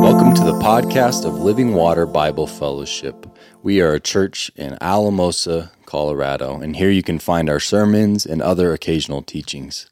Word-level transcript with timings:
Welcome 0.00 0.32
to 0.34 0.44
the 0.44 0.58
podcast 0.62 1.26
of 1.26 1.34
Living 1.34 1.74
Water 1.74 2.06
Bible 2.06 2.46
Fellowship. 2.46 3.26
We 3.62 3.82
are 3.82 3.92
a 3.92 4.00
church 4.00 4.50
in 4.56 4.78
Alamosa, 4.80 5.72
Colorado, 5.84 6.58
and 6.58 6.76
here 6.76 6.88
you 6.88 7.02
can 7.02 7.18
find 7.18 7.50
our 7.50 7.60
sermons 7.60 8.24
and 8.24 8.40
other 8.40 8.72
occasional 8.72 9.20
teachings. 9.20 9.90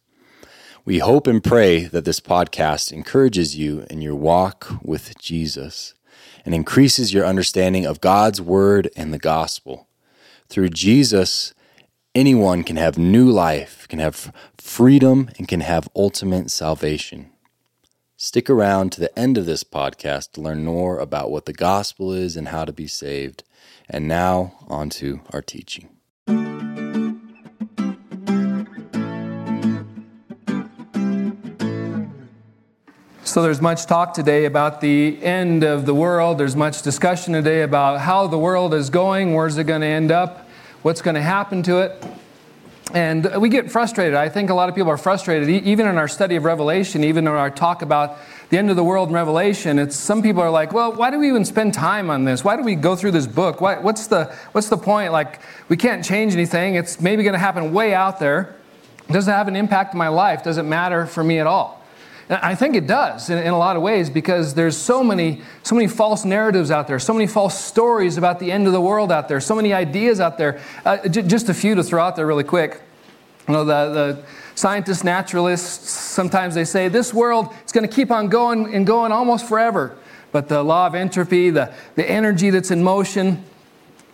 We 0.86 1.00
hope 1.00 1.26
and 1.26 1.44
pray 1.44 1.84
that 1.84 2.06
this 2.06 2.20
podcast 2.20 2.90
encourages 2.90 3.54
you 3.54 3.84
in 3.90 4.00
your 4.00 4.14
walk 4.14 4.66
with 4.82 5.18
Jesus 5.18 5.92
and 6.46 6.54
increases 6.54 7.12
your 7.12 7.26
understanding 7.26 7.84
of 7.84 8.00
God's 8.00 8.40
Word 8.40 8.88
and 8.96 9.12
the 9.12 9.18
gospel. 9.18 9.88
Through 10.48 10.70
Jesus, 10.70 11.52
anyone 12.14 12.62
can 12.62 12.76
have 12.76 12.96
new 12.96 13.28
life, 13.28 13.88
can 13.88 13.98
have 13.98 14.32
freedom, 14.56 15.30
and 15.36 15.48
can 15.48 15.60
have 15.60 15.88
ultimate 15.96 16.50
salvation. 16.50 17.30
Stick 18.16 18.48
around 18.48 18.92
to 18.92 19.00
the 19.00 19.18
end 19.18 19.36
of 19.36 19.46
this 19.46 19.64
podcast 19.64 20.32
to 20.32 20.40
learn 20.40 20.64
more 20.64 21.00
about 21.00 21.30
what 21.30 21.46
the 21.46 21.52
gospel 21.52 22.12
is 22.12 22.36
and 22.36 22.48
how 22.48 22.64
to 22.64 22.72
be 22.72 22.86
saved. 22.86 23.42
And 23.90 24.06
now, 24.06 24.54
on 24.68 24.88
to 24.90 25.20
our 25.32 25.42
teaching. 25.42 25.88
So, 33.24 33.42
there's 33.42 33.60
much 33.60 33.86
talk 33.86 34.14
today 34.14 34.44
about 34.44 34.80
the 34.80 35.20
end 35.20 35.64
of 35.64 35.86
the 35.86 35.94
world. 35.94 36.38
There's 36.38 36.54
much 36.54 36.82
discussion 36.82 37.32
today 37.32 37.62
about 37.62 37.98
how 38.00 38.28
the 38.28 38.38
world 38.38 38.72
is 38.72 38.90
going, 38.90 39.34
where's 39.34 39.58
it 39.58 39.64
going 39.64 39.80
to 39.80 39.88
end 39.88 40.12
up, 40.12 40.43
what's 40.84 41.00
going 41.00 41.14
to 41.14 41.22
happen 41.22 41.62
to 41.62 41.78
it. 41.78 42.04
And 42.92 43.40
we 43.40 43.48
get 43.48 43.72
frustrated. 43.72 44.14
I 44.14 44.28
think 44.28 44.50
a 44.50 44.54
lot 44.54 44.68
of 44.68 44.74
people 44.74 44.90
are 44.90 44.98
frustrated, 44.98 45.48
even 45.48 45.86
in 45.86 45.96
our 45.96 46.06
study 46.06 46.36
of 46.36 46.44
Revelation, 46.44 47.02
even 47.02 47.26
in 47.26 47.32
our 47.32 47.48
talk 47.48 47.80
about 47.80 48.18
the 48.50 48.58
end 48.58 48.68
of 48.68 48.76
the 48.76 48.84
world 48.84 49.08
in 49.08 49.14
Revelation. 49.14 49.78
It's 49.78 49.96
some 49.96 50.20
people 50.20 50.42
are 50.42 50.50
like, 50.50 50.74
well, 50.74 50.92
why 50.92 51.10
do 51.10 51.18
we 51.18 51.28
even 51.28 51.46
spend 51.46 51.72
time 51.72 52.10
on 52.10 52.24
this? 52.24 52.44
Why 52.44 52.58
do 52.58 52.62
we 52.62 52.74
go 52.74 52.96
through 52.96 53.12
this 53.12 53.26
book? 53.26 53.62
Why, 53.62 53.78
what's 53.78 54.08
the 54.08 54.26
what's 54.52 54.68
the 54.68 54.76
point? 54.76 55.10
Like, 55.10 55.40
we 55.70 55.78
can't 55.78 56.04
change 56.04 56.34
anything. 56.34 56.74
It's 56.74 57.00
maybe 57.00 57.22
going 57.22 57.32
to 57.32 57.38
happen 57.38 57.72
way 57.72 57.94
out 57.94 58.20
there. 58.20 58.54
Does 59.10 59.26
it 59.26 59.30
have 59.30 59.48
an 59.48 59.56
impact 59.56 59.94
on 59.94 59.98
my 59.98 60.08
life? 60.08 60.42
Does 60.42 60.58
it 60.58 60.64
matter 60.64 61.06
for 61.06 61.24
me 61.24 61.38
at 61.38 61.46
all? 61.46 61.73
I 62.30 62.54
think 62.54 62.74
it 62.74 62.86
does 62.86 63.28
in, 63.28 63.38
in, 63.38 63.48
a 63.48 63.58
lot 63.58 63.76
of 63.76 63.82
ways 63.82 64.08
because 64.08 64.54
there's 64.54 64.76
so 64.76 65.04
many, 65.04 65.42
so 65.62 65.74
many 65.74 65.86
false 65.86 66.24
narratives 66.24 66.70
out 66.70 66.86
there, 66.86 66.98
so 66.98 67.12
many 67.12 67.26
false 67.26 67.62
stories 67.62 68.16
about 68.16 68.40
the 68.40 68.50
end 68.50 68.66
of 68.66 68.72
the 68.72 68.80
world 68.80 69.12
out 69.12 69.28
there, 69.28 69.40
so 69.40 69.54
many 69.54 69.74
ideas 69.74 70.20
out 70.20 70.38
there. 70.38 70.60
Uh, 70.86 71.06
j- 71.08 71.22
just 71.22 71.50
a 71.50 71.54
few 71.54 71.74
to 71.74 71.82
throw 71.82 72.02
out 72.02 72.16
there 72.16 72.26
really 72.26 72.44
quick. 72.44 72.80
You 73.46 73.52
know, 73.52 73.64
the, 73.64 73.92
the 73.92 74.22
scientists, 74.54 75.04
naturalists, 75.04 75.90
sometimes 75.90 76.54
they 76.54 76.64
say 76.64 76.88
this 76.88 77.12
world 77.12 77.52
is 77.66 77.72
going 77.72 77.86
to 77.86 77.94
keep 77.94 78.10
on 78.10 78.28
going 78.28 78.74
and 78.74 78.86
going 78.86 79.12
almost 79.12 79.46
forever. 79.46 79.94
But 80.32 80.48
the 80.48 80.62
law 80.62 80.86
of 80.86 80.94
entropy, 80.94 81.50
the, 81.50 81.74
the 81.94 82.10
energy 82.10 82.48
that's 82.48 82.70
in 82.70 82.82
motion, 82.82 83.44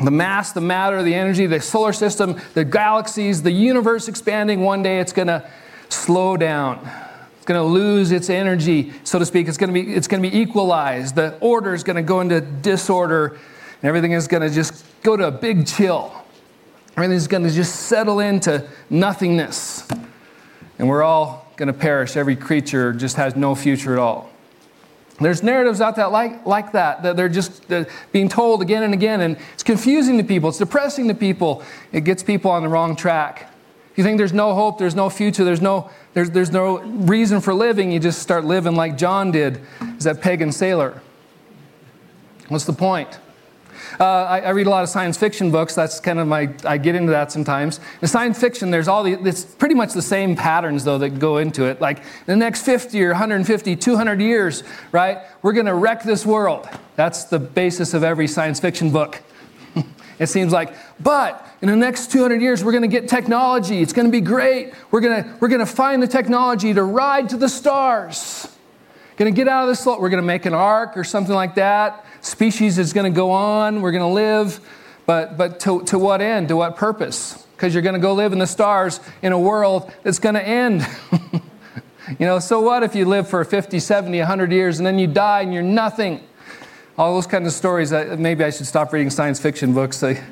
the 0.01 0.11
mass, 0.11 0.51
the 0.51 0.61
matter, 0.61 1.05
the 1.05 1.15
energy, 1.15 1.47
the 1.47 1.61
solar 1.61 1.93
system, 1.93 2.41
the 2.55 2.65
galaxies, 2.65 3.43
the 3.43 3.53
universe 3.53 4.09
expanding, 4.09 4.63
one 4.63 4.83
day 4.83 4.99
it's 4.99 5.13
going 5.13 5.29
to 5.29 5.49
slow 5.91 6.37
down 6.37 6.89
it's 7.41 7.47
going 7.47 7.59
to 7.59 7.67
lose 7.67 8.13
its 8.13 8.29
energy, 8.29 8.93
so 9.03 9.19
to 9.19 9.25
speak. 9.25 9.49
It's 9.49 9.57
going 9.57 9.73
to 9.73 9.83
be, 9.83 9.95
it's 9.95 10.07
going 10.07 10.23
to 10.23 10.31
be 10.31 10.39
equalized. 10.39 11.15
The 11.15 11.39
order 11.39 11.73
is 11.73 11.83
going 11.83 11.97
to 11.97 12.03
go 12.03 12.21
into 12.21 12.43
disorder, 12.43 13.29
and 13.81 13.89
everything 13.89 14.13
is 14.13 14.29
going 14.29 14.43
to 14.43 14.55
just 14.55 14.85
go 15.03 15.17
to 15.17 15.29
a 15.29 15.31
big 15.31 15.67
chill. 15.67 16.13
Everything's 16.99 17.29
going 17.29 17.45
to 17.45 17.51
just 17.51 17.77
settle 17.77 18.21
into 18.21 18.69
nothingness. 18.91 19.89
And 20.79 20.87
we're 20.87 21.03
all 21.03 21.51
going 21.57 21.69
to 21.69 21.73
perish. 21.73 22.15
Every 22.15 22.37
creature 22.37 22.93
just 22.93 23.17
has 23.17 23.35
no 23.35 23.55
future 23.55 23.95
at 23.95 23.99
all. 23.99 24.29
There's 25.19 25.43
narratives 25.43 25.81
out 25.81 25.97
there 25.97 26.09
like, 26.09 26.45
like 26.45 26.73
that, 26.73 27.03
that 27.05 27.17
they're 27.17 27.31
just 27.31 27.67
they're 27.69 27.87
being 28.13 28.29
told 28.29 28.61
again 28.61 28.83
and 28.83 28.93
again, 28.93 29.23
and 29.23 29.39
it's 29.55 29.63
confusing 29.63 30.19
to 30.19 30.25
people, 30.25 30.51
it's 30.51 30.59
depressing 30.59 31.09
to 31.09 31.15
people, 31.15 31.63
it 31.91 32.03
gets 32.03 32.23
people 32.23 32.51
on 32.51 32.63
the 32.63 32.69
wrong 32.69 32.97
track. 32.97 33.51
You 33.97 34.05
think 34.05 34.19
there's 34.19 34.33
no 34.33 34.55
hope, 34.55 34.79
there's 34.79 34.95
no 34.95 35.11
future, 35.11 35.45
there's 35.45 35.61
no, 35.61 35.91
there's, 36.15 36.31
there's 36.31 36.51
no 36.51 36.81
reason 36.81 37.41
for 37.41 37.53
living, 37.53 37.91
you 37.91 37.99
just 37.99 38.21
start 38.21 38.45
living 38.45 38.75
like 38.75 38.97
John 38.97 39.31
did 39.31 39.61
as 39.81 40.05
that 40.05 40.21
pagan 40.21 40.53
sailor. 40.53 41.01
What's 42.49 42.65
the 42.65 42.73
point? 42.73 43.19
Uh, 43.99 44.05
I, 44.05 44.41
I, 44.41 44.51
read 44.51 44.67
a 44.67 44.71
lot 44.71 44.83
of 44.83 44.89
science 44.89 45.17
fiction 45.17 45.51
books. 45.51 45.75
That's 45.75 46.01
kind 46.01 46.19
of 46.19 46.27
my, 46.27 46.53
I 46.65 46.79
get 46.79 46.95
into 46.95 47.13
that 47.13 47.33
sometimes. 47.33 47.81
In 48.01 48.09
science 48.09 48.41
fiction, 48.41 48.71
there's 48.71 48.89
all 48.89 49.03
the, 49.03 49.13
it's 49.13 49.45
pretty 49.45 49.75
much 49.75 49.93
the 49.93 50.03
same 50.03 50.37
patterns, 50.37 50.85
though, 50.85 50.99
that 50.99 51.19
go 51.19 51.39
into 51.39 51.65
it. 51.65 51.81
Like, 51.81 51.99
in 51.99 52.05
the 52.27 52.37
next 52.37 52.63
50 52.63 53.03
or 53.03 53.11
150, 53.11 53.77
200 53.77 54.21
years, 54.21 54.63
right, 54.93 55.19
we're 55.43 55.53
going 55.53 55.67
to 55.67 55.75
wreck 55.75 56.03
this 56.03 56.25
world. 56.25 56.69
That's 56.97 57.25
the 57.25 57.39
basis 57.39 57.93
of 57.93 58.03
every 58.03 58.27
science 58.27 58.61
fiction 58.61 58.91
book. 58.91 59.21
It 60.21 60.29
seems 60.29 60.53
like, 60.53 60.75
but 61.01 61.45
in 61.63 61.69
the 61.69 61.77
next 61.77 62.13
200 62.13 62.43
years, 62.43 62.63
we're 62.63 62.73
going 62.73 62.83
to 62.83 62.89
get 62.89 63.09
technology. 63.09 63.81
It's 63.81 63.95
going 63.95 64.07
to 64.07 64.13
be 64.13 64.21
great. 64.21 64.75
We're 64.91 65.01
going 65.01 65.25
to, 65.25 65.37
we're 65.41 65.49
going 65.49 65.61
to 65.61 65.67
find 65.67 66.03
the 66.03 66.07
technology 66.07 66.75
to 66.75 66.83
ride 66.83 67.31
to 67.31 67.39
the 67.39 67.49
stars. 67.49 68.47
Going 69.17 69.33
to 69.33 69.37
get 69.37 69.49
out 69.49 69.63
of 69.63 69.69
this. 69.71 69.85
We're 69.85 70.11
going 70.11 70.23
to 70.23 70.27
make 70.27 70.45
an 70.45 70.53
ark 70.53 70.97
or 70.97 71.05
something 71.05 71.35
like 71.35 71.55
that. 71.55 72.05
Species 72.21 72.79
is 72.79 72.93
going 72.93 73.11
to 73.11 73.15
go 73.17 73.31
on. 73.31 73.81
We're 73.81 73.93
going 73.93 74.03
to 74.03 74.15
live. 74.15 74.61
But, 75.07 75.39
but 75.39 75.59
to, 75.61 75.83
to 75.85 75.99
what 75.99 76.21
end? 76.21 76.49
To 76.49 76.57
what 76.57 76.77
purpose? 76.77 77.47
Because 77.57 77.75
you're 77.75 77.83
going 77.83 77.95
to 77.95 78.01
go 78.01 78.13
live 78.13 78.33
in 78.33 78.39
the 78.39 78.47
stars 78.47 79.01
in 79.23 79.33
a 79.33 79.39
world 79.39 79.91
that's 80.03 80.19
going 80.19 80.35
to 80.35 80.47
end. 80.47 80.87
you 82.19 82.27
know, 82.27 82.39
so 82.39 82.61
what 82.61 82.83
if 82.83 82.95
you 82.95 83.07
live 83.07 83.27
for 83.27 83.43
50, 83.43 83.81
70, 83.81 84.19
100 84.19 84.53
years 84.53 84.79
and 84.79 84.87
then 84.87 84.99
you 84.99 85.07
die 85.07 85.41
and 85.41 85.53
you're 85.55 85.63
nothing? 85.63 86.23
All 87.01 87.15
those 87.15 87.27
kinds 87.27 87.47
of 87.47 87.55
stories. 87.55 87.93
Maybe 87.93 88.45
I 88.45 88.51
should 88.51 88.67
stop 88.67 88.93
reading 88.93 89.09
science 89.09 89.41
fiction 89.41 89.73
books. 89.73 90.01
They're, 90.01 90.23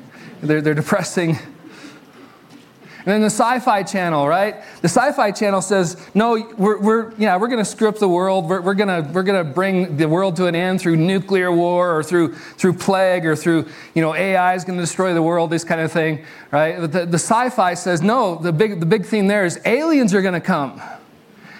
they're 0.61 0.75
depressing. 0.75 1.29
And 1.31 3.05
then 3.07 3.21
the 3.21 3.31
Sci-Fi 3.31 3.81
Channel, 3.81 4.27
right? 4.27 4.57
The 4.83 4.87
Sci-Fi 4.87 5.31
Channel 5.31 5.63
says, 5.63 5.97
no, 6.13 6.33
we're, 6.59 6.79
we're 6.79 7.13
yeah, 7.17 7.37
we're 7.37 7.47
going 7.47 7.57
to 7.57 7.65
screw 7.65 7.89
up 7.89 7.97
the 7.97 8.07
world. 8.07 8.47
We're, 8.47 8.61
we're 8.61 8.75
going 8.75 9.11
we're 9.13 9.23
gonna 9.23 9.43
bring 9.43 9.97
the 9.97 10.07
world 10.07 10.35
to 10.35 10.45
an 10.45 10.53
end 10.53 10.79
through 10.79 10.97
nuclear 10.97 11.51
war 11.51 11.97
or 11.97 12.03
through, 12.03 12.35
through 12.35 12.73
plague 12.73 13.25
or 13.25 13.35
through, 13.35 13.67
you 13.95 14.03
know, 14.03 14.13
AI 14.13 14.53
is 14.53 14.63
going 14.63 14.77
to 14.77 14.83
destroy 14.83 15.15
the 15.15 15.23
world, 15.23 15.49
this 15.49 15.63
kind 15.63 15.81
of 15.81 15.91
thing, 15.91 16.23
right? 16.51 16.79
The, 16.79 17.07
the 17.07 17.17
Sci-Fi 17.17 17.73
says, 17.73 18.03
no, 18.03 18.35
the 18.35 18.53
big, 18.53 18.79
the 18.79 18.85
big 18.85 19.07
theme 19.07 19.25
there 19.25 19.43
is 19.43 19.59
aliens 19.65 20.13
are 20.13 20.21
going 20.21 20.35
to 20.35 20.39
come. 20.39 20.79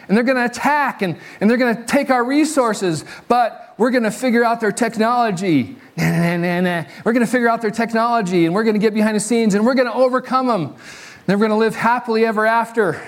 And 0.08 0.16
they're 0.16 0.24
going 0.24 0.38
to 0.38 0.46
attack 0.46 1.02
and, 1.02 1.18
and 1.42 1.50
they're 1.50 1.58
going 1.58 1.76
to 1.76 1.84
take 1.86 2.12
our 2.12 2.24
resources, 2.24 3.06
but 3.28 3.69
we're 3.80 3.90
going 3.90 4.04
to 4.04 4.12
figure 4.12 4.44
out 4.44 4.60
their 4.60 4.72
technology 4.72 5.76
Nah, 6.00 6.38
nah, 6.38 6.62
nah, 6.62 6.84
we're 7.04 7.12
going 7.12 7.26
to 7.26 7.32
figure 7.32 7.50
out 7.50 7.62
their 7.62 7.72
technology 7.72 8.46
and 8.46 8.56
we're 8.56 8.64
going 8.64 8.76
to 8.76 8.80
get 8.80 8.94
behind 8.94 9.18
the 9.18 9.20
scenes 9.20 9.54
and 9.54 9.66
we're 9.66 9.74
going 9.74 9.88
to 9.88 9.94
overcome 9.94 10.48
them. 10.48 10.76
Then 11.26 11.38
we're 11.38 11.48
going 11.48 11.58
to 11.58 11.58
live 11.58 11.76
happily 11.76 12.26
ever 12.26 12.46
after 12.46 13.02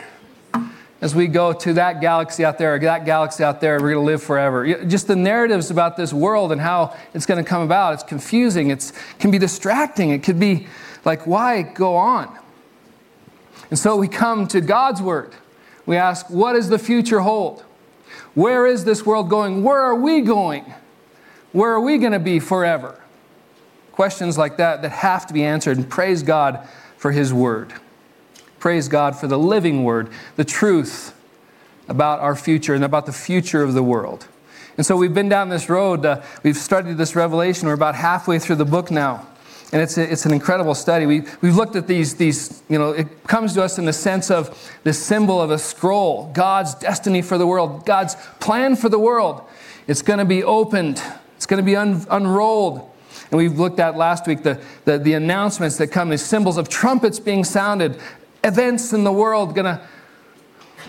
as 1.00 1.16
we 1.16 1.28
go 1.28 1.54
to 1.54 1.74
that 1.74 2.02
galaxy 2.02 2.44
out 2.44 2.58
there, 2.58 2.78
that 2.78 3.06
galaxy 3.06 3.44
out 3.44 3.62
there, 3.62 3.80
we're 3.80 3.94
going 3.94 4.06
to 4.06 4.12
live 4.12 4.22
forever. 4.22 4.86
Just 4.86 5.08
the 5.08 5.16
narratives 5.16 5.72
about 5.72 5.96
this 5.96 6.12
world 6.12 6.52
and 6.52 6.60
how 6.60 6.96
it's 7.14 7.26
going 7.26 7.44
to 7.44 7.50
come 7.50 7.62
about, 7.62 7.94
it's 7.94 8.04
confusing, 8.04 8.70
it 8.70 8.92
can 9.20 9.32
be 9.32 9.40
distracting, 9.40 10.12
it 10.12 10.22
could 10.22 10.40
be 10.40 10.68
like, 11.06 11.26
why 11.26 11.62
go 11.62 11.96
on? 11.96 12.38
And 13.70 13.80
so 13.80 13.96
we 13.96 14.10
come 14.10 14.48
to 14.50 14.60
God's 14.60 15.02
Word. 15.02 15.34
We 15.86 15.96
ask, 15.96 16.30
what 16.30 16.54
does 16.54 16.68
the 16.68 16.78
future 16.78 17.22
hold? 17.22 17.64
Where 18.34 18.66
is 18.66 18.86
this 18.86 19.06
world 19.06 19.30
going? 19.30 19.64
Where 19.64 19.80
are 19.80 19.96
we 19.96 20.22
going? 20.22 20.74
Where 21.52 21.72
are 21.72 21.82
we 21.82 21.98
going 21.98 22.14
to 22.14 22.20
be 22.20 22.40
forever? 22.40 23.00
Questions 23.92 24.38
like 24.38 24.58
that 24.58 24.82
that 24.82 24.92
have 24.92 25.28
to 25.28 25.34
be 25.34 25.44
answered. 25.44 25.78
And 25.78 25.90
praise 25.90 26.24
God 26.24 26.68
for 26.98 27.12
His 27.12 27.34
Word. 27.34 27.74
Praise 28.60 28.88
God 28.88 29.16
for 29.16 29.28
the 29.28 29.40
living 29.40 29.84
Word, 29.84 30.10
the 30.38 30.46
truth 30.46 31.14
about 31.88 32.20
our 32.20 32.36
future 32.36 32.74
and 32.74 32.84
about 32.84 33.06
the 33.06 33.14
future 33.14 33.64
of 33.64 33.74
the 33.74 33.84
world. 33.84 34.28
And 34.78 34.86
so 34.86 34.96
we've 34.96 35.14
been 35.14 35.30
down 35.30 35.50
this 35.50 35.70
road. 35.70 36.06
Uh, 36.06 36.22
we've 36.44 36.56
studied 36.56 36.98
this 36.98 37.16
revelation. 37.16 37.68
We're 37.68 37.74
about 37.74 37.96
halfway 37.96 38.40
through 38.40 38.56
the 38.56 38.66
book 38.66 38.90
now. 38.90 39.28
And 39.74 39.82
it's, 39.82 39.98
a, 39.98 40.12
it's 40.12 40.26
an 40.26 40.34
incredible 40.34 40.76
study. 40.76 41.06
We, 41.06 41.24
we've 41.42 41.56
looked 41.56 41.76
at 41.76 41.88
these, 41.88 42.16
these, 42.16 42.62
you 42.68 42.78
know, 42.78 42.92
it 42.92 43.24
comes 43.28 43.54
to 43.54 43.64
us 43.64 43.78
in 43.78 43.86
the 43.86 43.94
sense 43.94 44.30
of 44.30 44.72
the 44.84 44.94
symbol 44.94 45.42
of 45.42 45.50
a 45.50 45.58
scroll, 45.58 46.32
God's 46.34 46.76
destiny 46.76 47.22
for 47.22 47.38
the 47.38 47.48
world, 47.48 47.86
God's 47.86 48.16
plan 48.40 48.76
for 48.76 48.90
the 48.90 49.00
world. 49.00 49.44
It's 49.88 50.02
going 50.02 50.20
to 50.20 50.26
be 50.26 50.44
opened 50.44 51.02
it's 51.42 51.48
going 51.48 51.58
to 51.58 51.66
be 51.66 51.76
un- 51.76 52.06
unrolled. 52.12 52.88
And 53.32 53.40
we've 53.40 53.58
looked 53.58 53.80
at 53.80 53.98
last 53.98 54.28
week 54.28 54.44
the, 54.44 54.62
the, 54.86 55.00
the 55.00 55.14
announcements 55.14 55.76
that 55.80 55.88
come, 55.88 56.10
these 56.10 56.24
symbols 56.24 56.56
of 56.56 56.70
trumpets 56.70 57.20
being 57.20 57.44
sounded, 57.44 57.98
events 58.44 58.94
in 58.94 59.04
the 59.04 59.12
world 59.12 59.56
going 59.56 59.66
to 59.66 59.82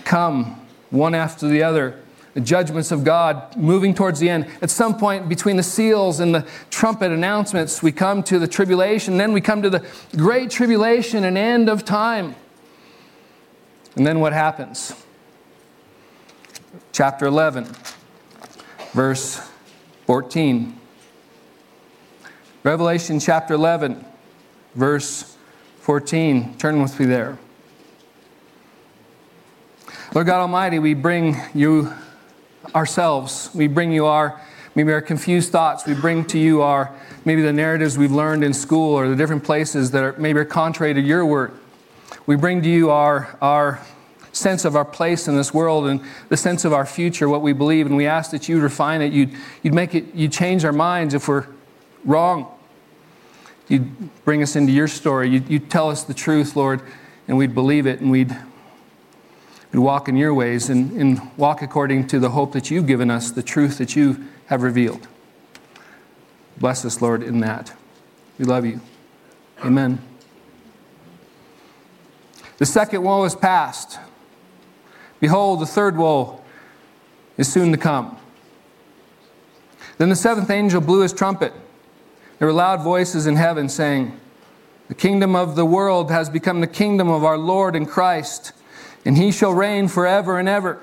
come 0.03 0.61
one 0.91 1.15
after 1.15 1.47
the 1.47 1.63
other. 1.63 1.99
The 2.33 2.41
judgments 2.41 2.91
of 2.91 3.03
God 3.03 3.55
moving 3.55 3.93
towards 3.93 4.19
the 4.19 4.29
end. 4.29 4.47
At 4.61 4.69
some 4.69 4.97
point 4.97 5.29
between 5.29 5.55
the 5.55 5.63
seals 5.63 6.19
and 6.19 6.33
the 6.33 6.47
trumpet 6.71 7.11
announcements, 7.11 7.83
we 7.83 7.91
come 7.91 8.23
to 8.23 8.39
the 8.39 8.47
tribulation. 8.47 9.17
Then 9.17 9.33
we 9.33 9.41
come 9.41 9.61
to 9.61 9.69
the 9.69 9.85
great 10.15 10.49
tribulation 10.49 11.23
and 11.23 11.37
end 11.37 11.69
of 11.69 11.85
time. 11.85 12.35
And 13.95 14.07
then 14.07 14.19
what 14.19 14.33
happens? 14.33 14.95
chapter 16.93 17.25
11, 17.25 17.67
verse 18.93 19.41
14. 20.05 20.79
Revelation 22.63 23.19
chapter 23.19 23.55
11, 23.55 24.05
verse 24.75 25.35
14. 25.79 26.57
Turn 26.57 26.81
with 26.81 26.99
me 26.99 27.07
there. 27.07 27.37
Lord 30.13 30.27
God 30.27 30.41
Almighty, 30.41 30.77
we 30.77 30.93
bring 30.93 31.35
you 31.55 31.91
ourselves. 32.75 33.49
We 33.53 33.67
bring 33.67 33.91
you 33.91 34.05
our 34.05 34.41
maybe 34.75 34.91
our 34.91 35.01
confused 35.01 35.51
thoughts. 35.51 35.85
We 35.85 35.93
bring 35.93 36.25
to 36.25 36.39
you 36.39 36.61
our 36.61 36.93
maybe 37.25 37.41
the 37.41 37.53
narratives 37.53 37.97
we've 37.97 38.11
learned 38.11 38.43
in 38.43 38.53
school 38.53 38.95
or 38.95 39.07
the 39.07 39.15
different 39.15 39.43
places 39.43 39.91
that 39.91 40.03
are 40.03 40.15
maybe 40.17 40.39
are 40.39 40.45
contrary 40.45 40.93
to 40.93 41.01
your 41.01 41.25
word. 41.25 41.51
We 42.25 42.35
bring 42.35 42.61
to 42.63 42.69
you 42.69 42.89
our 42.89 43.37
our 43.41 43.81
sense 44.33 44.65
of 44.65 44.75
our 44.75 44.85
place 44.85 45.27
in 45.27 45.37
this 45.37 45.53
world 45.53 45.87
and 45.87 46.01
the 46.29 46.37
sense 46.37 46.65
of 46.65 46.73
our 46.73 46.85
future, 46.85 47.29
what 47.29 47.41
we 47.41 47.53
believe, 47.53 47.85
and 47.85 47.95
we 47.95 48.07
ask 48.07 48.31
that 48.31 48.49
you'd 48.49 48.63
refine 48.63 49.01
it, 49.01 49.13
you'd, 49.13 49.31
you'd 49.61 49.73
make 49.73 49.95
it, 49.95 50.13
you'd 50.13 50.31
change 50.31 50.65
our 50.65 50.73
minds 50.73 51.13
if 51.13 51.27
we're 51.27 51.45
wrong. 52.03 52.47
You'd 53.67 54.23
bring 54.25 54.41
us 54.41 54.55
into 54.55 54.71
your 54.71 54.87
story. 54.87 55.29
You'd, 55.29 55.49
you'd 55.49 55.69
tell 55.69 55.89
us 55.89 56.03
the 56.03 56.13
truth, 56.13 56.55
Lord, 56.55 56.81
and 57.27 57.37
we'd 57.37 57.53
believe 57.53 57.85
it 57.87 58.01
and 58.01 58.11
we'd 58.11 58.35
and 59.73 59.83
walk 59.83 60.07
in 60.07 60.15
your 60.15 60.33
ways 60.33 60.69
and, 60.69 60.91
and 60.91 61.19
walk 61.35 61.63
according 61.63 62.07
to 62.07 62.19
the 62.19 62.29
hope 62.29 62.53
that 62.53 62.69
you've 62.69 62.85
given 62.87 63.09
us, 63.09 63.31
the 63.31 63.43
truth 63.43 63.79
that 63.79 63.95
you 63.95 64.23
have 64.45 64.61
revealed. 64.61 65.07
Bless 66.57 66.85
us, 66.85 67.01
Lord, 67.01 67.23
in 67.23 67.39
that. 67.39 67.73
We 68.37 68.45
love 68.45 68.65
you. 68.65 68.79
Amen. 69.65 69.99
The 72.59 72.67
second 72.67 73.01
woe 73.01 73.23
is 73.23 73.35
past. 73.35 73.99
Behold, 75.19 75.59
the 75.59 75.65
third 75.65 75.97
woe 75.97 76.41
is 77.37 77.51
soon 77.51 77.71
to 77.71 77.77
come. 77.77 78.17
Then 79.97 80.09
the 80.09 80.15
seventh 80.15 80.51
angel 80.51 80.81
blew 80.81 81.01
his 81.01 81.13
trumpet. 81.13 81.51
There 82.37 82.47
were 82.47 82.53
loud 82.53 82.81
voices 82.81 83.25
in 83.25 83.37
heaven 83.37 83.69
saying, 83.69 84.19
The 84.87 84.95
kingdom 84.95 85.35
of 85.35 85.55
the 85.55 85.65
world 85.65 86.11
has 86.11 86.29
become 86.29 86.61
the 86.61 86.67
kingdom 86.67 87.09
of 87.09 87.23
our 87.23 87.37
Lord 87.39 87.75
and 87.75 87.87
Christ 87.87 88.53
and 89.05 89.17
he 89.17 89.31
shall 89.31 89.53
reign 89.53 89.87
forever 89.87 90.39
and 90.39 90.47
ever. 90.47 90.81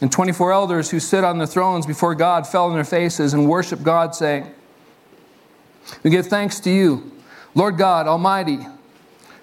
And 0.00 0.10
24 0.10 0.52
elders 0.52 0.90
who 0.90 1.00
sit 1.00 1.24
on 1.24 1.38
the 1.38 1.46
thrones 1.46 1.86
before 1.86 2.14
God 2.14 2.46
fell 2.46 2.66
on 2.66 2.74
their 2.74 2.84
faces 2.84 3.32
and 3.32 3.48
worshiped 3.48 3.82
God, 3.82 4.14
saying, 4.14 4.52
We 6.02 6.10
give 6.10 6.26
thanks 6.26 6.60
to 6.60 6.70
you, 6.70 7.12
Lord 7.54 7.78
God 7.78 8.06
Almighty, 8.06 8.66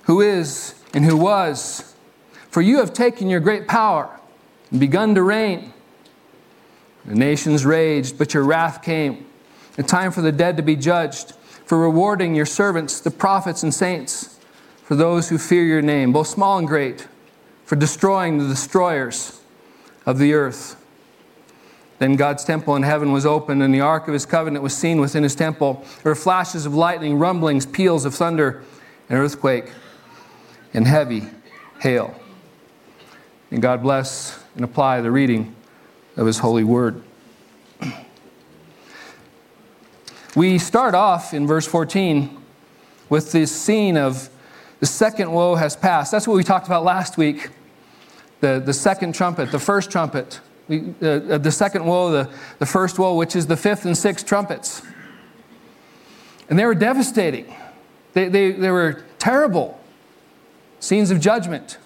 who 0.03 0.21
is 0.21 0.75
and 0.93 1.05
who 1.05 1.15
was, 1.15 1.95
for 2.49 2.61
you 2.61 2.79
have 2.79 2.93
taken 2.93 3.29
your 3.29 3.39
great 3.39 3.67
power 3.67 4.19
and 4.69 4.79
begun 4.79 5.15
to 5.15 5.23
reign. 5.23 5.73
The 7.05 7.15
nations 7.15 7.65
raged, 7.65 8.17
but 8.17 8.33
your 8.33 8.43
wrath 8.43 8.83
came. 8.83 9.25
A 9.77 9.83
time 9.83 10.11
for 10.11 10.21
the 10.21 10.33
dead 10.33 10.57
to 10.57 10.63
be 10.63 10.75
judged, 10.75 11.31
for 11.65 11.79
rewarding 11.79 12.35
your 12.35 12.45
servants, 12.45 12.99
the 12.99 13.09
prophets 13.09 13.63
and 13.63 13.73
saints, 13.73 14.37
for 14.83 14.95
those 14.95 15.29
who 15.29 15.37
fear 15.37 15.63
your 15.63 15.81
name, 15.81 16.11
both 16.11 16.27
small 16.27 16.57
and 16.57 16.67
great 16.67 17.07
for 17.71 17.77
destroying 17.77 18.37
the 18.37 18.49
destroyers 18.49 19.39
of 20.05 20.19
the 20.19 20.33
earth. 20.33 20.75
Then 21.99 22.17
God's 22.17 22.43
temple 22.43 22.75
in 22.75 22.83
heaven 22.83 23.13
was 23.13 23.25
opened, 23.25 23.63
and 23.63 23.73
the 23.73 23.79
ark 23.79 24.09
of 24.09 24.13
his 24.13 24.25
covenant 24.25 24.61
was 24.61 24.75
seen 24.75 24.99
within 24.99 25.23
his 25.23 25.35
temple. 25.35 25.81
There 26.03 26.11
were 26.11 26.15
flashes 26.15 26.65
of 26.65 26.75
lightning, 26.75 27.17
rumblings, 27.17 27.65
peals 27.65 28.03
of 28.03 28.13
thunder, 28.13 28.61
an 29.07 29.15
earthquake, 29.15 29.71
and 30.73 30.85
heavy 30.85 31.23
hail. 31.79 32.13
And 33.51 33.61
God 33.61 33.81
bless 33.81 34.43
and 34.55 34.65
apply 34.65 34.99
the 34.99 35.11
reading 35.11 35.55
of 36.17 36.27
his 36.27 36.39
holy 36.39 36.65
word. 36.65 37.01
We 40.35 40.57
start 40.57 40.93
off 40.93 41.33
in 41.33 41.47
verse 41.47 41.67
14 41.67 42.37
with 43.07 43.31
this 43.31 43.49
scene 43.49 43.95
of 43.95 44.29
the 44.81 44.87
second 44.87 45.31
woe 45.31 45.55
has 45.55 45.77
passed. 45.77 46.11
That's 46.11 46.27
what 46.27 46.35
we 46.35 46.43
talked 46.43 46.67
about 46.67 46.83
last 46.83 47.15
week 47.15 47.49
the, 48.41 48.61
the 48.63 48.73
second 48.73 49.15
trumpet, 49.15 49.51
the 49.51 49.59
first 49.59 49.89
trumpet, 49.89 50.41
we, 50.67 50.93
uh, 51.01 51.37
the 51.37 51.51
second 51.51 51.85
woe, 51.85 52.11
the, 52.11 52.29
the 52.59 52.65
first 52.65 52.99
woe, 52.99 53.15
which 53.15 53.35
is 53.35 53.47
the 53.47 53.57
fifth 53.57 53.85
and 53.85 53.97
sixth 53.97 54.25
trumpets. 54.25 54.81
And 56.49 56.59
they 56.59 56.65
were 56.65 56.75
devastating. 56.75 57.55
They, 58.13 58.27
they, 58.27 58.51
they 58.51 58.71
were 58.71 59.03
terrible 59.19 59.79
scenes 60.79 61.11
of 61.11 61.19
judgment. 61.19 61.77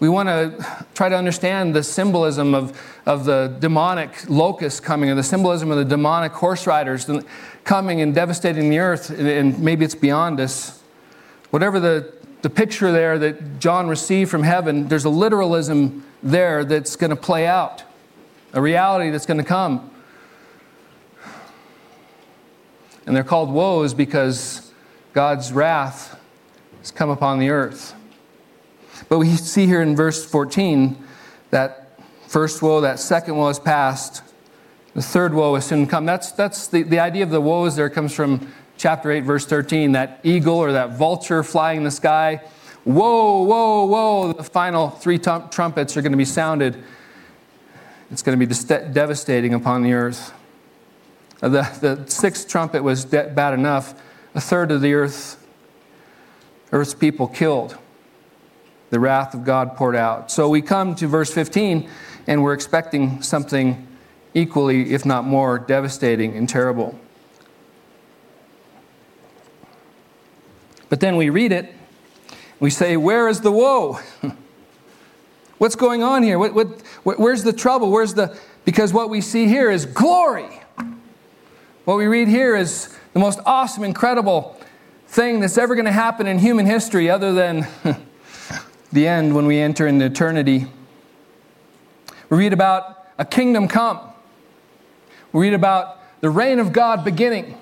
We 0.00 0.08
want 0.08 0.28
to 0.28 0.86
try 0.94 1.08
to 1.08 1.16
understand 1.16 1.74
the 1.74 1.82
symbolism 1.82 2.54
of, 2.54 2.80
of 3.06 3.24
the 3.24 3.56
demonic 3.58 4.28
locust 4.28 4.82
coming, 4.82 5.10
and 5.10 5.18
the 5.18 5.24
symbolism 5.24 5.70
of 5.70 5.78
the 5.78 5.84
demonic 5.84 6.32
horse 6.32 6.66
riders 6.66 7.10
coming 7.64 8.00
and 8.00 8.14
devastating 8.14 8.70
the 8.70 8.78
earth, 8.78 9.10
and 9.10 9.58
maybe 9.58 9.84
it's 9.84 9.96
beyond 9.96 10.38
us. 10.38 10.82
Whatever 11.50 11.80
the 11.80 12.12
the 12.42 12.50
picture 12.50 12.92
there 12.92 13.18
that 13.18 13.58
John 13.58 13.88
received 13.88 14.30
from 14.30 14.42
heaven, 14.42 14.88
there's 14.88 15.04
a 15.04 15.10
literalism 15.10 16.04
there 16.22 16.64
that's 16.64 16.96
going 16.96 17.10
to 17.10 17.16
play 17.16 17.46
out, 17.46 17.82
a 18.52 18.60
reality 18.60 19.10
that's 19.10 19.26
going 19.26 19.38
to 19.38 19.44
come. 19.44 19.90
And 23.06 23.16
they're 23.16 23.24
called 23.24 23.50
woes 23.50 23.94
because 23.94 24.72
God's 25.12 25.52
wrath 25.52 26.20
has 26.78 26.90
come 26.90 27.10
upon 27.10 27.38
the 27.38 27.50
earth. 27.50 27.94
But 29.08 29.18
we 29.18 29.34
see 29.36 29.66
here 29.66 29.80
in 29.80 29.96
verse 29.96 30.24
14 30.24 30.96
that 31.50 31.98
first 32.26 32.60
woe, 32.60 32.82
that 32.82 32.98
second 32.98 33.36
woe 33.36 33.48
is 33.48 33.58
past, 33.58 34.22
the 34.94 35.02
third 35.02 35.32
woe 35.32 35.54
is 35.54 35.64
soon 35.64 35.86
to 35.86 35.90
come. 35.90 36.04
That's, 36.04 36.32
that's 36.32 36.66
the, 36.68 36.82
the 36.82 36.98
idea 36.98 37.22
of 37.22 37.30
the 37.30 37.40
woes 37.40 37.76
there 37.76 37.88
comes 37.88 38.12
from 38.12 38.52
chapter 38.78 39.10
8, 39.10 39.20
verse 39.20 39.44
13, 39.44 39.92
that 39.92 40.20
eagle 40.22 40.56
or 40.56 40.72
that 40.72 40.90
vulture 40.90 41.42
flying 41.42 41.78
in 41.78 41.84
the 41.84 41.90
sky. 41.90 42.40
Woe, 42.84 43.42
woe, 43.42 43.84
woe. 43.84 44.32
The 44.32 44.44
final 44.44 44.88
three 44.88 45.18
trumpets 45.18 45.96
are 45.96 46.02
going 46.02 46.12
to 46.12 46.18
be 46.18 46.24
sounded. 46.24 46.82
It's 48.10 48.22
going 48.22 48.38
to 48.38 48.46
be 48.46 48.54
devastating 48.92 49.52
upon 49.52 49.82
the 49.82 49.92
earth. 49.92 50.32
The, 51.40 51.48
the 51.80 52.04
sixth 52.10 52.48
trumpet 52.48 52.82
was 52.82 53.04
de- 53.04 53.28
bad 53.28 53.52
enough. 53.52 54.00
A 54.34 54.40
third 54.40 54.70
of 54.70 54.80
the 54.80 54.94
earth, 54.94 55.44
earth's 56.72 56.94
people 56.94 57.26
killed. 57.26 57.76
The 58.90 59.00
wrath 59.00 59.34
of 59.34 59.44
God 59.44 59.76
poured 59.76 59.96
out. 59.96 60.30
So 60.30 60.48
we 60.48 60.62
come 60.62 60.94
to 60.94 61.06
verse 61.06 61.32
15, 61.32 61.90
and 62.26 62.42
we're 62.42 62.54
expecting 62.54 63.22
something 63.22 63.86
equally, 64.34 64.94
if 64.94 65.04
not 65.04 65.24
more, 65.24 65.58
devastating 65.58 66.36
and 66.36 66.48
terrible. 66.48 66.98
But 70.88 71.00
then 71.00 71.16
we 71.16 71.30
read 71.30 71.52
it, 71.52 71.74
we 72.60 72.70
say, 72.70 72.96
Where 72.96 73.28
is 73.28 73.40
the 73.40 73.52
woe? 73.52 74.00
What's 75.58 75.76
going 75.76 76.02
on 76.02 76.22
here? 76.22 76.38
What, 76.38 76.54
what, 76.54 77.18
where's 77.18 77.42
the 77.42 77.52
trouble? 77.52 77.90
Where's 77.90 78.14
the. 78.14 78.36
Because 78.64 78.92
what 78.92 79.10
we 79.10 79.20
see 79.20 79.46
here 79.46 79.70
is 79.70 79.86
glory. 79.86 80.48
What 81.84 81.96
we 81.96 82.06
read 82.06 82.28
here 82.28 82.54
is 82.54 82.94
the 83.12 83.18
most 83.18 83.40
awesome, 83.46 83.82
incredible 83.82 84.60
thing 85.08 85.40
that's 85.40 85.58
ever 85.58 85.74
going 85.74 85.86
to 85.86 85.92
happen 85.92 86.26
in 86.26 86.38
human 86.38 86.66
history, 86.66 87.10
other 87.10 87.32
than 87.32 87.66
the 88.92 89.08
end 89.08 89.34
when 89.34 89.46
we 89.46 89.58
enter 89.58 89.86
into 89.86 90.04
eternity. 90.04 90.66
We 92.28 92.36
read 92.36 92.52
about 92.52 93.06
a 93.18 93.24
kingdom 93.24 93.68
come. 93.68 94.00
We 95.32 95.42
read 95.42 95.54
about 95.54 95.98
the 96.20 96.30
reign 96.30 96.58
of 96.58 96.72
God 96.72 97.04
beginning 97.04 97.56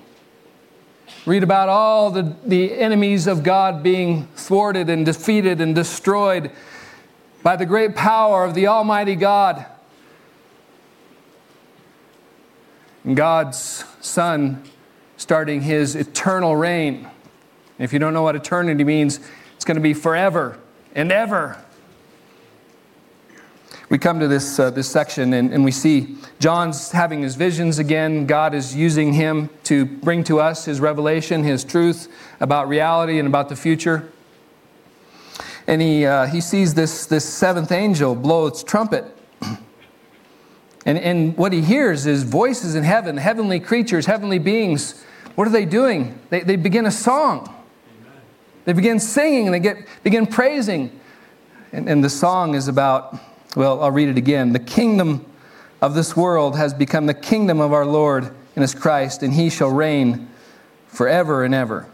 read 1.27 1.43
about 1.43 1.67
all 1.67 2.09
the, 2.09 2.33
the 2.45 2.73
enemies 2.79 3.27
of 3.27 3.43
God 3.43 3.83
being 3.83 4.27
thwarted 4.37 4.89
and 4.89 5.05
defeated 5.05 5.59
and 5.59 5.75
destroyed 5.75 6.49
by 7.43 7.57
the 7.57 7.65
great 7.65 7.97
power 7.97 8.45
of 8.45 8.53
the 8.53 8.67
Almighty 8.67 9.13
God. 9.13 9.65
And 13.03 13.17
God's 13.17 13.83
Son 13.99 14.63
starting 15.17 15.59
his 15.59 15.97
eternal 15.97 16.55
reign. 16.55 17.09
If 17.77 17.91
you 17.91 17.99
don't 17.99 18.13
know 18.13 18.23
what 18.23 18.37
eternity 18.37 18.85
means, 18.85 19.19
it's 19.57 19.65
going 19.65 19.75
to 19.75 19.81
be 19.81 19.93
forever 19.93 20.57
and 20.95 21.11
ever 21.11 21.61
we 23.89 23.97
come 23.97 24.19
to 24.19 24.27
this, 24.27 24.59
uh, 24.59 24.69
this 24.69 24.89
section 24.89 25.33
and, 25.33 25.53
and 25.53 25.63
we 25.63 25.71
see 25.71 26.17
John's 26.39 26.91
having 26.91 27.21
his 27.21 27.35
visions 27.35 27.79
again. 27.79 28.25
God 28.25 28.53
is 28.53 28.75
using 28.75 29.13
him 29.13 29.49
to 29.63 29.85
bring 29.85 30.25
to 30.25 30.41
us 30.41 30.65
his 30.65 30.81
revelation, 30.81 31.43
his 31.43 31.63
truth 31.63 32.11
about 32.41 32.67
reality 32.67 33.17
and 33.17 33.27
about 33.27 33.47
the 33.47 33.55
future. 33.55 34.11
And 35.67 35.81
he, 35.81 36.05
uh, 36.05 36.25
he 36.27 36.41
sees 36.41 36.73
this, 36.73 37.05
this 37.05 37.23
seventh 37.25 37.71
angel 37.71 38.13
blow 38.13 38.47
its 38.47 38.63
trumpet. 38.63 39.05
And, 40.85 40.97
and 40.97 41.35
what 41.35 41.51
he 41.51 41.61
hears 41.61 42.05
is 42.05 42.23
voices 42.23 42.73
in 42.73 42.85
heaven, 42.85 43.17
heavenly 43.17 43.59
creatures, 43.59 44.05
heavenly 44.05 44.39
beings. 44.39 45.03
What 45.35 45.45
are 45.45 45.51
they 45.51 45.65
doing? 45.65 46.17
They, 46.29 46.39
they 46.43 46.55
begin 46.55 46.85
a 46.85 46.91
song. 46.91 47.53
They 48.63 48.71
begin 48.71 48.97
singing, 49.01 49.47
and 49.47 49.53
they 49.53 49.59
get, 49.59 49.85
begin 50.01 50.25
praising. 50.25 50.97
And, 51.73 51.89
and 51.89 52.01
the 52.01 52.09
song 52.09 52.55
is 52.55 52.69
about 52.69 53.19
Well, 53.57 53.81
I'll 53.81 53.89
read 53.89 54.07
it 54.07 54.19
again. 54.19 54.53
The 54.53 54.59
kingdom 54.59 55.25
of 55.81 55.95
this 55.95 56.15
world 56.15 56.55
has 56.57 56.75
become 56.75 57.07
the 57.07 57.15
kingdom 57.15 57.59
of 57.59 57.73
our 57.73 57.87
Lord 57.87 58.25
and 58.25 58.61
his 58.61 58.75
Christ, 58.75 59.23
and 59.23 59.33
he 59.33 59.49
shall 59.49 59.71
reign 59.71 60.29
forever 60.85 61.43
and 61.43 61.55
ever. 61.55 61.89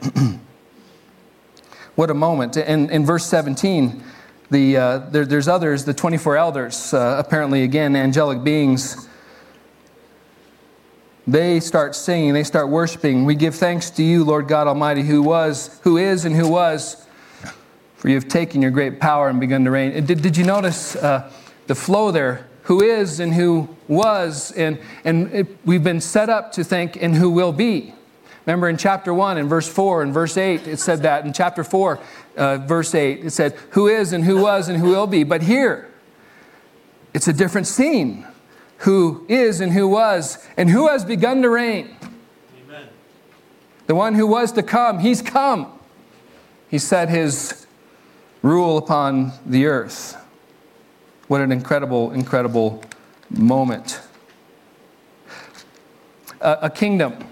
what 1.96 2.08
a 2.08 2.14
moment. 2.14 2.56
In, 2.56 2.88
in 2.88 3.04
verse 3.04 3.26
17, 3.26 4.02
the, 4.50 4.76
uh, 4.78 4.98
there, 5.10 5.26
there's 5.26 5.48
others, 5.48 5.84
the 5.84 5.92
24 5.92 6.38
elders, 6.38 6.94
uh, 6.94 7.16
apparently, 7.22 7.62
again, 7.62 7.94
angelic 7.94 8.42
beings. 8.42 9.06
They 11.26 11.60
start 11.60 11.94
singing, 11.94 12.32
they 12.32 12.42
start 12.42 12.70
worshiping. 12.70 13.26
We 13.26 13.34
give 13.34 13.54
thanks 13.54 13.90
to 13.90 14.02
you, 14.02 14.24
Lord 14.24 14.48
God 14.48 14.66
Almighty, 14.66 15.02
who 15.02 15.20
was, 15.20 15.78
who 15.82 15.98
is, 15.98 16.24
and 16.24 16.34
who 16.34 16.48
was, 16.48 17.06
for 18.02 18.08
you 18.08 18.16
have 18.16 18.26
taken 18.26 18.60
your 18.60 18.72
great 18.72 18.98
power 18.98 19.28
and 19.28 19.38
begun 19.38 19.62
to 19.62 19.70
reign. 19.70 20.04
Did, 20.04 20.22
did 20.22 20.36
you 20.36 20.42
notice 20.42 20.96
uh, 20.96 21.30
the 21.68 21.76
flow 21.76 22.10
there? 22.10 22.48
Who 22.64 22.82
is 22.82 23.20
and 23.20 23.32
who 23.32 23.68
was, 23.86 24.50
and, 24.50 24.80
and 25.04 25.32
it, 25.32 25.46
we've 25.64 25.84
been 25.84 26.00
set 26.00 26.28
up 26.28 26.50
to 26.54 26.64
think, 26.64 27.00
and 27.00 27.14
who 27.14 27.30
will 27.30 27.52
be. 27.52 27.94
Remember 28.44 28.68
in 28.68 28.76
chapter 28.76 29.14
1 29.14 29.38
in 29.38 29.48
verse 29.48 29.68
4 29.68 30.02
and 30.02 30.12
verse 30.12 30.36
8, 30.36 30.66
it 30.66 30.80
said 30.80 31.02
that. 31.02 31.24
In 31.24 31.32
chapter 31.32 31.62
4, 31.62 32.00
uh, 32.36 32.56
verse 32.58 32.92
8, 32.92 33.24
it 33.24 33.30
said, 33.30 33.52
Who 33.70 33.86
is 33.86 34.12
and 34.12 34.24
who 34.24 34.42
was 34.42 34.68
and 34.68 34.78
who 34.78 34.88
will 34.88 35.06
be. 35.06 35.22
But 35.22 35.42
here, 35.42 35.88
it's 37.14 37.28
a 37.28 37.32
different 37.32 37.68
scene. 37.68 38.26
Who 38.78 39.24
is 39.28 39.60
and 39.60 39.70
who 39.70 39.86
was 39.86 40.44
and 40.56 40.68
who 40.68 40.88
has 40.88 41.04
begun 41.04 41.40
to 41.42 41.50
reign. 41.50 41.96
Amen. 42.66 42.88
The 43.86 43.94
one 43.94 44.16
who 44.16 44.26
was 44.26 44.50
to 44.52 44.64
come, 44.64 44.98
he's 44.98 45.22
come. 45.22 45.78
He 46.68 46.78
set 46.78 47.08
his 47.08 47.61
rule 48.42 48.76
upon 48.76 49.32
the 49.46 49.66
earth. 49.66 50.16
What 51.28 51.40
an 51.40 51.52
incredible, 51.52 52.10
incredible 52.10 52.82
moment. 53.30 54.00
a, 56.40 56.58
a 56.62 56.70
kingdom 56.70 57.24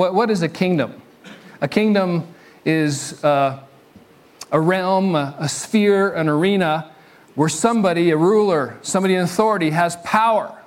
what, 0.00 0.14
what 0.14 0.30
is 0.30 0.40
a 0.40 0.48
kingdom? 0.48 1.02
A 1.60 1.68
kingdom 1.68 2.26
is 2.64 3.22
uh, 3.22 3.62
a 4.50 4.58
realm, 4.58 5.14
a, 5.14 5.36
a 5.38 5.46
sphere, 5.46 6.14
an 6.14 6.26
arena 6.26 6.90
where 7.34 7.50
somebody, 7.50 8.08
a 8.08 8.16
ruler, 8.16 8.78
somebody 8.80 9.14
in 9.14 9.20
authority, 9.20 9.68
has 9.68 9.96
power, 9.96 10.58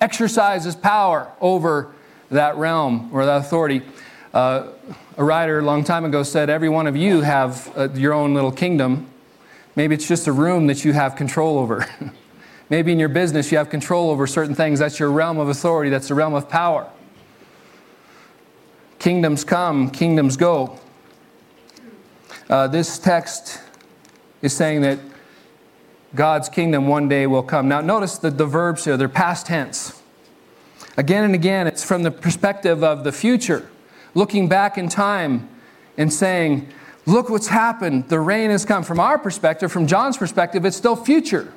exercises 0.00 0.74
power 0.74 1.30
over 1.42 1.92
that 2.30 2.56
realm 2.56 3.10
or 3.12 3.26
that 3.26 3.36
authority. 3.36 3.82
Uh, 4.32 4.68
a 5.16 5.24
writer 5.24 5.58
a 5.58 5.62
long 5.62 5.82
time 5.82 6.04
ago 6.04 6.22
said, 6.22 6.48
Every 6.48 6.68
one 6.68 6.86
of 6.86 6.96
you 6.96 7.22
have 7.22 7.72
uh, 7.76 7.88
your 7.94 8.12
own 8.12 8.34
little 8.34 8.52
kingdom. 8.52 9.08
Maybe 9.74 9.94
it's 9.94 10.06
just 10.06 10.26
a 10.26 10.32
room 10.32 10.66
that 10.68 10.84
you 10.84 10.92
have 10.92 11.16
control 11.16 11.58
over. 11.58 11.86
Maybe 12.70 12.92
in 12.92 13.00
your 13.00 13.08
business 13.08 13.50
you 13.50 13.58
have 13.58 13.70
control 13.70 14.10
over 14.10 14.26
certain 14.26 14.54
things. 14.54 14.78
That's 14.78 15.00
your 15.00 15.10
realm 15.10 15.38
of 15.38 15.48
authority, 15.48 15.90
that's 15.90 16.08
the 16.08 16.14
realm 16.14 16.34
of 16.34 16.48
power. 16.48 16.88
Kingdoms 19.00 19.44
come, 19.44 19.90
kingdoms 19.90 20.36
go. 20.36 20.78
Uh, 22.48 22.66
this 22.66 22.98
text 22.98 23.60
is 24.42 24.52
saying 24.52 24.82
that 24.82 24.98
God's 26.14 26.48
kingdom 26.48 26.86
one 26.86 27.08
day 27.08 27.26
will 27.26 27.42
come. 27.42 27.68
Now, 27.68 27.80
notice 27.80 28.18
that 28.18 28.36
the 28.38 28.46
verbs 28.46 28.84
here, 28.84 28.96
they're 28.96 29.08
past 29.08 29.46
tense. 29.46 30.00
Again 30.96 31.24
and 31.24 31.34
again, 31.34 31.66
it's 31.66 31.84
from 31.84 32.02
the 32.02 32.10
perspective 32.10 32.82
of 32.82 33.04
the 33.04 33.12
future, 33.12 33.70
looking 34.14 34.48
back 34.48 34.78
in 34.78 34.88
time 34.88 35.48
and 35.96 36.12
saying, 36.12 36.68
Look 37.06 37.28
what's 37.28 37.48
happened. 37.48 38.08
The 38.08 38.20
reign 38.20 38.50
has 38.50 38.64
come. 38.64 38.84
From 38.84 39.00
our 39.00 39.18
perspective, 39.18 39.72
from 39.72 39.86
John's 39.86 40.16
perspective, 40.16 40.64
it's 40.64 40.76
still 40.76 40.96
future, 40.96 41.52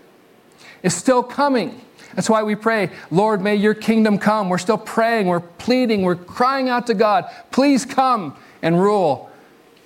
it's 0.81 0.95
still 0.95 1.23
coming. 1.23 1.81
That's 2.15 2.29
why 2.29 2.43
we 2.43 2.53
pray, 2.53 2.91
Lord, 3.09 3.41
may 3.41 3.55
your 3.55 3.73
kingdom 3.73 4.19
come. 4.19 4.47
We're 4.47 4.59
still 4.59 4.77
praying, 4.77 5.27
we're 5.27 5.39
pleading, 5.39 6.03
we're 6.03 6.15
crying 6.15 6.69
out 6.69 6.85
to 6.87 6.93
God, 6.93 7.25
please 7.51 7.85
come 7.85 8.35
and 8.61 8.79
rule 8.79 9.31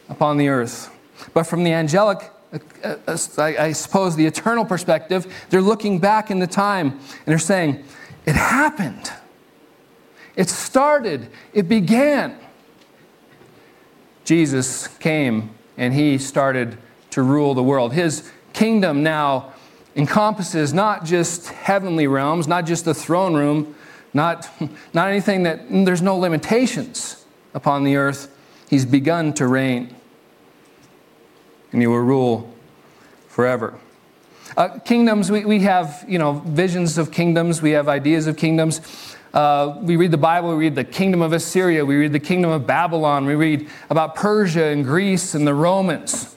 upon 0.09 0.37
the 0.37 0.49
earth. 0.49 0.93
But 1.33 1.43
from 1.43 1.63
the 1.63 1.71
angelic, 1.71 2.29
uh, 2.83 2.97
uh, 3.07 3.17
I 3.37 3.71
suppose, 3.71 4.17
the 4.17 4.25
eternal 4.25 4.65
perspective, 4.65 5.33
they're 5.49 5.61
looking 5.61 5.99
back 5.99 6.29
in 6.29 6.39
the 6.39 6.47
time 6.47 6.91
and 6.91 7.25
they're 7.25 7.39
saying, 7.39 7.83
it 8.25 8.35
happened. 8.35 9.09
It 10.35 10.49
started. 10.49 11.29
It 11.53 11.69
began. 11.69 12.37
Jesus 14.27 14.89
came 14.97 15.51
and 15.77 15.93
he 15.93 16.17
started 16.17 16.77
to 17.11 17.21
rule 17.21 17.53
the 17.53 17.63
world. 17.63 17.93
His 17.93 18.29
kingdom 18.51 19.01
now 19.01 19.53
encompasses 19.95 20.73
not 20.73 21.05
just 21.05 21.47
heavenly 21.47 22.07
realms, 22.07 22.45
not 22.45 22.65
just 22.65 22.83
the 22.83 22.93
throne 22.93 23.35
room, 23.35 23.73
not, 24.13 24.49
not 24.93 25.07
anything 25.07 25.43
that 25.43 25.61
there's 25.69 26.01
no 26.01 26.17
limitations 26.17 27.23
upon 27.53 27.85
the 27.85 27.95
earth. 27.95 28.37
He's 28.69 28.85
begun 28.85 29.31
to 29.35 29.47
reign, 29.47 29.95
and 31.71 31.79
he 31.79 31.87
will 31.87 31.99
rule 31.99 32.53
forever. 33.29 33.79
Uh, 34.57 34.77
kingdoms, 34.79 35.31
we, 35.31 35.45
we 35.45 35.61
have 35.61 36.03
you 36.05 36.19
know 36.19 36.33
visions 36.33 36.97
of 36.97 37.13
kingdoms, 37.13 37.61
we 37.61 37.71
have 37.71 37.87
ideas 37.87 38.27
of 38.27 38.35
kingdoms. 38.35 39.15
Uh, 39.37 39.77
we 39.83 39.97
read 39.97 40.09
the 40.09 40.17
Bible, 40.17 40.49
we 40.49 40.55
read 40.55 40.73
the 40.73 40.83
kingdom 40.83 41.21
of 41.21 41.31
Assyria, 41.31 41.85
we 41.85 41.95
read 41.95 42.11
the 42.11 42.19
kingdom 42.19 42.49
of 42.49 42.65
Babylon, 42.65 43.27
we 43.27 43.35
read 43.35 43.69
about 43.91 44.15
Persia 44.15 44.63
and 44.63 44.83
Greece 44.83 45.35
and 45.35 45.45
the 45.45 45.53
Romans. 45.53 46.35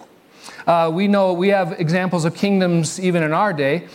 Uh, 0.67 0.91
we 0.93 1.09
know 1.09 1.33
we 1.33 1.49
have 1.49 1.81
examples 1.81 2.27
of 2.27 2.35
kingdoms 2.35 3.01
even 3.01 3.23
in 3.23 3.33
our 3.33 3.55
day. 3.55 3.89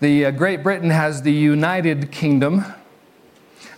The 0.00 0.24
uh, 0.24 0.30
Great 0.30 0.62
Britain 0.62 0.88
has 0.88 1.20
the 1.20 1.34
United 1.34 2.10
Kingdom. 2.10 2.64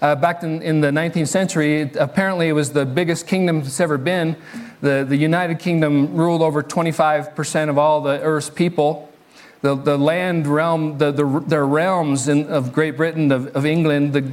Uh, 0.01 0.15
back 0.15 0.45
in, 0.45 0.63
in, 0.63 0.81
the 0.81 0.93
19th 0.93 1.27
century, 1.27 1.81
it, 1.81 1.97
apparently 1.97 2.47
it 2.47 2.53
was 2.53 2.71
the 2.71 2.87
biggest 2.87 3.27
kingdom 3.27 3.63
that's 3.63 3.81
ever 3.81 3.99
been. 3.99 4.37
The, 4.81 5.05
the 5.09 5.17
United 5.17 5.59
Kingdom 5.59 6.15
ruled 6.15 6.41
over 6.41 6.63
25% 6.63 7.69
of 7.69 7.79
all 7.79 8.01
the 8.01 8.21
Earth's 8.23 8.49
people. 8.49 9.13
The, 9.61 9.75
the 9.75 9.99
land 9.99 10.47
realm, 10.47 10.99
the, 10.99 11.11
the, 11.11 11.43
the 11.49 11.61
realms 11.65 12.29
in, 12.29 12.47
of 12.47 12.73
Great 12.73 12.97
Britain, 12.97 13.33
of, 13.33 13.49
of 13.57 13.67
England, 13.67 14.13
the, 14.13 14.33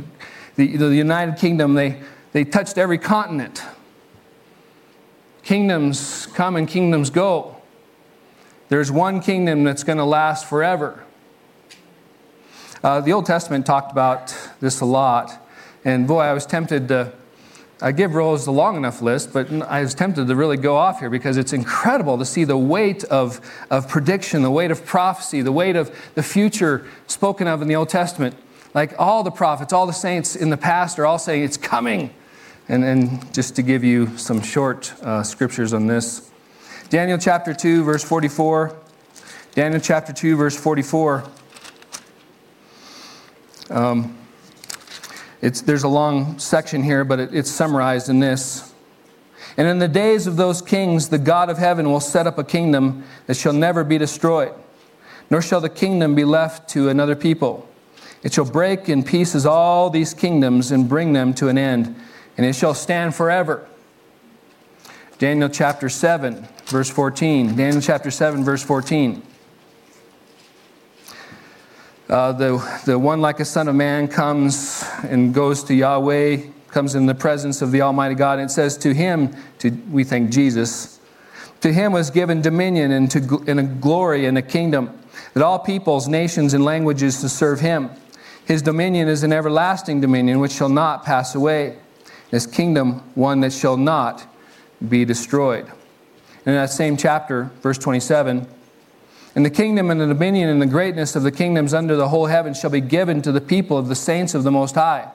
the, 0.55 0.77
the 0.77 0.95
United 0.95 1.37
Kingdom, 1.37 1.73
they, 1.73 2.01
they 2.31 2.43
touched 2.43 2.77
every 2.77 2.97
continent. 2.97 3.63
Kingdoms 5.43 6.27
come 6.27 6.55
and 6.55 6.67
kingdoms 6.67 7.09
go. 7.09 7.57
There's 8.69 8.91
one 8.91 9.21
kingdom 9.21 9.63
that's 9.63 9.83
going 9.83 9.99
to 9.99 10.05
last 10.05 10.49
forever. 10.49 11.03
Uh, 12.83 13.01
the 13.01 13.13
Old 13.13 13.25
Testament 13.25 13.65
talked 13.65 13.91
about 13.91 14.35
this 14.59 14.81
a 14.81 14.85
lot. 14.85 15.47
And 15.83 16.07
boy, 16.07 16.21
I 16.21 16.33
was 16.33 16.45
tempted 16.45 16.87
to. 16.87 17.13
I 17.81 17.91
give 17.91 18.15
Rose 18.15 18.45
the 18.45 18.53
long 18.53 18.77
enough 18.77 19.01
list, 19.01 19.33
but 19.33 19.51
I 19.51 19.81
was 19.81 19.93
tempted 19.93 20.27
to 20.27 20.35
really 20.35 20.55
go 20.55 20.77
off 20.77 21.01
here 21.01 21.09
because 21.09 21.35
it's 21.35 21.51
incredible 21.51 22.17
to 22.17 22.25
see 22.25 22.45
the 22.45 22.57
weight 22.57 23.03
of, 23.05 23.41
of 23.69 23.89
prediction, 23.89 24.43
the 24.43 24.49
weight 24.49 24.71
of 24.71 24.85
prophecy, 24.85 25.41
the 25.41 25.51
weight 25.51 25.75
of 25.75 25.93
the 26.15 26.23
future 26.23 26.87
spoken 27.07 27.47
of 27.47 27.61
in 27.61 27.67
the 27.67 27.75
Old 27.75 27.89
Testament. 27.89 28.35
Like 28.75 28.93
all 28.99 29.23
the 29.23 29.31
prophets, 29.31 29.71
all 29.71 29.87
the 29.87 29.93
saints 29.93 30.35
in 30.35 30.49
the 30.49 30.57
past 30.57 30.99
are 30.99 31.05
all 31.05 31.17
saying 31.17 31.43
it's 31.43 31.55
coming. 31.55 32.13
And, 32.67 32.83
then 32.83 33.21
just 33.31 33.55
to 33.55 33.61
give 33.61 33.85
you 33.85 34.17
some 34.17 34.41
short 34.41 34.93
uh, 35.01 35.23
scriptures 35.23 35.71
on 35.73 35.87
this. 35.87 36.29
Daniel 36.89 37.17
chapter 37.17 37.53
2, 37.53 37.85
verse 37.85 38.03
44. 38.03 38.75
Daniel 39.53 39.79
chapter 39.79 40.11
2, 40.11 40.35
verse 40.35 40.59
44. 40.59 41.23
Um, 43.69 44.17
it's, 45.41 45.61
there's 45.61 45.83
a 45.83 45.87
long 45.87 46.37
section 46.37 46.83
here, 46.83 47.05
but 47.05 47.19
it, 47.19 47.33
it's 47.33 47.49
summarized 47.49 48.09
in 48.09 48.19
this. 48.19 48.73
And 49.55 49.69
in 49.69 49.79
the 49.79 49.87
days 49.87 50.27
of 50.27 50.35
those 50.35 50.61
kings, 50.61 51.07
the 51.07 51.17
God 51.17 51.49
of 51.49 51.57
heaven 51.57 51.89
will 51.89 52.01
set 52.01 52.27
up 52.27 52.37
a 52.37 52.43
kingdom 52.43 53.05
that 53.27 53.37
shall 53.37 53.53
never 53.53 53.85
be 53.85 53.97
destroyed, 53.97 54.53
nor 55.29 55.41
shall 55.41 55.61
the 55.61 55.69
kingdom 55.69 56.13
be 56.13 56.25
left 56.25 56.69
to 56.71 56.89
another 56.89 57.15
people. 57.15 57.69
It 58.25 58.33
shall 58.33 58.45
break 58.45 58.89
in 58.89 59.03
pieces 59.03 59.45
all 59.45 59.91
these 59.91 60.15
kingdoms 60.15 60.71
and 60.71 60.89
bring 60.89 61.13
them 61.13 61.31
to 61.35 61.47
an 61.47 61.59
end, 61.59 61.95
and 62.37 62.45
it 62.45 62.53
shall 62.53 62.73
stand 62.73 63.13
forever. 63.13 63.69
Daniel 65.19 65.47
chapter 65.47 65.89
7, 65.89 66.47
verse 66.65 66.89
14. 66.89 67.55
Daniel 67.55 67.81
chapter 67.81 68.09
7, 68.09 68.43
verse 68.43 68.63
14. 68.63 69.21
Uh, 72.09 72.31
the, 72.31 72.81
the 72.85 72.97
one 72.97 73.21
like 73.21 73.39
a 73.39 73.45
son 73.45 73.67
of 73.67 73.75
man 73.75 74.07
comes 74.07 74.83
and 75.03 75.31
goes 75.31 75.63
to 75.65 75.75
Yahweh, 75.75 76.47
comes 76.69 76.95
in 76.95 77.05
the 77.05 77.13
presence 77.13 77.61
of 77.61 77.71
the 77.71 77.81
Almighty 77.81 78.15
God, 78.15 78.39
and 78.39 78.49
it 78.49 78.53
says, 78.53 78.75
To 78.79 78.91
him, 78.91 79.35
to, 79.59 79.69
we 79.91 80.03
think 80.03 80.31
Jesus, 80.31 80.99
to 81.61 81.71
him 81.71 81.91
was 81.91 82.09
given 82.09 82.41
dominion 82.41 82.91
and, 82.91 83.11
to, 83.11 83.43
and 83.45 83.59
a 83.59 83.63
glory 83.63 84.25
and 84.25 84.35
a 84.35 84.41
kingdom, 84.41 84.99
that 85.35 85.43
all 85.43 85.59
peoples, 85.59 86.07
nations, 86.07 86.55
and 86.55 86.65
languages 86.65 87.21
to 87.21 87.29
serve 87.29 87.59
him. 87.59 87.91
His 88.45 88.61
dominion 88.61 89.07
is 89.07 89.23
an 89.23 89.33
everlasting 89.33 90.01
dominion 90.01 90.39
which 90.39 90.51
shall 90.51 90.69
not 90.69 91.03
pass 91.03 91.35
away. 91.35 91.77
His 92.29 92.45
kingdom, 92.45 92.99
one 93.15 93.39
that 93.41 93.53
shall 93.53 93.77
not 93.77 94.25
be 94.87 95.05
destroyed. 95.05 95.65
And 96.45 96.53
In 96.53 96.61
that 96.61 96.69
same 96.69 96.95
chapter, 96.95 97.51
verse 97.61 97.77
27, 97.77 98.47
And 99.35 99.45
the 99.45 99.49
kingdom 99.49 99.89
and 99.89 99.99
the 99.99 100.07
dominion 100.07 100.49
and 100.49 100.61
the 100.61 100.67
greatness 100.67 101.15
of 101.15 101.23
the 101.23 101.31
kingdoms 101.31 101.73
under 101.73 101.95
the 101.95 102.09
whole 102.09 102.27
heaven 102.27 102.53
shall 102.53 102.69
be 102.69 102.81
given 102.81 103.21
to 103.23 103.31
the 103.31 103.41
people 103.41 103.77
of 103.77 103.87
the 103.87 103.95
saints 103.95 104.35
of 104.35 104.43
the 104.43 104.51
Most 104.51 104.75
High. 104.75 105.09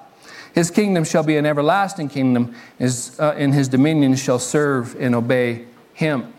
His 0.53 0.71
kingdom 0.71 1.05
shall 1.05 1.23
be 1.23 1.37
an 1.37 1.47
everlasting 1.47 2.09
kingdom, 2.09 2.55
uh, 2.81 3.35
and 3.37 3.55
his 3.55 3.69
dominion 3.69 4.17
shall 4.17 4.41
serve 4.41 4.97
and 5.01 5.15
obey 5.15 5.67
him. 5.95 6.33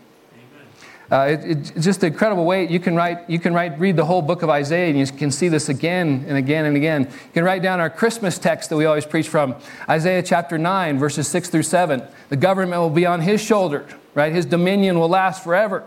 Uh, 1.12 1.26
it, 1.26 1.44
it's 1.44 1.84
just 1.84 2.02
an 2.02 2.10
incredible 2.10 2.46
way. 2.46 2.66
You 2.66 2.80
can 2.80 2.96
write, 2.96 3.28
you 3.28 3.38
can 3.38 3.52
write, 3.52 3.78
read 3.78 3.96
the 3.96 4.04
whole 4.06 4.22
book 4.22 4.40
of 4.40 4.48
Isaiah, 4.48 4.88
and 4.88 4.98
you 4.98 5.06
can 5.06 5.30
see 5.30 5.48
this 5.48 5.68
again 5.68 6.24
and 6.26 6.38
again 6.38 6.64
and 6.64 6.74
again. 6.74 7.02
You 7.02 7.32
can 7.34 7.44
write 7.44 7.60
down 7.60 7.80
our 7.80 7.90
Christmas 7.90 8.38
text 8.38 8.70
that 8.70 8.76
we 8.76 8.86
always 8.86 9.04
preach 9.04 9.28
from, 9.28 9.54
Isaiah 9.90 10.22
chapter 10.22 10.56
9, 10.56 10.98
verses 10.98 11.28
6 11.28 11.50
through 11.50 11.64
7. 11.64 12.02
The 12.30 12.36
government 12.38 12.80
will 12.80 12.88
be 12.88 13.04
on 13.04 13.20
his 13.20 13.42
shoulder, 13.42 13.86
right? 14.14 14.32
His 14.32 14.46
dominion 14.46 14.98
will 14.98 15.10
last 15.10 15.44
forever. 15.44 15.84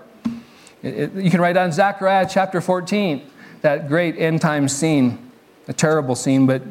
It, 0.84 0.96
it, 0.96 1.14
you 1.16 1.32
can 1.32 1.42
write 1.42 1.54
down 1.54 1.72
Zechariah 1.72 2.28
chapter 2.30 2.62
14, 2.62 3.28
that 3.62 3.88
great 3.88 4.20
end 4.20 4.42
time 4.42 4.68
scene, 4.68 5.32
a 5.68 5.74
terrible 5.74 6.14
scene, 6.14 6.46
but 6.46 6.62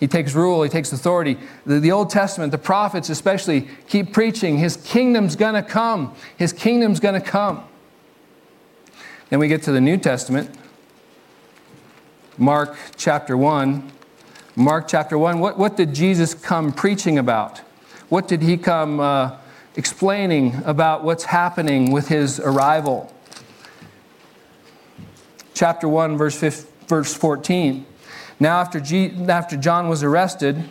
he 0.00 0.08
takes 0.08 0.34
rule, 0.34 0.64
he 0.64 0.68
takes 0.68 0.92
authority. 0.92 1.38
The, 1.64 1.78
the, 1.78 1.92
Old 1.92 2.10
Testament, 2.10 2.50
the 2.50 2.58
prophets 2.58 3.08
especially, 3.08 3.68
keep 3.86 4.12
preaching 4.12 4.58
his 4.58 4.76
kingdom's 4.78 5.36
gonna 5.36 5.62
come. 5.62 6.12
His 6.36 6.52
kingdom's 6.52 6.98
gonna 6.98 7.20
come. 7.20 7.64
Then 9.34 9.40
we 9.40 9.48
get 9.48 9.64
to 9.64 9.72
the 9.72 9.80
New 9.80 9.96
Testament, 9.96 10.48
Mark 12.38 12.76
chapter 12.94 13.36
1. 13.36 13.90
Mark 14.54 14.86
chapter 14.86 15.18
1, 15.18 15.40
what, 15.40 15.58
what 15.58 15.76
did 15.76 15.92
Jesus 15.92 16.34
come 16.34 16.72
preaching 16.72 17.18
about? 17.18 17.58
What 18.10 18.28
did 18.28 18.42
he 18.42 18.56
come 18.56 19.00
uh, 19.00 19.36
explaining 19.74 20.62
about 20.64 21.02
what's 21.02 21.24
happening 21.24 21.90
with 21.90 22.06
his 22.06 22.38
arrival? 22.38 23.12
Chapter 25.52 25.88
1, 25.88 26.16
verse, 26.16 26.38
15, 26.38 26.72
verse 26.86 27.12
14. 27.12 27.84
Now, 28.38 28.60
after, 28.60 28.78
G, 28.78 29.10
after 29.28 29.56
John 29.56 29.88
was 29.88 30.04
arrested, 30.04 30.62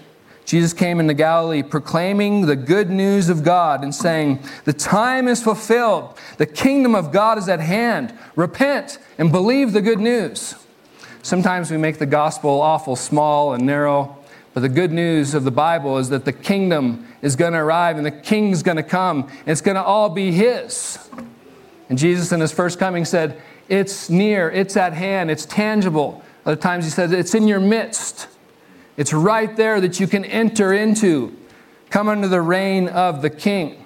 Jesus 0.45 0.73
came 0.73 0.99
into 0.99 1.13
Galilee 1.13 1.63
proclaiming 1.63 2.45
the 2.45 2.55
good 2.55 2.89
news 2.89 3.29
of 3.29 3.43
God 3.43 3.83
and 3.83 3.95
saying, 3.95 4.39
The 4.65 4.73
time 4.73 5.27
is 5.27 5.41
fulfilled. 5.41 6.17
The 6.37 6.45
kingdom 6.45 6.95
of 6.95 7.11
God 7.11 7.37
is 7.37 7.47
at 7.47 7.59
hand. 7.59 8.13
Repent 8.35 8.99
and 9.17 9.31
believe 9.31 9.71
the 9.71 9.81
good 9.81 9.99
news. 9.99 10.55
Sometimes 11.21 11.71
we 11.71 11.77
make 11.77 11.99
the 11.99 12.05
gospel 12.05 12.61
awful 12.61 12.97
small 12.97 13.53
and 13.53 13.65
narrow, 13.65 14.17
but 14.53 14.59
the 14.59 14.69
good 14.69 14.91
news 14.91 15.33
of 15.33 15.45
the 15.45 15.51
Bible 15.51 15.97
is 15.97 16.09
that 16.09 16.25
the 16.25 16.33
kingdom 16.33 17.07
is 17.21 17.37
going 17.37 17.53
to 17.53 17.59
arrive 17.59 17.95
and 17.95 18.05
the 18.05 18.11
king's 18.11 18.61
going 18.61 18.77
to 18.77 18.83
come 18.83 19.23
and 19.23 19.47
it's 19.47 19.61
going 19.61 19.75
to 19.75 19.83
all 19.83 20.09
be 20.09 20.31
his. 20.31 21.09
And 21.87 21.97
Jesus, 21.97 22.31
in 22.33 22.41
his 22.41 22.51
first 22.51 22.77
coming, 22.77 23.05
said, 23.05 23.41
It's 23.69 24.09
near, 24.09 24.51
it's 24.51 24.75
at 24.75 24.93
hand, 24.93 25.31
it's 25.31 25.45
tangible. 25.45 26.21
Other 26.45 26.57
times 26.57 26.83
he 26.83 26.91
says, 26.91 27.13
It's 27.13 27.33
in 27.33 27.47
your 27.47 27.61
midst. 27.61 28.27
It's 28.95 29.13
right 29.13 29.55
there 29.55 29.81
that 29.81 29.99
you 29.99 30.07
can 30.07 30.23
enter 30.25 30.73
into. 30.73 31.35
Come 31.89 32.09
under 32.09 32.27
the 32.27 32.41
reign 32.41 32.87
of 32.89 33.21
the 33.21 33.29
king. 33.29 33.85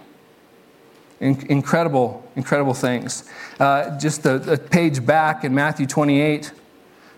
In- 1.19 1.45
incredible, 1.49 2.29
incredible 2.35 2.73
things. 2.73 3.29
Uh, 3.59 3.97
just 3.97 4.25
a, 4.25 4.53
a 4.53 4.57
page 4.57 5.05
back 5.05 5.43
in 5.43 5.53
Matthew 5.55 5.87
28, 5.87 6.51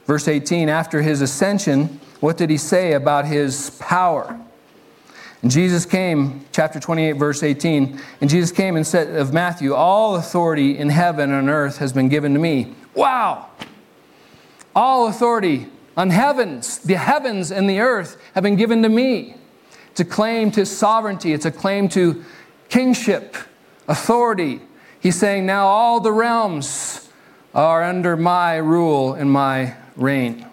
verse 0.06 0.28
18, 0.28 0.70
after 0.70 1.02
his 1.02 1.22
ascension, 1.22 2.00
what 2.20 2.38
did 2.38 2.50
he 2.50 2.58
say 2.58 2.94
about 2.94 3.26
his 3.26 3.72
power? 3.80 4.40
And 5.42 5.52
Jesus 5.52 5.86
came, 5.86 6.46
chapter 6.52 6.80
28, 6.80 7.14
verse 7.14 7.44
18, 7.44 8.00
and 8.20 8.30
Jesus 8.30 8.52
came 8.52 8.76
and 8.76 8.86
said 8.86 9.16
of 9.16 9.34
Matthew, 9.34 9.74
All 9.74 10.16
authority 10.16 10.78
in 10.78 10.90
heaven 10.90 11.32
and 11.32 11.50
earth 11.50 11.78
has 11.78 11.94
been 11.94 12.10
given 12.10 12.34
to 12.34 12.40
me. 12.40 12.76
Wow! 12.94 13.48
All 14.76 15.08
authority 15.08 15.68
on 16.00 16.12
heavens, 16.12 16.78
the 16.78 16.96
heavens 16.96 17.52
and 17.52 17.70
the 17.70 17.82
earth 17.82 18.16
have 18.34 18.42
been 18.42 18.56
given 18.56 18.82
to 18.82 18.88
me. 18.88 19.36
It's 19.92 20.00
a 20.00 20.06
claim 20.06 20.50
to 20.52 20.66
sovereignty, 20.66 21.34
it's 21.34 21.46
a 21.46 21.52
claim 21.52 21.90
to 21.90 22.24
kingship, 22.70 23.36
authority. 23.86 24.62
He's 25.02 25.18
saying, 25.18 25.46
now 25.46 25.68
all 25.68 26.00
the 26.00 26.14
realms 26.14 27.10
are 27.54 27.84
under 27.84 28.16
my 28.16 28.56
rule 28.56 29.14
and 29.14 29.30
my 29.30 29.76
reign. 29.98 30.48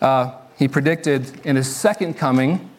Uh, 0.00 0.38
he 0.56 0.68
predicted 0.68 1.44
in 1.44 1.56
his 1.56 1.74
second 1.74 2.14
coming 2.14 2.70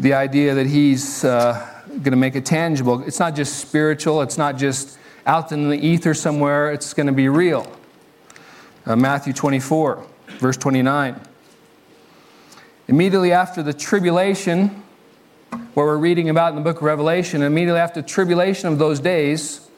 the 0.00 0.12
idea 0.12 0.56
that 0.56 0.66
he's 0.66 1.24
uh, 1.24 1.84
going 1.88 2.10
to 2.10 2.16
make 2.16 2.34
it 2.34 2.44
tangible. 2.44 3.04
It's 3.04 3.20
not 3.20 3.36
just 3.36 3.60
spiritual, 3.60 4.22
it's 4.22 4.38
not 4.38 4.56
just 4.56 4.98
out 5.24 5.52
in 5.52 5.68
the 5.68 5.78
ether 5.78 6.14
somewhere, 6.14 6.72
it's 6.72 6.94
going 6.94 7.06
to 7.06 7.12
be 7.12 7.28
real. 7.28 7.70
Uh, 8.84 8.96
Matthew 8.96 9.32
24 9.32 10.04
verse 10.38 10.56
29. 10.56 11.20
Immediately 12.88 13.32
after 13.32 13.62
the 13.62 13.72
tribulation, 13.72 14.82
what 15.50 15.84
we're 15.84 15.96
reading 15.96 16.28
about 16.28 16.50
in 16.50 16.56
the 16.56 16.62
book 16.62 16.76
of 16.76 16.82
Revelation, 16.82 17.42
immediately 17.42 17.80
after 17.80 18.00
the 18.02 18.08
tribulation 18.08 18.68
of 18.68 18.78
those 18.78 19.00
days, 19.00 19.68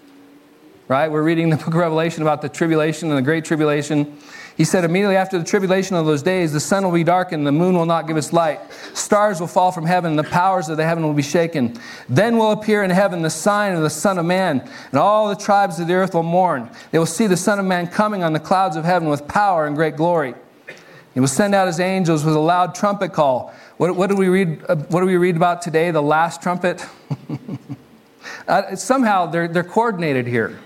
right? 0.88 1.10
We're 1.10 1.22
reading 1.22 1.50
the 1.50 1.56
book 1.56 1.68
of 1.68 1.74
Revelation 1.74 2.22
about 2.22 2.42
the 2.42 2.48
tribulation 2.48 3.08
and 3.08 3.18
the 3.18 3.22
great 3.22 3.44
tribulation. 3.44 4.18
He 4.60 4.66
said, 4.66 4.84
immediately 4.84 5.16
after 5.16 5.38
the 5.38 5.44
tribulation 5.46 5.96
of 5.96 6.04
those 6.04 6.22
days, 6.22 6.52
the 6.52 6.60
sun 6.60 6.84
will 6.84 6.92
be 6.92 7.02
darkened, 7.02 7.46
the 7.46 7.50
moon 7.50 7.74
will 7.74 7.86
not 7.86 8.06
give 8.06 8.18
its 8.18 8.30
light, 8.30 8.60
stars 8.92 9.40
will 9.40 9.46
fall 9.46 9.72
from 9.72 9.86
heaven, 9.86 10.10
and 10.10 10.18
the 10.18 10.30
powers 10.30 10.68
of 10.68 10.76
the 10.76 10.84
heaven 10.84 11.02
will 11.02 11.14
be 11.14 11.22
shaken. 11.22 11.80
Then 12.10 12.36
will 12.36 12.50
appear 12.50 12.82
in 12.82 12.90
heaven 12.90 13.22
the 13.22 13.30
sign 13.30 13.72
of 13.72 13.80
the 13.80 13.88
Son 13.88 14.18
of 14.18 14.26
Man, 14.26 14.60
and 14.90 15.00
all 15.00 15.30
the 15.30 15.34
tribes 15.34 15.80
of 15.80 15.86
the 15.86 15.94
earth 15.94 16.12
will 16.12 16.24
mourn. 16.24 16.68
They 16.90 16.98
will 16.98 17.06
see 17.06 17.26
the 17.26 17.38
Son 17.38 17.58
of 17.58 17.64
Man 17.64 17.86
coming 17.86 18.22
on 18.22 18.34
the 18.34 18.38
clouds 18.38 18.76
of 18.76 18.84
heaven 18.84 19.08
with 19.08 19.26
power 19.26 19.64
and 19.64 19.74
great 19.74 19.96
glory. 19.96 20.34
He 21.14 21.20
will 21.20 21.26
send 21.26 21.54
out 21.54 21.66
his 21.66 21.80
angels 21.80 22.22
with 22.22 22.36
a 22.36 22.38
loud 22.38 22.74
trumpet 22.74 23.14
call. 23.14 23.54
What, 23.78 23.96
what 23.96 24.10
do 24.10 24.14
we 24.14 24.28
read? 24.28 24.62
Uh, 24.68 24.76
what 24.76 25.00
do 25.00 25.06
we 25.06 25.16
read 25.16 25.36
about 25.36 25.62
today? 25.62 25.90
The 25.90 26.02
last 26.02 26.42
trumpet. 26.42 26.84
uh, 28.46 28.76
somehow 28.76 29.24
they're, 29.24 29.48
they're 29.48 29.64
coordinated 29.64 30.26
here. 30.26 30.60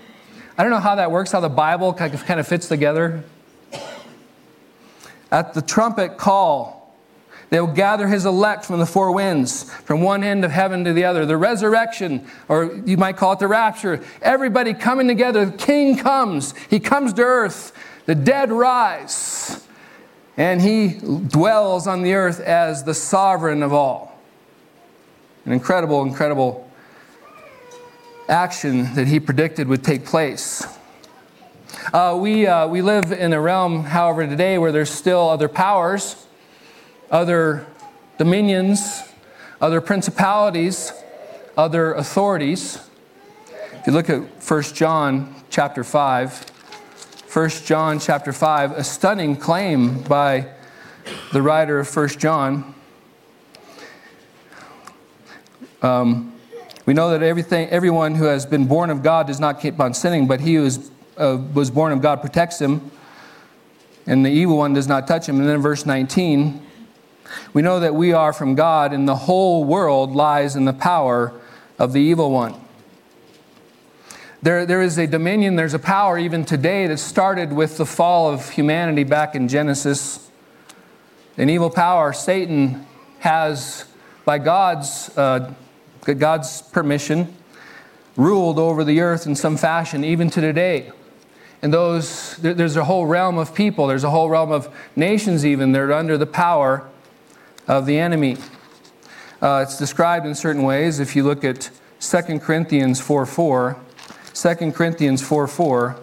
I 0.57 0.63
don't 0.63 0.71
know 0.73 0.79
how 0.79 0.95
that 0.95 1.11
works. 1.11 1.31
How 1.31 1.39
the 1.39 1.47
Bible 1.47 1.93
kind 1.93 2.41
of 2.41 2.45
fits 2.45 2.67
together. 2.67 3.23
At 5.35 5.53
the 5.53 5.61
trumpet 5.61 6.17
call, 6.17 6.95
they 7.49 7.59
will 7.59 7.67
gather 7.67 8.07
his 8.07 8.25
elect 8.25 8.63
from 8.63 8.79
the 8.79 8.85
four 8.85 9.11
winds, 9.11 9.69
from 9.81 9.99
one 9.99 10.23
end 10.23 10.45
of 10.45 10.51
heaven 10.51 10.85
to 10.85 10.93
the 10.93 11.03
other. 11.03 11.25
The 11.25 11.35
resurrection, 11.35 12.25
or 12.47 12.73
you 12.85 12.95
might 12.95 13.17
call 13.17 13.33
it 13.33 13.39
the 13.39 13.47
rapture. 13.49 14.01
Everybody 14.21 14.73
coming 14.73 15.09
together. 15.09 15.45
The 15.45 15.57
king 15.57 15.97
comes. 15.97 16.53
He 16.69 16.79
comes 16.79 17.11
to 17.15 17.21
earth. 17.23 17.73
The 18.05 18.15
dead 18.15 18.49
rise 18.49 19.61
and 20.37 20.61
he 20.61 20.99
dwells 21.27 21.85
on 21.85 22.01
the 22.01 22.13
earth 22.13 22.39
as 22.39 22.85
the 22.85 22.93
sovereign 22.93 23.61
of 23.61 23.73
all. 23.73 24.17
An 25.43 25.51
incredible, 25.51 26.01
incredible 26.03 26.71
action 28.29 28.93
that 28.95 29.07
he 29.07 29.19
predicted 29.19 29.67
would 29.67 29.83
take 29.83 30.05
place. 30.05 30.65
Uh, 31.93 32.17
we, 32.19 32.47
uh, 32.47 32.67
we 32.67 32.81
live 32.81 33.11
in 33.11 33.31
a 33.31 33.39
realm, 33.39 33.83
however, 33.83 34.25
today 34.25 34.57
where 34.57 34.71
there's 34.71 34.89
still 34.89 35.29
other 35.29 35.47
powers, 35.47 36.25
other 37.11 37.67
dominions, 38.17 39.03
other 39.61 39.79
principalities, 39.81 40.91
other 41.55 41.93
authorities. 41.93 42.79
If 43.73 43.85
you 43.85 43.93
look 43.93 44.09
at 44.09 44.21
1 44.21 44.63
John 44.73 45.35
chapter 45.51 45.83
5, 45.83 46.45
1 47.31 47.49
John 47.49 47.99
chapter 47.99 48.33
5, 48.33 48.71
a 48.71 48.83
stunning 48.83 49.35
claim 49.35 50.01
by 50.01 50.47
the 51.33 51.41
writer 51.43 51.77
of 51.79 51.95
1 51.95 52.07
John. 52.09 52.73
Um, 55.83 56.33
we 56.87 56.95
know 56.95 57.11
that 57.11 57.21
everything, 57.21 57.69
everyone 57.69 58.15
who 58.15 58.25
has 58.25 58.43
been 58.45 58.65
born 58.65 58.89
of 58.89 59.03
God 59.03 59.27
does 59.27 59.39
not 59.39 59.61
keep 59.61 59.79
on 59.79 59.93
sinning, 59.93 60.25
but 60.25 60.39
he 60.39 60.55
who 60.55 60.65
is, 60.65 60.89
uh, 61.17 61.37
was 61.53 61.71
born 61.71 61.91
of 61.91 62.01
God 62.01 62.21
protects 62.21 62.59
him, 62.59 62.91
and 64.05 64.25
the 64.25 64.29
evil 64.29 64.57
one 64.57 64.73
does 64.73 64.87
not 64.87 65.07
touch 65.07 65.27
him. 65.27 65.39
And 65.39 65.47
then 65.47 65.61
verse 65.61 65.85
19, 65.85 66.61
we 67.53 67.61
know 67.61 67.79
that 67.79 67.95
we 67.95 68.13
are 68.13 68.33
from 68.33 68.55
God, 68.55 68.93
and 68.93 69.07
the 69.07 69.15
whole 69.15 69.63
world 69.63 70.15
lies 70.15 70.55
in 70.55 70.65
the 70.65 70.73
power 70.73 71.33
of 71.79 71.93
the 71.93 71.99
evil 72.01 72.31
one. 72.31 72.55
There, 74.41 74.65
there 74.65 74.81
is 74.81 74.97
a 74.99 75.07
dominion, 75.07 75.55
there's 75.55 75.73
a 75.73 75.79
power 75.79 76.19
even 76.19 76.45
today 76.45 76.85
that 76.87 76.97
started 76.97 77.51
with 77.51 77.77
the 77.77 77.85
fall 77.85 78.31
of 78.31 78.49
humanity 78.51 79.03
back 79.03 79.33
in 79.33 79.47
Genesis. 79.47 80.29
An 81.37 81.49
evil 81.49 81.69
power, 81.71 82.13
Satan 82.13 82.85
has, 83.19 83.85
by 84.23 84.37
God's, 84.37 85.09
uh, 85.17 85.51
God's 86.03 86.61
permission, 86.61 87.35
ruled 88.15 88.59
over 88.59 88.83
the 88.83 89.01
earth 89.01 89.25
in 89.25 89.35
some 89.35 89.57
fashion, 89.57 90.03
even 90.03 90.29
to 90.29 90.41
today. 90.41 90.91
And 91.65 91.73
those, 91.73 92.37
there's 92.37 92.75
a 92.75 92.83
whole 92.83 93.07
realm 93.07 93.39
of 93.39 93.55
people, 93.55 93.87
there's 93.87 94.03
a 94.03 94.11
whole 94.11 94.29
realm 94.29 94.51
of 94.51 94.71
nations, 94.95 95.43
even, 95.43 95.71
that 95.71 95.79
are 95.79 95.93
under 95.93 96.15
the 96.15 96.27
power 96.27 96.87
of 97.67 97.87
the 97.87 97.97
enemy. 97.97 98.37
Uh, 99.41 99.65
it's 99.67 99.75
described 99.75 100.27
in 100.27 100.35
certain 100.35 100.61
ways. 100.61 100.99
If 100.99 101.15
you 101.15 101.23
look 101.23 101.43
at 101.43 101.71
2 102.01 102.37
Corinthians 102.37 103.01
4 103.01 103.25
4, 103.25 103.77
2 104.35 104.71
Corinthians 104.73 105.23
4 105.23 105.47
4, 105.47 105.99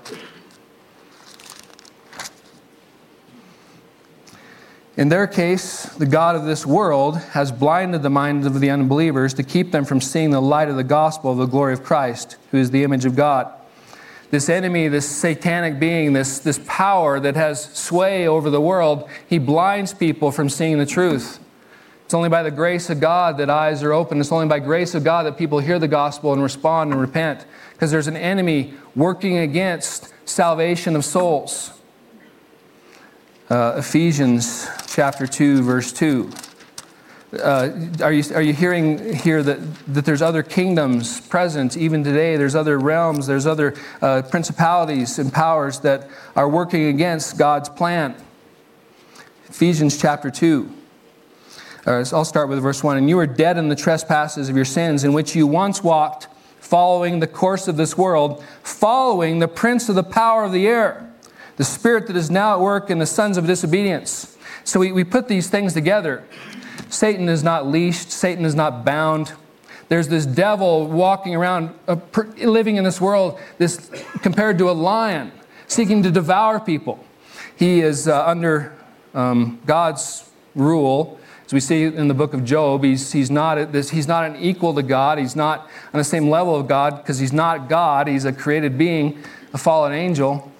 In 4.96 5.10
their 5.10 5.28
case, 5.28 5.84
the 5.84 6.06
God 6.06 6.34
of 6.34 6.44
this 6.44 6.66
world 6.66 7.18
has 7.18 7.52
blinded 7.52 8.02
the 8.02 8.10
minds 8.10 8.48
of 8.48 8.58
the 8.58 8.70
unbelievers 8.70 9.32
to 9.34 9.44
keep 9.44 9.70
them 9.70 9.84
from 9.84 10.00
seeing 10.00 10.32
the 10.32 10.42
light 10.42 10.68
of 10.68 10.74
the 10.74 10.82
gospel 10.82 11.30
of 11.30 11.38
the 11.38 11.46
glory 11.46 11.72
of 11.72 11.84
Christ, 11.84 12.36
who 12.50 12.58
is 12.58 12.72
the 12.72 12.82
image 12.82 13.04
of 13.04 13.14
God. 13.14 13.61
This 14.32 14.48
enemy, 14.48 14.88
this 14.88 15.08
satanic 15.08 15.78
being, 15.78 16.14
this, 16.14 16.40
this 16.40 16.58
power 16.66 17.20
that 17.20 17.36
has 17.36 17.72
sway 17.74 18.26
over 18.26 18.50
the 18.50 18.60
world, 18.60 19.08
he 19.28 19.38
blinds 19.38 19.94
people 19.94 20.32
from 20.32 20.48
seeing 20.48 20.78
the 20.78 20.86
truth. 20.86 21.38
It's 22.04 22.14
only 22.14 22.28
by 22.28 22.42
the 22.42 22.50
grace 22.50 22.90
of 22.90 22.98
God 22.98 23.36
that 23.38 23.48
eyes 23.48 23.84
are 23.84 23.92
open. 23.92 24.20
It's 24.20 24.32
only 24.32 24.48
by 24.48 24.58
grace 24.58 24.94
of 24.94 25.04
God 25.04 25.26
that 25.26 25.38
people 25.38 25.60
hear 25.60 25.78
the 25.78 25.86
gospel 25.86 26.32
and 26.32 26.42
respond 26.42 26.92
and 26.92 27.00
repent, 27.00 27.46
because 27.72 27.92
there's 27.92 28.08
an 28.08 28.16
enemy 28.16 28.74
working 28.96 29.38
against 29.38 30.12
salvation 30.24 30.96
of 30.96 31.04
souls 31.04 31.78
uh, 33.52 33.74
Ephesians 33.76 34.66
chapter 34.86 35.26
2, 35.26 35.62
verse 35.62 35.92
2. 35.92 36.30
Uh, 37.32 37.70
are, 38.02 38.12
you, 38.12 38.22
are 38.34 38.42
you 38.42 38.52
hearing 38.52 39.14
here 39.14 39.42
that, 39.42 39.58
that 39.86 40.04
there's 40.04 40.20
other 40.20 40.42
kingdoms 40.42 41.20
present 41.20 41.76
even 41.76 42.04
today? 42.04 42.36
There's 42.36 42.54
other 42.54 42.78
realms, 42.78 43.26
there's 43.26 43.46
other 43.46 43.74
uh, 44.02 44.22
principalities 44.22 45.18
and 45.18 45.32
powers 45.32 45.80
that 45.80 46.08
are 46.36 46.48
working 46.48 46.86
against 46.86 47.38
God's 47.38 47.70
plan. 47.70 48.14
Ephesians 49.48 49.98
chapter 49.98 50.30
2. 50.30 50.70
Uh, 51.86 52.04
I'll 52.12 52.24
start 52.24 52.48
with 52.48 52.60
verse 52.60 52.84
1. 52.84 52.98
And 52.98 53.08
you 53.08 53.16
were 53.16 53.26
dead 53.26 53.56
in 53.56 53.68
the 53.68 53.76
trespasses 53.76 54.50
of 54.50 54.56
your 54.56 54.66
sins, 54.66 55.02
in 55.02 55.14
which 55.14 55.34
you 55.34 55.46
once 55.46 55.82
walked, 55.82 56.28
following 56.60 57.20
the 57.20 57.26
course 57.26 57.66
of 57.66 57.78
this 57.78 57.96
world, 57.96 58.44
following 58.62 59.38
the 59.38 59.48
prince 59.48 59.88
of 59.88 59.94
the 59.94 60.02
power 60.02 60.44
of 60.44 60.52
the 60.52 60.66
air 60.66 61.08
the 61.56 61.64
spirit 61.64 62.06
that 62.06 62.16
is 62.16 62.30
now 62.30 62.54
at 62.54 62.60
work 62.60 62.90
in 62.90 62.98
the 62.98 63.06
sons 63.06 63.36
of 63.36 63.46
disobedience. 63.46 64.36
So 64.64 64.80
we, 64.80 64.92
we 64.92 65.04
put 65.04 65.28
these 65.28 65.48
things 65.48 65.74
together. 65.74 66.24
Satan 66.92 67.28
is 67.28 67.42
not 67.42 67.66
leashed, 67.66 68.10
Satan 68.10 68.44
is 68.44 68.54
not 68.54 68.84
bound. 68.84 69.32
There's 69.88 70.08
this 70.08 70.26
devil 70.26 70.86
walking 70.86 71.34
around, 71.34 71.74
uh, 71.88 71.96
living 72.38 72.76
in 72.76 72.84
this 72.84 73.00
world, 73.00 73.38
this 73.58 73.90
compared 74.22 74.58
to 74.58 74.70
a 74.70 74.72
lion, 74.72 75.32
seeking 75.66 76.02
to 76.02 76.10
devour 76.10 76.60
people. 76.60 77.04
He 77.56 77.80
is 77.80 78.08
uh, 78.08 78.26
under 78.26 78.72
um, 79.14 79.60
God's 79.66 80.30
rule. 80.54 81.18
As 81.44 81.52
we 81.52 81.60
see 81.60 81.84
in 81.84 82.08
the 82.08 82.14
book 82.14 82.34
of 82.34 82.44
Job, 82.44 82.84
he's, 82.84 83.12
he's, 83.12 83.30
not 83.30 83.72
this, 83.72 83.90
he's 83.90 84.08
not 84.08 84.24
an 84.24 84.36
equal 84.36 84.74
to 84.74 84.82
God. 84.82 85.18
He's 85.18 85.36
not 85.36 85.68
on 85.92 85.98
the 85.98 86.04
same 86.04 86.30
level 86.30 86.54
of 86.54 86.68
God 86.68 86.96
because 86.96 87.18
he's 87.18 87.32
not 87.32 87.68
God. 87.68 88.06
He's 88.06 88.24
a 88.24 88.32
created 88.32 88.78
being, 88.78 89.22
a 89.52 89.58
fallen 89.58 89.92
angel 89.92 90.52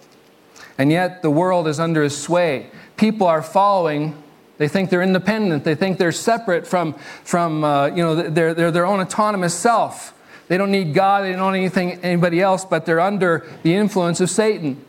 and 0.79 0.91
yet 0.91 1.23
the 1.23 1.31
world 1.31 1.69
is 1.69 1.79
under 1.79 2.03
his 2.03 2.17
sway. 2.17 2.71
People 2.97 3.27
are 3.27 3.43
following. 3.43 4.21
They 4.63 4.69
think 4.69 4.91
they're 4.91 5.03
independent. 5.03 5.65
They 5.65 5.75
think 5.75 5.99
they're 5.99 6.13
separate 6.13 6.69
from, 6.69 6.95
from 7.25 7.65
uh, 7.65 7.87
you 7.89 7.97
know, 7.97 8.15
they're, 8.15 8.55
they're 8.55 8.71
their 8.71 8.87
own 8.87 9.01
autonomous 9.01 9.55
self. 9.55 10.15
They 10.47 10.57
don't 10.57 10.71
need 10.71 10.95
God. 10.95 11.25
They 11.25 11.33
don't 11.33 11.53
need 11.53 11.63
anything, 11.63 11.95
anybody 12.05 12.41
else, 12.41 12.65
but 12.65 12.87
they're 12.87 13.01
under 13.01 13.45
the 13.65 13.75
influence 13.75 14.21
of 14.21 14.31
Satan. 14.31 14.81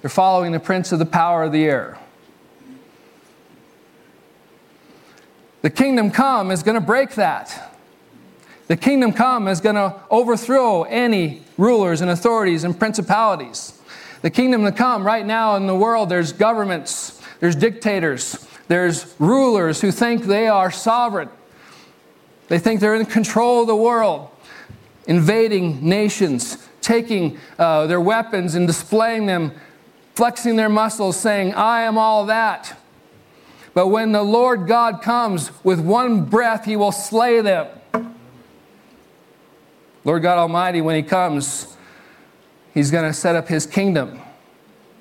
They're 0.00 0.10
following 0.10 0.52
the 0.52 0.60
prince 0.60 0.92
of 0.92 1.00
the 1.00 1.06
power 1.06 1.42
of 1.42 1.50
the 1.50 1.64
air. 1.64 1.98
The 5.62 5.70
kingdom 5.70 6.12
come 6.12 6.52
is 6.52 6.62
going 6.62 6.76
to 6.76 6.86
break 6.86 7.16
that. 7.16 7.76
The 8.68 8.76
kingdom 8.76 9.12
come 9.12 9.48
is 9.48 9.60
going 9.60 9.74
to 9.74 10.00
overthrow 10.08 10.84
any 10.84 11.42
rulers 11.58 12.00
and 12.00 12.12
authorities 12.12 12.62
and 12.62 12.78
principalities. 12.78 13.76
The 14.22 14.30
kingdom 14.30 14.62
to 14.62 14.70
come, 14.70 15.04
right 15.04 15.26
now 15.26 15.56
in 15.56 15.66
the 15.66 15.74
world, 15.74 16.10
there's 16.10 16.32
governments, 16.32 17.20
there's 17.40 17.56
dictators, 17.56 18.46
there's 18.68 19.14
rulers 19.18 19.80
who 19.80 19.90
think 19.90 20.24
they 20.24 20.48
are 20.48 20.70
sovereign. 20.70 21.28
They 22.48 22.58
think 22.58 22.80
they're 22.80 22.94
in 22.94 23.06
control 23.06 23.62
of 23.62 23.66
the 23.66 23.76
world, 23.76 24.30
invading 25.06 25.86
nations, 25.86 26.68
taking 26.80 27.38
uh, 27.58 27.86
their 27.86 28.00
weapons 28.00 28.54
and 28.54 28.66
displaying 28.66 29.26
them, 29.26 29.52
flexing 30.14 30.56
their 30.56 30.68
muscles, 30.68 31.16
saying, 31.16 31.54
I 31.54 31.82
am 31.82 31.98
all 31.98 32.26
that. 32.26 32.78
But 33.72 33.88
when 33.88 34.12
the 34.12 34.22
Lord 34.22 34.66
God 34.66 35.02
comes, 35.02 35.50
with 35.64 35.80
one 35.80 36.24
breath, 36.24 36.64
he 36.64 36.76
will 36.76 36.92
slay 36.92 37.40
them. 37.40 37.68
Lord 40.04 40.22
God 40.22 40.38
Almighty, 40.38 40.80
when 40.80 40.96
he 40.96 41.02
comes, 41.02 41.74
He's 42.74 42.90
going 42.90 43.04
to 43.04 43.12
set 43.12 43.36
up 43.36 43.46
his 43.46 43.66
kingdom. 43.66 44.20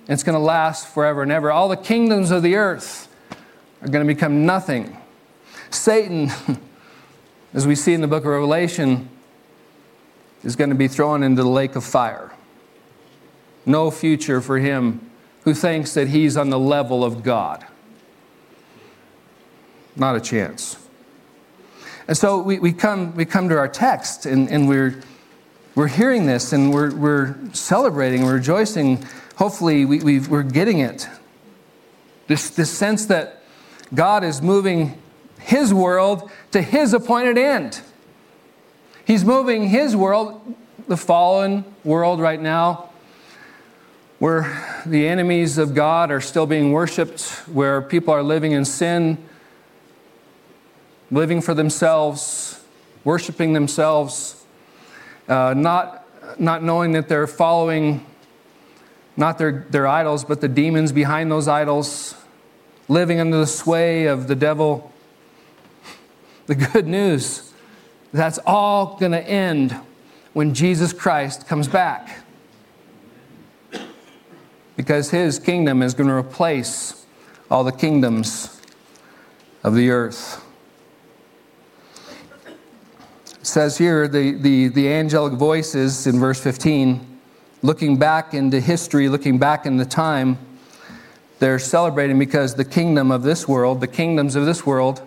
It's 0.08 0.21
going 0.21 0.36
to 0.36 0.43
last 0.43 0.88
forever 0.88 1.23
and 1.23 1.32
ever. 1.32 1.52
All 1.52 1.67
the 1.67 1.76
kingdoms 1.76 2.30
of 2.30 2.43
the 2.43 2.56
earth 2.56 3.08
are 3.84 3.89
going 3.89 4.06
to 4.06 4.13
become 4.13 4.46
nothing. 4.46 4.98
Satan, 5.69 6.32
as 7.54 7.67
we 7.67 7.76
see 7.76 7.93
in 7.93 8.02
the 8.02 8.08
book 8.08 8.24
of 8.24 8.30
Revelation, 8.30 9.10
is 10.43 10.56
going 10.56 10.69
to 10.69 10.76
be 10.76 10.88
thrown 10.88 11.24
into 11.24 11.43
the 11.43 11.50
lake 11.50 11.76
of 11.76 11.84
fire. 11.84 12.34
No 13.65 13.91
future 13.91 14.41
for 14.41 14.60
him 14.60 15.10
who 15.43 15.54
thinks 15.54 15.93
that 15.93 16.10
he's 16.10 16.38
on 16.38 16.50
the 16.50 16.60
level 16.60 17.04
of 17.04 17.24
God. 17.24 17.65
Not 19.96 20.15
a 20.15 20.22
chance. 20.22 20.78
And 22.08 22.17
so 22.17 22.41
we, 22.41 22.60
we, 22.60 22.74
come, 22.74 23.15
we 23.15 23.26
come 23.26 23.50
to 23.50 23.58
our 23.58 23.67
text, 23.67 24.26
and, 24.26 24.50
and 24.50 24.67
we're 24.67 25.02
we're 25.76 25.88
hearing 25.88 26.28
this 26.28 26.54
and 26.54 26.72
we're, 26.72 26.93
we're 26.96 27.36
celebrating, 27.54 28.24
we're 28.24 28.36
rejoicing. 28.36 29.04
Hopefully, 29.38 29.86
we, 29.86 30.00
we 30.19 30.38
are 30.38 30.43
getting 30.43 30.80
it. 30.80 31.08
This, 32.28 32.52
this 32.52 32.69
sense 32.69 33.08
that 33.08 33.42
God 33.93 34.23
is 34.23 34.41
moving 34.41 35.01
His 35.39 35.73
world 35.73 36.29
to 36.51 36.62
His 36.62 36.93
appointed 36.93 37.38
end. 37.38 37.82
He's 39.06 39.23
moving 39.23 39.67
His 39.67 39.95
world, 39.95 40.56
the 40.88 40.97
fallen 40.97 41.65
world 41.84 42.19
right 42.19 42.41
now, 42.41 42.89
where 44.19 44.82
the 44.86 45.08
enemies 45.08 45.58
of 45.58 45.73
God 45.73 46.12
are 46.12 46.21
still 46.21 46.45
being 46.45 46.71
worshiped, 46.71 47.21
where 47.47 47.82
people 47.82 48.13
are 48.13 48.23
living 48.23 48.53
in 48.53 48.65
sin, 48.65 49.17
living 51.12 51.41
for 51.41 51.53
themselves, 51.53 52.63
worshiping 53.03 53.53
themselves 53.53 54.43
uh, 55.27 55.53
not, 55.56 56.06
not 56.39 56.63
knowing 56.63 56.91
that 56.93 57.08
they're 57.08 57.27
following 57.27 58.06
not 59.15 59.38
their, 59.38 59.65
their 59.69 59.88
idols, 59.88 60.23
but 60.23 60.41
the 60.41 60.47
demons 60.47 60.91
behind 60.91 61.32
those 61.32 61.47
idols, 61.47 62.15
living 62.88 63.19
under 63.19 63.38
the 63.38 63.48
sway 63.48 64.06
of 64.06 64.28
the 64.28 64.36
devil. 64.36 64.91
The 66.48 66.56
good 66.56 66.88
news 66.88 67.54
that's 68.12 68.39
all 68.46 68.98
going 68.98 69.13
to 69.13 69.22
end 69.22 69.76
when 70.34 70.54
Jesus 70.54 70.93
Christ 70.93 71.48
comes 71.48 71.67
back. 71.67 72.19
Because 74.76 75.10
his 75.10 75.39
kingdom 75.39 75.82
is 75.82 75.93
going 75.93 76.10
to 76.10 76.15
replace 76.15 77.06
all 77.50 77.63
the 77.63 77.72
kingdoms 77.72 78.62
of 79.63 79.76
the 79.76 79.89
earth 79.89 80.43
says 83.43 83.78
here 83.78 84.08
the, 84.08 84.32
the, 84.32 84.69
the 84.69 84.91
angelic 84.91 85.34
voices 85.34 86.08
in 86.08 86.19
verse 86.19 86.39
15, 86.39 87.19
looking 87.62 87.98
back 87.98 88.34
into 88.34 88.60
history, 88.60 89.10
looking 89.10 89.38
back 89.38 89.65
into 89.65 89.86
time, 89.86 90.38
they're 91.39 91.60
celebrating 91.60 92.17
because 92.19 92.56
the 92.56 92.65
kingdom 92.65 93.12
of 93.12 93.24
this 93.24 93.48
world, 93.48 93.82
the 93.82 93.88
kingdoms 93.88 94.36
of 94.36 94.46
this 94.46 94.65
world, 94.65 95.02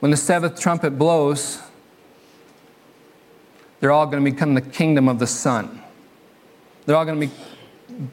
when 0.00 0.10
the 0.10 0.16
seventh 0.16 0.60
trumpet 0.60 0.98
blows, 0.98 1.60
they're 3.80 3.92
all 3.92 4.06
going 4.06 4.24
to 4.24 4.30
become 4.30 4.54
the 4.54 4.60
kingdom 4.60 5.08
of 5.08 5.18
the 5.18 5.26
Son. 5.26 5.82
They're 6.86 6.96
all 6.96 7.04
going 7.04 7.20
to 7.20 7.26
be 7.26 7.32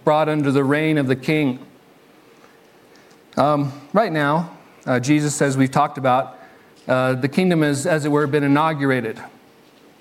brought 0.04 0.30
under 0.30 0.51
the 0.51 0.63
reign 0.63 0.97
of 0.97 1.08
the 1.08 1.15
King. 1.15 1.65
Um, 3.38 3.71
right 3.93 4.12
now, 4.12 4.58
uh, 4.86 4.99
Jesus, 4.99 5.41
as 5.41 5.58
we've 5.58 5.71
talked 5.71 5.97
about, 5.97 6.39
uh, 6.88 7.13
the 7.13 7.28
kingdom 7.28 7.62
has, 7.62 7.88
as 7.88 8.06
it 8.06 8.10
were, 8.10 8.28
been 8.28 8.43
inaugurated. 8.43 9.19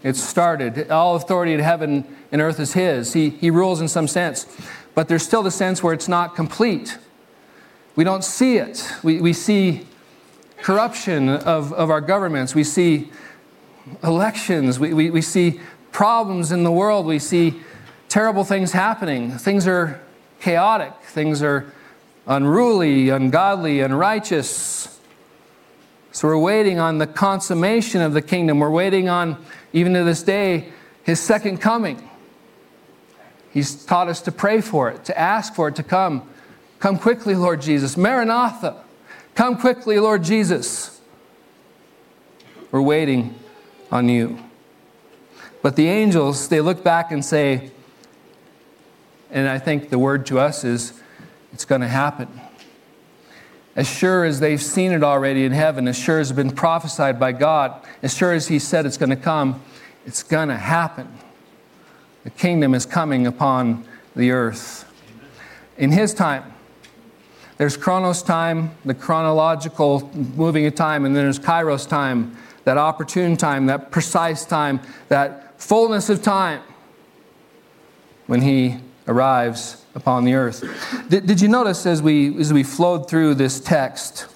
It's 0.02 0.22
started. 0.22 0.90
All 0.90 1.16
authority 1.16 1.54
in 1.54 1.60
heaven 1.60 2.04
and 2.30 2.42
earth 2.42 2.60
is 2.60 2.74
His. 2.74 3.14
He, 3.14 3.30
he 3.30 3.50
rules 3.50 3.80
in 3.80 3.88
some 3.88 4.06
sense. 4.06 4.46
But 4.94 5.08
there's 5.08 5.22
still 5.22 5.42
the 5.42 5.50
sense 5.50 5.82
where 5.82 5.92
it's 5.92 6.08
not 6.08 6.36
complete. 6.36 6.98
We 7.96 8.04
don't 8.04 8.24
see 8.24 8.56
it. 8.56 8.92
We, 9.02 9.20
we 9.20 9.32
see 9.32 9.86
corruption 10.62 11.28
of, 11.28 11.72
of 11.72 11.90
our 11.90 12.00
governments. 12.00 12.54
We 12.54 12.64
see 12.64 13.10
elections. 14.02 14.78
We, 14.78 14.94
we, 14.94 15.10
we 15.10 15.20
see 15.20 15.60
problems 15.92 16.52
in 16.52 16.64
the 16.64 16.72
world. 16.72 17.06
We 17.06 17.18
see 17.18 17.60
terrible 18.08 18.44
things 18.44 18.72
happening. 18.72 19.32
Things 19.32 19.66
are 19.66 20.00
chaotic. 20.40 20.92
Things 21.02 21.42
are 21.42 21.72
unruly, 22.26 23.10
ungodly, 23.10 23.80
unrighteous. 23.80 25.00
So 26.12 26.28
we're 26.28 26.38
waiting 26.38 26.78
on 26.78 26.98
the 26.98 27.06
consummation 27.06 28.00
of 28.00 28.12
the 28.12 28.22
kingdom. 28.22 28.60
We're 28.60 28.70
waiting 28.70 29.08
on, 29.08 29.44
even 29.72 29.94
to 29.94 30.04
this 30.04 30.22
day, 30.22 30.72
his 31.02 31.20
second 31.20 31.60
coming. 31.60 32.08
He's 33.54 33.84
taught 33.84 34.08
us 34.08 34.20
to 34.22 34.32
pray 34.32 34.60
for 34.60 34.90
it, 34.90 35.04
to 35.04 35.16
ask 35.16 35.54
for 35.54 35.68
it 35.68 35.76
to 35.76 35.84
come. 35.84 36.28
Come 36.80 36.98
quickly, 36.98 37.36
Lord 37.36 37.62
Jesus. 37.62 37.96
Maranatha. 37.96 38.82
Come 39.36 39.56
quickly, 39.56 40.00
Lord 40.00 40.24
Jesus. 40.24 41.00
We're 42.72 42.82
waiting 42.82 43.36
on 43.92 44.08
you. 44.08 44.40
But 45.62 45.76
the 45.76 45.86
angels, 45.86 46.48
they 46.48 46.60
look 46.60 46.82
back 46.82 47.12
and 47.12 47.24
say, 47.24 47.70
and 49.30 49.48
I 49.48 49.60
think 49.60 49.88
the 49.88 50.00
word 50.00 50.26
to 50.26 50.40
us 50.40 50.64
is, 50.64 51.00
it's 51.52 51.64
going 51.64 51.80
to 51.80 51.88
happen. 51.88 52.28
As 53.76 53.88
sure 53.88 54.24
as 54.24 54.40
they've 54.40 54.60
seen 54.60 54.90
it 54.90 55.04
already 55.04 55.44
in 55.44 55.52
heaven, 55.52 55.86
as 55.86 55.96
sure 55.96 56.18
as 56.18 56.30
it's 56.30 56.36
been 56.36 56.50
prophesied 56.50 57.20
by 57.20 57.30
God, 57.30 57.86
as 58.02 58.16
sure 58.16 58.32
as 58.32 58.48
He 58.48 58.58
said 58.58 58.84
it's 58.84 58.98
going 58.98 59.10
to 59.10 59.16
come, 59.16 59.62
it's 60.06 60.24
going 60.24 60.48
to 60.48 60.56
happen. 60.56 61.08
The 62.24 62.30
kingdom 62.30 62.74
is 62.74 62.86
coming 62.86 63.26
upon 63.26 63.84
the 64.16 64.30
earth. 64.30 64.90
In 65.76 65.92
His 65.92 66.14
time, 66.14 66.52
there's 67.58 67.76
chronos 67.76 68.22
time, 68.22 68.74
the 68.84 68.94
chronological 68.94 70.10
moving 70.34 70.66
of 70.66 70.74
time, 70.74 71.04
and 71.04 71.14
then 71.14 71.24
there's 71.24 71.38
kairos 71.38 71.88
time, 71.88 72.36
that 72.64 72.78
opportune 72.78 73.36
time, 73.36 73.66
that 73.66 73.90
precise 73.90 74.44
time, 74.44 74.80
that 75.08 75.60
fullness 75.60 76.08
of 76.08 76.22
time 76.22 76.62
when 78.26 78.40
He 78.40 78.78
arrives 79.06 79.84
upon 79.94 80.24
the 80.24 80.34
earth. 80.34 80.64
Did, 81.08 81.26
did 81.26 81.40
you 81.40 81.48
notice 81.48 81.86
as 81.86 82.02
we, 82.02 82.36
as 82.40 82.52
we 82.52 82.62
flowed 82.62 83.08
through 83.08 83.34
this 83.34 83.60
text 83.60 84.26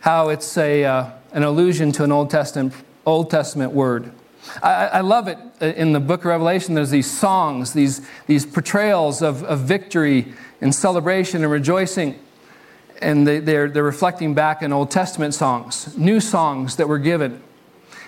how 0.00 0.30
it's 0.30 0.56
a, 0.56 0.84
uh, 0.84 1.10
an 1.32 1.42
allusion 1.42 1.92
to 1.92 2.04
an 2.04 2.10
Old 2.10 2.30
Testament, 2.30 2.72
Old 3.04 3.30
Testament 3.30 3.72
word? 3.72 4.10
I, 4.62 4.86
I, 4.86 5.00
love 5.00 5.28
it 5.28 5.38
in 5.60 5.92
the 5.92 6.00
book 6.00 6.20
of 6.20 6.26
Revelation. 6.26 6.74
There's 6.74 6.90
these 6.90 7.10
songs, 7.10 7.72
these, 7.72 8.00
these 8.26 8.46
portrayals 8.46 9.22
of, 9.22 9.44
of 9.44 9.60
victory 9.60 10.32
and 10.60 10.74
celebration 10.74 11.42
and 11.42 11.52
rejoicing. 11.52 12.18
And 13.00 13.26
they, 13.26 13.38
they're, 13.40 13.68
they're 13.68 13.82
reflecting 13.82 14.34
back 14.34 14.62
in 14.62 14.72
Old 14.72 14.90
Testament 14.90 15.34
songs, 15.34 15.96
new 15.96 16.20
songs 16.20 16.76
that 16.76 16.88
were 16.88 16.98
given. 16.98 17.42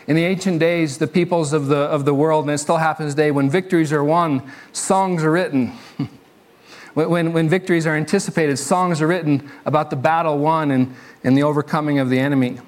In 0.06 0.16
the 0.16 0.24
ancient 0.24 0.58
days, 0.58 0.98
the 0.98 1.06
peoples 1.06 1.52
of 1.52 1.68
the, 1.68 1.76
of 1.76 2.04
the 2.04 2.14
world, 2.14 2.44
and 2.44 2.52
it 2.52 2.58
still 2.58 2.78
happens 2.78 3.14
today, 3.14 3.30
when 3.30 3.48
victories 3.48 3.92
are 3.92 4.02
won, 4.02 4.42
songs 4.72 5.22
are 5.22 5.30
written. 5.30 5.72
when, 6.94 7.32
when 7.32 7.48
victories 7.48 7.86
are 7.86 7.94
anticipated, 7.94 8.56
songs 8.56 9.00
are 9.00 9.06
written 9.06 9.50
about 9.64 9.90
the 9.90 9.96
battle 9.96 10.38
won 10.38 10.70
and, 10.72 10.94
and 11.22 11.36
the 11.36 11.42
overcoming 11.42 11.98
of 12.00 12.10
the 12.10 12.18
enemy. 12.18 12.58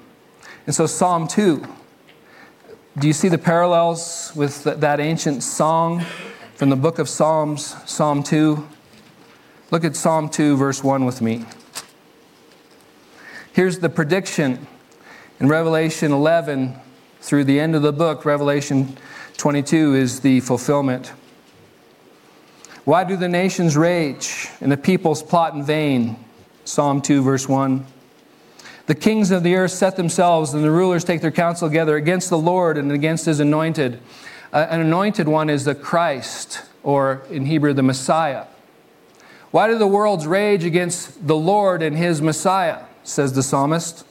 And 0.65 0.73
so, 0.73 0.85
Psalm 0.85 1.27
2, 1.27 1.67
do 2.97 3.07
you 3.07 3.13
see 3.13 3.27
the 3.27 3.37
parallels 3.37 4.31
with 4.35 4.63
that 4.63 5.01
ancient 5.01 5.43
song 5.43 6.05
from 6.55 6.69
the 6.69 6.77
book 6.77 6.97
of 6.97 7.09
Psalms, 7.09 7.75
Psalm 7.85 8.23
2? 8.23 8.65
Look 9.69 9.83
at 9.83 9.97
Psalm 9.97 10.29
2, 10.29 10.55
verse 10.55 10.81
1 10.81 11.03
with 11.03 11.21
me. 11.21 11.43
Here's 13.51 13.79
the 13.79 13.89
prediction 13.89 14.65
in 15.41 15.49
Revelation 15.49 16.13
11 16.13 16.75
through 17.19 17.43
the 17.43 17.59
end 17.59 17.75
of 17.75 17.81
the 17.81 17.91
book, 17.91 18.23
Revelation 18.23 18.95
22 19.35 19.95
is 19.95 20.21
the 20.21 20.39
fulfillment. 20.39 21.11
Why 22.85 23.03
do 23.03 23.17
the 23.17 23.27
nations 23.27 23.75
rage 23.75 24.47
and 24.61 24.71
the 24.71 24.77
peoples 24.77 25.21
plot 25.21 25.53
in 25.53 25.63
vain? 25.63 26.15
Psalm 26.63 27.01
2, 27.01 27.23
verse 27.23 27.49
1. 27.49 27.85
The 28.87 28.95
kings 28.95 29.31
of 29.31 29.43
the 29.43 29.55
earth 29.55 29.71
set 29.71 29.95
themselves, 29.95 30.53
and 30.53 30.63
the 30.63 30.71
rulers 30.71 31.03
take 31.03 31.21
their 31.21 31.31
counsel 31.31 31.67
together 31.67 31.95
against 31.95 32.29
the 32.29 32.37
Lord 32.37 32.77
and 32.77 32.91
against 32.91 33.25
his 33.25 33.39
anointed. 33.39 33.99
Uh, 34.53 34.67
an 34.69 34.79
anointed 34.79 35.27
one 35.27 35.49
is 35.49 35.65
the 35.65 35.73
Christ, 35.73 36.61
or 36.83 37.23
in 37.31 37.45
Hebrew, 37.47 37.73
the 37.73 37.83
Messiah. 37.83 38.45
Why 39.51 39.67
do 39.67 39.77
the 39.77 39.87
worlds 39.87 40.27
rage 40.27 40.63
against 40.65 41.27
the 41.27 41.35
Lord 41.35 41.81
and 41.81 41.97
his 41.97 42.21
Messiah? 42.21 42.83
says 43.03 43.33
the 43.33 43.43
psalmist. 43.43 44.05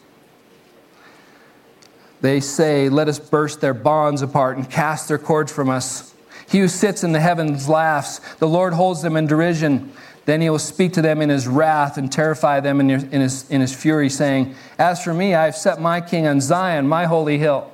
They 2.20 2.40
say, 2.40 2.88
Let 2.88 3.08
us 3.08 3.18
burst 3.18 3.60
their 3.60 3.74
bonds 3.74 4.22
apart 4.22 4.56
and 4.56 4.70
cast 4.70 5.08
their 5.08 5.18
cords 5.18 5.52
from 5.52 5.68
us. 5.68 6.14
He 6.48 6.60
who 6.60 6.68
sits 6.68 7.04
in 7.04 7.12
the 7.12 7.20
heavens 7.20 7.68
laughs. 7.68 8.20
The 8.36 8.48
Lord 8.48 8.72
holds 8.72 9.02
them 9.02 9.16
in 9.16 9.26
derision. 9.26 9.92
Then 10.24 10.40
he 10.40 10.48
will 10.48 10.58
speak 10.58 10.94
to 10.94 11.02
them 11.02 11.20
in 11.20 11.28
his 11.28 11.46
wrath 11.46 11.98
and 11.98 12.10
terrify 12.10 12.60
them 12.60 12.80
in 12.80 12.88
his, 12.88 13.50
in 13.50 13.60
his 13.60 13.74
fury, 13.74 14.08
saying, 14.08 14.54
As 14.78 15.02
for 15.02 15.12
me, 15.12 15.34
I 15.34 15.44
have 15.44 15.56
set 15.56 15.80
my 15.80 16.00
king 16.00 16.26
on 16.26 16.40
Zion, 16.40 16.88
my 16.88 17.04
holy 17.04 17.38
hill. 17.38 17.70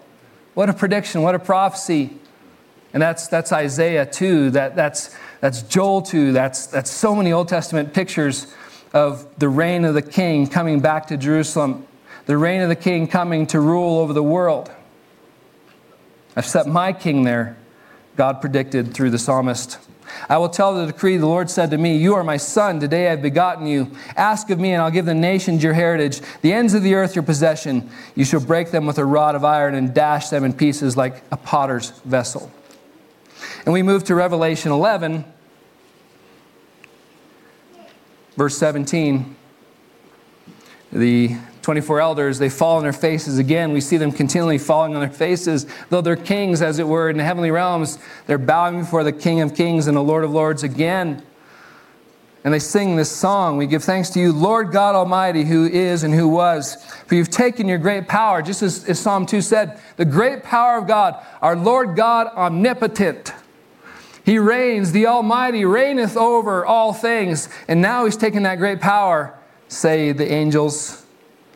What 0.55 0.69
a 0.69 0.73
prediction, 0.73 1.23
what 1.23 1.35
a 1.35 1.39
prophecy. 1.39 2.11
And 2.93 3.01
that's, 3.01 3.29
that's 3.29 3.53
Isaiah 3.53 4.05
2, 4.05 4.51
that, 4.51 4.75
that's, 4.75 5.17
that's 5.41 5.63
Joel 5.63 6.03
2, 6.03 6.33
that's, 6.33 6.67
that's 6.67 6.91
so 6.91 7.15
many 7.15 7.33
Old 7.33 7.47
Testament 7.49 7.95
pictures 7.95 8.53
of 8.93 9.29
the 9.39 9.49
reign 9.49 9.85
of 9.85 9.95
the 9.95 10.03
king 10.03 10.49
coming 10.49 10.81
back 10.81 11.07
to 11.07 11.17
Jerusalem 11.17 11.87
the 12.31 12.39
reign 12.39 12.61
of 12.61 12.69
the 12.69 12.77
king 12.77 13.09
coming 13.09 13.45
to 13.49 13.59
rule 13.59 13.99
over 13.99 14.13
the 14.13 14.23
world. 14.23 14.71
I've 16.37 16.47
set 16.47 16.69
my 16.69 16.93
king 16.93 17.25
there, 17.25 17.57
God 18.15 18.41
predicted 18.41 18.95
through 18.95 19.11
the 19.11 19.19
psalmist. 19.19 19.79
I 20.29 20.39
will 20.39 20.49
tell 20.49 20.75
the 20.75 20.87
decree 20.87 21.17
the 21.17 21.27
Lord 21.27 21.51
said 21.51 21.71
to 21.71 21.79
me, 21.79 21.97
You 21.97 22.15
are 22.15 22.25
my 22.25 22.37
son, 22.37 22.81
today 22.81 23.09
I've 23.09 23.23
begotten 23.23 23.67
you. 23.67 23.91
Ask 24.17 24.51
of 24.51 24.59
me, 24.59 24.73
and 24.73 24.83
I'll 24.83 24.91
give 24.91 25.07
the 25.07 25.15
nations 25.15 25.63
your 25.63 25.73
heritage, 25.73 26.21
the 26.43 26.53
ends 26.53 26.75
of 26.75 26.83
the 26.83 26.95
earth 26.95 27.15
your 27.15 27.23
possession. 27.23 27.91
You 28.15 28.25
shall 28.25 28.41
break 28.41 28.71
them 28.71 28.87
with 28.87 28.99
a 28.99 29.05
rod 29.05 29.35
of 29.35 29.45
iron 29.45 29.75
and 29.75 29.93
dash 29.93 30.29
them 30.29 30.45
in 30.45 30.53
pieces 30.53 30.97
like 30.97 31.23
a 31.33 31.37
potter's 31.37 31.91
vessel. 32.05 32.51
And 33.65 33.73
we 33.73 33.83
move 33.83 34.05
to 34.05 34.15
Revelation 34.15 34.73
11, 34.73 35.25
verse 38.37 38.57
17. 38.57 39.37
The 40.93 41.37
24 41.71 42.01
elders, 42.01 42.41
they 42.41 42.49
fall 42.49 42.79
on 42.79 42.83
their 42.83 42.93
faces 42.93 43.39
again. 43.39 43.73
We 43.73 43.81
see 43.81 43.97
them 43.97 44.11
continually 44.11 44.59
falling 44.59 44.97
on 44.97 45.01
their 45.01 45.09
faces. 45.09 45.69
Though 45.89 46.01
they're 46.01 46.17
kings, 46.17 46.63
as 46.63 46.81
it 46.81 46.89
were, 46.89 47.09
in 47.09 47.17
the 47.17 47.23
heavenly 47.23 47.53
realms, 47.53 47.97
they're 48.27 48.39
bowing 48.39 48.81
before 48.81 49.05
the 49.05 49.13
King 49.13 49.41
of 49.41 49.55
kings 49.55 49.87
and 49.87 49.97
the 49.97 50.03
Lord 50.03 50.25
of 50.25 50.33
lords 50.33 50.65
again. 50.65 51.23
And 52.43 52.53
they 52.53 52.59
sing 52.59 52.97
this 52.97 53.09
song 53.09 53.57
We 53.57 53.69
give 53.69 53.85
thanks 53.85 54.11
to 54.11 54.19
you, 54.19 54.33
Lord 54.33 54.73
God 54.73 54.97
Almighty, 54.97 55.45
who 55.45 55.65
is 55.65 56.03
and 56.03 56.13
who 56.13 56.27
was. 56.27 56.75
For 57.07 57.15
you've 57.15 57.31
taken 57.31 57.69
your 57.69 57.79
great 57.79 58.09
power, 58.09 58.43
just 58.43 58.65
as, 58.65 58.85
as 58.89 58.99
Psalm 58.99 59.25
2 59.25 59.41
said, 59.41 59.81
the 59.97 60.05
great 60.05 60.43
power 60.43 60.77
of 60.77 60.89
God, 60.89 61.25
our 61.41 61.55
Lord 61.55 61.95
God 61.95 62.27
omnipotent. 62.35 63.33
He 64.25 64.41
reigns, 64.41 64.91
the 64.91 65.07
Almighty 65.07 65.65
reigneth 65.65 66.17
over 66.17 66.67
all 66.67 66.93
things. 66.93 67.49
And 67.69 67.81
now 67.81 68.07
He's 68.07 68.17
taken 68.17 68.43
that 68.43 68.59
great 68.59 68.81
power, 68.81 69.39
say 69.69 70.11
the 70.11 70.29
angels, 70.29 71.07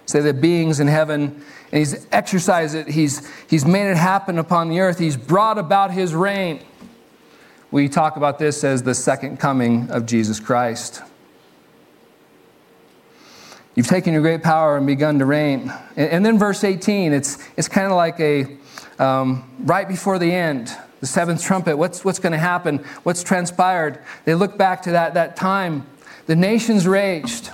say 0.06 0.20
the 0.20 0.34
beings 0.34 0.80
in 0.80 0.86
heaven, 0.86 1.42
and 1.72 1.78
he's 1.78 2.06
exercised 2.12 2.74
it, 2.74 2.88
he's, 2.88 3.30
he's 3.48 3.64
made 3.64 3.90
it 3.90 3.96
happen 3.96 4.38
upon 4.38 4.68
the 4.68 4.80
earth, 4.80 4.98
he's 4.98 5.16
brought 5.16 5.58
about 5.58 5.90
his 5.90 6.14
reign. 6.14 6.60
We 7.70 7.88
talk 7.88 8.16
about 8.16 8.38
this 8.38 8.62
as 8.62 8.82
the 8.82 8.94
second 8.94 9.40
coming 9.40 9.90
of 9.90 10.06
Jesus 10.06 10.38
Christ. 10.38 11.02
You've 13.74 13.88
taken 13.88 14.12
your 14.12 14.22
great 14.22 14.42
power 14.42 14.76
and 14.76 14.86
begun 14.86 15.18
to 15.18 15.26
reign. 15.26 15.72
And, 15.96 16.10
and 16.10 16.26
then 16.26 16.38
verse 16.38 16.62
18, 16.62 17.12
it's, 17.12 17.38
it's 17.56 17.66
kind 17.66 17.88
of 17.88 17.96
like 17.96 18.20
a 18.20 18.56
um, 18.98 19.50
right 19.60 19.88
before 19.88 20.18
the 20.18 20.32
end, 20.32 20.70
the 21.00 21.06
seventh 21.06 21.42
trumpet, 21.42 21.76
what's, 21.76 22.04
what's 22.04 22.18
going 22.18 22.32
to 22.32 22.38
happen? 22.38 22.78
What's 23.02 23.22
transpired? 23.22 23.98
They 24.24 24.34
look 24.34 24.56
back 24.56 24.82
to 24.82 24.92
that, 24.92 25.14
that 25.14 25.36
time. 25.36 25.86
The 26.26 26.36
nations 26.36 26.86
raged. 26.86 27.50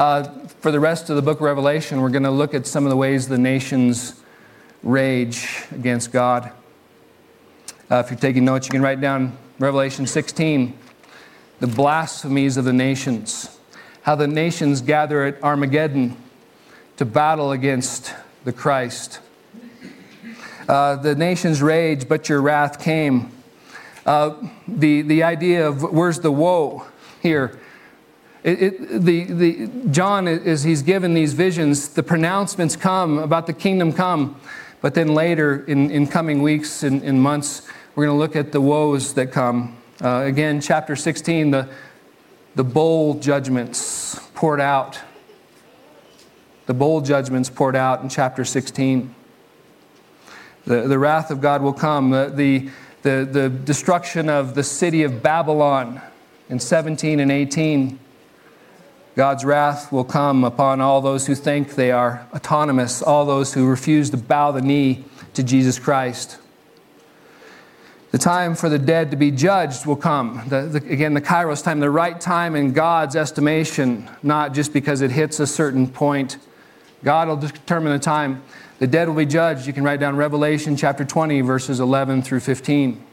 Uh, 0.00 0.24
for 0.60 0.72
the 0.72 0.80
rest 0.80 1.10
of 1.10 1.16
the 1.16 1.20
book 1.20 1.40
of 1.40 1.42
Revelation, 1.42 2.00
we're 2.00 2.08
going 2.08 2.22
to 2.22 2.30
look 2.30 2.54
at 2.54 2.66
some 2.66 2.86
of 2.86 2.90
the 2.90 2.96
ways 2.96 3.28
the 3.28 3.36
nations 3.36 4.14
rage 4.82 5.66
against 5.72 6.10
God. 6.10 6.52
Uh, 7.90 7.96
if 7.96 8.10
you're 8.10 8.18
taking 8.18 8.46
notes, 8.46 8.66
you 8.66 8.70
can 8.70 8.80
write 8.80 9.02
down 9.02 9.36
Revelation 9.58 10.06
16, 10.06 10.72
the 11.58 11.66
blasphemies 11.66 12.56
of 12.56 12.64
the 12.64 12.72
nations, 12.72 13.58
how 14.00 14.14
the 14.14 14.26
nations 14.26 14.80
gather 14.80 15.26
at 15.26 15.42
Armageddon 15.42 16.16
to 16.96 17.04
battle 17.04 17.52
against 17.52 18.14
the 18.44 18.54
Christ. 18.54 19.20
Uh, 20.66 20.96
the 20.96 21.14
nations 21.14 21.60
rage, 21.60 22.08
but 22.08 22.26
your 22.26 22.40
wrath 22.40 22.82
came. 22.82 23.30
Uh, 24.06 24.48
the, 24.66 25.02
the 25.02 25.22
idea 25.24 25.68
of 25.68 25.82
where's 25.82 26.20
the 26.20 26.32
woe 26.32 26.86
here 27.20 27.60
it, 28.42 28.62
it, 28.62 29.04
the, 29.04 29.24
the, 29.24 29.66
John, 29.90 30.26
as 30.26 30.62
he's 30.62 30.82
given 30.82 31.12
these 31.12 31.34
visions, 31.34 31.88
the 31.88 32.02
pronouncements 32.02 32.74
come 32.74 33.18
about 33.18 33.46
the 33.46 33.52
kingdom 33.52 33.92
come. 33.92 34.40
But 34.80 34.94
then 34.94 35.08
later, 35.08 35.62
in, 35.66 35.90
in 35.90 36.06
coming 36.06 36.40
weeks 36.40 36.82
and, 36.82 37.02
and 37.02 37.20
months, 37.20 37.68
we're 37.94 38.06
going 38.06 38.16
to 38.16 38.18
look 38.18 38.36
at 38.36 38.52
the 38.52 38.60
woes 38.60 39.12
that 39.14 39.30
come. 39.30 39.76
Uh, 40.02 40.22
again, 40.24 40.62
chapter 40.62 40.96
16, 40.96 41.50
the, 41.50 41.68
the 42.54 42.64
bowl 42.64 43.14
judgments 43.14 44.18
poured 44.34 44.60
out. 44.60 44.98
The 46.64 46.72
bowl 46.72 47.02
judgments 47.02 47.50
poured 47.50 47.76
out 47.76 48.02
in 48.02 48.08
chapter 48.08 48.46
16. 48.46 49.14
The, 50.64 50.88
the 50.88 50.98
wrath 50.98 51.30
of 51.30 51.42
God 51.42 51.60
will 51.60 51.74
come. 51.74 52.08
The, 52.08 52.32
the, 52.34 52.70
the, 53.02 53.28
the 53.30 53.48
destruction 53.50 54.30
of 54.30 54.54
the 54.54 54.62
city 54.62 55.02
of 55.02 55.22
Babylon 55.22 56.00
in 56.48 56.58
17 56.58 57.20
and 57.20 57.30
18 57.30 57.98
God's 59.16 59.44
wrath 59.44 59.90
will 59.90 60.04
come 60.04 60.44
upon 60.44 60.80
all 60.80 61.00
those 61.00 61.26
who 61.26 61.34
think 61.34 61.74
they 61.74 61.90
are 61.90 62.26
autonomous, 62.32 63.02
all 63.02 63.26
those 63.26 63.54
who 63.54 63.66
refuse 63.66 64.10
to 64.10 64.16
bow 64.16 64.52
the 64.52 64.62
knee 64.62 65.04
to 65.34 65.42
Jesus 65.42 65.78
Christ. 65.78 66.38
The 68.12 68.18
time 68.18 68.56
for 68.56 68.68
the 68.68 68.78
dead 68.78 69.12
to 69.12 69.16
be 69.16 69.30
judged 69.30 69.86
will 69.86 69.96
come. 69.96 70.42
The, 70.48 70.62
the, 70.62 70.92
again, 70.92 71.14
the 71.14 71.20
kairos 71.20 71.62
time, 71.62 71.78
the 71.78 71.90
right 71.90 72.20
time 72.20 72.56
in 72.56 72.72
God's 72.72 73.14
estimation, 73.14 74.08
not 74.22 74.52
just 74.52 74.72
because 74.72 75.00
it 75.00 75.12
hits 75.12 75.38
a 75.38 75.46
certain 75.46 75.86
point. 75.86 76.38
God 77.04 77.28
will 77.28 77.36
determine 77.36 77.92
the 77.92 78.00
time. 78.00 78.42
The 78.80 78.88
dead 78.88 79.06
will 79.08 79.14
be 79.14 79.26
judged. 79.26 79.66
You 79.66 79.72
can 79.72 79.84
write 79.84 80.00
down 80.00 80.16
Revelation 80.16 80.76
chapter 80.76 81.04
20, 81.04 81.40
verses 81.42 81.78
11 81.78 82.22
through 82.22 82.40
15. 82.40 83.04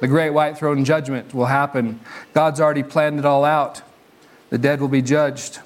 The 0.00 0.08
great 0.08 0.30
white 0.30 0.58
throne 0.58 0.84
judgment 0.84 1.32
will 1.32 1.46
happen. 1.46 2.00
God's 2.34 2.60
already 2.60 2.82
planned 2.82 3.18
it 3.18 3.24
all 3.24 3.44
out. 3.44 3.82
The 4.50 4.58
dead 4.58 4.80
will 4.80 4.88
be 4.88 5.02
judged. 5.02 5.60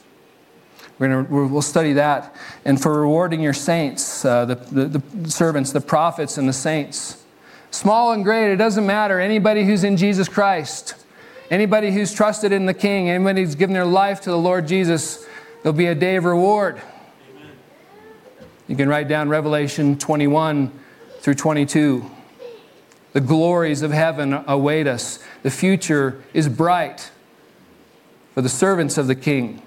We're 0.98 1.24
gonna, 1.24 1.46
we'll 1.48 1.62
study 1.62 1.94
that. 1.94 2.34
And 2.64 2.80
for 2.80 3.00
rewarding 3.00 3.40
your 3.40 3.52
saints, 3.52 4.24
uh, 4.24 4.44
the, 4.44 4.54
the, 4.54 4.98
the 4.98 5.30
servants, 5.30 5.72
the 5.72 5.80
prophets, 5.80 6.38
and 6.38 6.48
the 6.48 6.52
saints. 6.52 7.24
Small 7.70 8.12
and 8.12 8.22
great, 8.22 8.52
it 8.52 8.56
doesn't 8.56 8.86
matter. 8.86 9.18
Anybody 9.18 9.64
who's 9.64 9.82
in 9.82 9.96
Jesus 9.96 10.28
Christ, 10.28 10.94
anybody 11.50 11.90
who's 11.90 12.12
trusted 12.12 12.52
in 12.52 12.66
the 12.66 12.74
King, 12.74 13.08
anybody 13.08 13.42
who's 13.42 13.54
given 13.54 13.72
their 13.72 13.86
life 13.86 14.20
to 14.22 14.30
the 14.30 14.38
Lord 14.38 14.68
Jesus, 14.68 15.26
there'll 15.62 15.76
be 15.76 15.86
a 15.86 15.94
day 15.94 16.16
of 16.16 16.24
reward. 16.24 16.80
Amen. 17.30 17.52
You 18.68 18.76
can 18.76 18.88
write 18.88 19.08
down 19.08 19.28
Revelation 19.28 19.98
21 19.98 20.70
through 21.20 21.34
22. 21.34 22.10
The 23.12 23.20
glories 23.20 23.82
of 23.82 23.90
heaven 23.90 24.44
await 24.46 24.86
us. 24.86 25.18
The 25.42 25.50
future 25.50 26.22
is 26.34 26.48
bright 26.48 27.10
for 28.34 28.42
the 28.42 28.48
servants 28.48 28.98
of 28.98 29.06
the 29.06 29.14
king. 29.14 29.62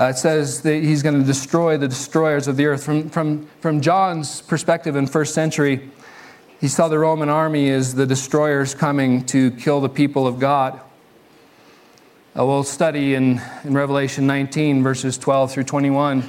Uh, 0.00 0.06
it 0.06 0.16
says 0.16 0.62
that 0.62 0.82
he's 0.82 1.02
going 1.02 1.18
to 1.18 1.24
destroy 1.24 1.76
the 1.76 1.86
destroyers 1.86 2.48
of 2.48 2.56
the 2.56 2.66
earth. 2.66 2.82
From, 2.82 3.10
from, 3.10 3.46
from 3.60 3.80
John's 3.80 4.40
perspective 4.42 4.96
in 4.96 5.06
first 5.06 5.34
century, 5.34 5.90
he 6.60 6.68
saw 6.68 6.88
the 6.88 6.98
Roman 6.98 7.28
army 7.28 7.70
as 7.70 7.94
the 7.94 8.06
destroyers 8.06 8.74
coming 8.74 9.24
to 9.26 9.50
kill 9.52 9.80
the 9.80 9.88
people 9.88 10.26
of 10.26 10.38
God. 10.38 10.80
Uh, 12.38 12.46
we'll 12.46 12.64
study 12.64 13.14
in, 13.14 13.40
in 13.64 13.74
Revelation 13.74 14.26
19, 14.26 14.82
verses 14.82 15.18
12 15.18 15.52
through 15.52 15.64
21, 15.64 16.24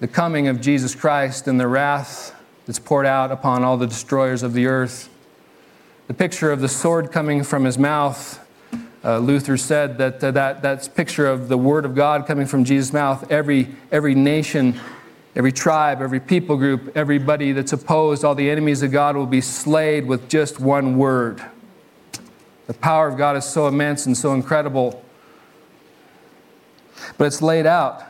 the 0.00 0.08
coming 0.08 0.48
of 0.48 0.60
Jesus 0.60 0.94
Christ 0.94 1.46
and 1.46 1.60
the 1.60 1.68
wrath 1.68 2.34
that's 2.64 2.78
poured 2.78 3.04
out 3.04 3.30
upon 3.30 3.62
all 3.62 3.76
the 3.76 3.86
destroyers 3.86 4.42
of 4.42 4.54
the 4.54 4.66
earth. 4.66 5.10
The 6.06 6.14
picture 6.14 6.50
of 6.50 6.60
the 6.60 6.68
sword 6.68 7.12
coming 7.12 7.44
from 7.44 7.64
his 7.64 7.76
mouth 7.76 8.42
uh, 9.04 9.18
Luther 9.18 9.56
said 9.56 9.98
that, 9.98 10.22
uh, 10.22 10.30
that 10.32 10.60
that's 10.60 10.88
picture 10.88 11.26
of 11.26 11.48
the 11.48 11.56
Word 11.56 11.84
of 11.84 11.94
God 11.94 12.26
coming 12.26 12.46
from 12.46 12.64
Jesus' 12.64 12.92
mouth. 12.92 13.30
Every, 13.30 13.68
every 13.92 14.14
nation, 14.14 14.78
every 15.36 15.52
tribe, 15.52 16.02
every 16.02 16.20
people 16.20 16.56
group, 16.56 16.96
everybody 16.96 17.52
that's 17.52 17.72
opposed, 17.72 18.24
all 18.24 18.34
the 18.34 18.50
enemies 18.50 18.82
of 18.82 18.90
God 18.90 19.16
will 19.16 19.26
be 19.26 19.40
slayed 19.40 20.06
with 20.06 20.28
just 20.28 20.58
one 20.58 20.98
word. 20.98 21.42
The 22.66 22.74
power 22.74 23.08
of 23.08 23.16
God 23.16 23.36
is 23.36 23.44
so 23.44 23.68
immense 23.68 24.06
and 24.06 24.16
so 24.16 24.34
incredible. 24.34 25.02
But 27.16 27.26
it's 27.26 27.40
laid 27.40 27.66
out. 27.66 28.04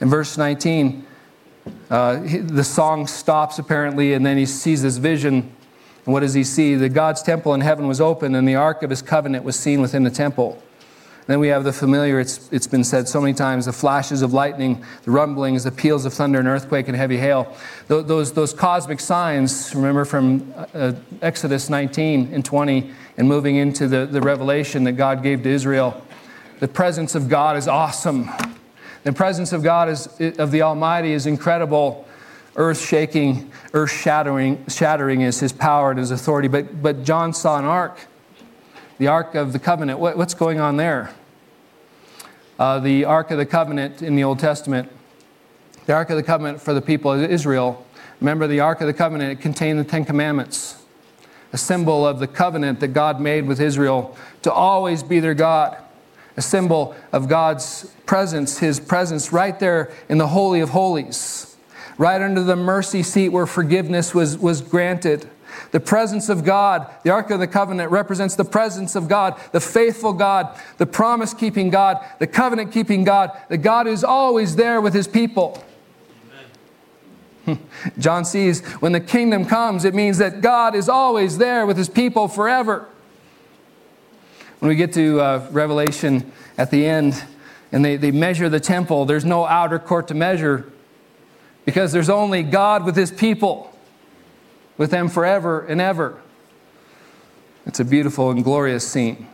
In 0.00 0.08
verse 0.08 0.36
19, 0.36 1.06
uh, 1.90 2.16
the 2.16 2.64
song 2.64 3.06
stops 3.06 3.58
apparently, 3.58 4.14
and 4.14 4.24
then 4.24 4.36
he 4.36 4.46
sees 4.46 4.82
this 4.82 4.96
vision 4.96 5.53
and 6.04 6.12
what 6.12 6.20
does 6.20 6.34
he 6.34 6.44
see? 6.44 6.74
That 6.74 6.90
God's 6.90 7.22
temple 7.22 7.54
in 7.54 7.60
heaven 7.60 7.86
was 7.86 8.00
open 8.00 8.34
and 8.34 8.46
the 8.46 8.56
ark 8.56 8.82
of 8.82 8.90
his 8.90 9.02
covenant 9.02 9.44
was 9.44 9.58
seen 9.58 9.80
within 9.80 10.04
the 10.04 10.10
temple. 10.10 10.62
Then 11.26 11.40
we 11.40 11.48
have 11.48 11.64
the 11.64 11.72
familiar, 11.72 12.20
it's, 12.20 12.52
it's 12.52 12.66
been 12.66 12.84
said 12.84 13.08
so 13.08 13.18
many 13.18 13.32
times, 13.32 13.64
the 13.64 13.72
flashes 13.72 14.20
of 14.20 14.34
lightning, 14.34 14.84
the 15.04 15.10
rumblings, 15.10 15.64
the 15.64 15.72
peals 15.72 16.04
of 16.04 16.12
thunder 16.12 16.38
and 16.38 16.46
earthquake 16.46 16.86
and 16.86 16.96
heavy 16.96 17.16
hail. 17.16 17.56
Those, 17.88 18.06
those, 18.06 18.32
those 18.34 18.52
cosmic 18.52 19.00
signs, 19.00 19.74
remember 19.74 20.04
from 20.04 20.52
uh, 20.74 20.92
Exodus 21.22 21.70
19 21.70 22.34
and 22.34 22.44
20 22.44 22.90
and 23.16 23.26
moving 23.26 23.56
into 23.56 23.88
the, 23.88 24.04
the 24.04 24.20
revelation 24.20 24.84
that 24.84 24.92
God 24.92 25.22
gave 25.22 25.42
to 25.44 25.48
Israel. 25.48 26.02
The 26.60 26.68
presence 26.68 27.14
of 27.14 27.30
God 27.30 27.56
is 27.56 27.68
awesome. 27.68 28.28
The 29.04 29.12
presence 29.12 29.54
of 29.54 29.62
God 29.62 29.88
is, 29.88 30.06
of 30.38 30.50
the 30.50 30.60
Almighty 30.60 31.12
is 31.12 31.24
incredible 31.24 32.06
earth 32.56 32.80
shaking, 32.84 33.50
earth 33.72 33.90
shattering, 33.90 34.64
shattering 34.68 35.22
is 35.22 35.40
his 35.40 35.52
power 35.52 35.90
and 35.90 35.98
his 35.98 36.10
authority. 36.10 36.48
But, 36.48 36.82
but 36.82 37.04
John 37.04 37.32
saw 37.32 37.58
an 37.58 37.64
ark, 37.64 37.98
the 38.98 39.08
Ark 39.08 39.34
of 39.34 39.52
the 39.52 39.58
Covenant. 39.58 39.98
What, 39.98 40.16
what's 40.16 40.34
going 40.34 40.60
on 40.60 40.76
there? 40.76 41.12
Uh, 42.58 42.78
the 42.78 43.04
Ark 43.04 43.30
of 43.30 43.38
the 43.38 43.46
Covenant 43.46 44.02
in 44.02 44.14
the 44.14 44.22
Old 44.22 44.38
Testament, 44.38 44.90
the 45.86 45.92
Ark 45.92 46.10
of 46.10 46.16
the 46.16 46.22
Covenant 46.22 46.60
for 46.60 46.72
the 46.72 46.82
people 46.82 47.12
of 47.12 47.22
Israel. 47.22 47.84
Remember, 48.20 48.46
the 48.46 48.60
Ark 48.60 48.80
of 48.80 48.86
the 48.86 48.94
Covenant, 48.94 49.32
it 49.32 49.42
contained 49.42 49.78
the 49.78 49.84
Ten 49.84 50.04
Commandments, 50.04 50.80
a 51.52 51.58
symbol 51.58 52.06
of 52.06 52.20
the 52.20 52.28
covenant 52.28 52.80
that 52.80 52.88
God 52.88 53.20
made 53.20 53.46
with 53.46 53.60
Israel 53.60 54.16
to 54.42 54.52
always 54.52 55.02
be 55.02 55.18
their 55.18 55.34
God, 55.34 55.76
a 56.36 56.42
symbol 56.42 56.94
of 57.12 57.28
God's 57.28 57.92
presence, 58.06 58.58
His 58.58 58.78
presence 58.78 59.32
right 59.32 59.58
there 59.58 59.92
in 60.08 60.18
the 60.18 60.28
Holy 60.28 60.60
of 60.60 60.70
Holies 60.70 61.53
right 61.98 62.20
under 62.20 62.42
the 62.42 62.56
mercy 62.56 63.02
seat 63.02 63.30
where 63.30 63.46
forgiveness 63.46 64.14
was, 64.14 64.38
was 64.38 64.60
granted. 64.60 65.28
The 65.70 65.80
presence 65.80 66.28
of 66.28 66.44
God, 66.44 66.90
the 67.04 67.10
Ark 67.10 67.30
of 67.30 67.40
the 67.40 67.46
Covenant 67.46 67.90
represents 67.90 68.34
the 68.34 68.44
presence 68.44 68.96
of 68.96 69.08
God, 69.08 69.40
the 69.52 69.60
faithful 69.60 70.12
God, 70.12 70.58
the 70.78 70.86
promise 70.86 71.32
keeping 71.32 71.70
God, 71.70 72.04
the 72.18 72.26
covenant 72.26 72.72
keeping 72.72 73.04
God, 73.04 73.30
the 73.48 73.58
God 73.58 73.86
who's 73.86 74.04
always 74.04 74.56
there 74.56 74.80
with 74.80 74.94
his 74.94 75.06
people. 75.06 75.62
John 77.98 78.24
sees 78.24 78.64
when 78.80 78.92
the 78.92 79.00
kingdom 79.00 79.44
comes, 79.44 79.84
it 79.84 79.94
means 79.94 80.18
that 80.18 80.40
God 80.40 80.74
is 80.74 80.88
always 80.88 81.38
there 81.38 81.66
with 81.66 81.76
his 81.76 81.88
people 81.88 82.28
forever. 82.28 82.88
When 84.60 84.70
we 84.70 84.76
get 84.76 84.94
to 84.94 85.20
uh, 85.20 85.48
Revelation 85.50 86.32
at 86.56 86.70
the 86.70 86.86
end 86.86 87.22
and 87.70 87.84
they, 87.84 87.96
they 87.96 88.10
measure 88.10 88.48
the 88.48 88.60
temple, 88.60 89.04
there's 89.04 89.24
no 89.24 89.44
outer 89.44 89.78
court 89.78 90.08
to 90.08 90.14
measure 90.14 90.72
because 91.64 91.92
there's 91.92 92.10
only 92.10 92.42
God 92.42 92.84
with 92.84 92.96
his 92.96 93.10
people, 93.10 93.76
with 94.76 94.90
them 94.90 95.08
forever 95.08 95.64
and 95.66 95.80
ever. 95.80 96.20
It's 97.66 97.80
a 97.80 97.84
beautiful 97.84 98.30
and 98.30 98.44
glorious 98.44 98.86
scene. 98.86 99.28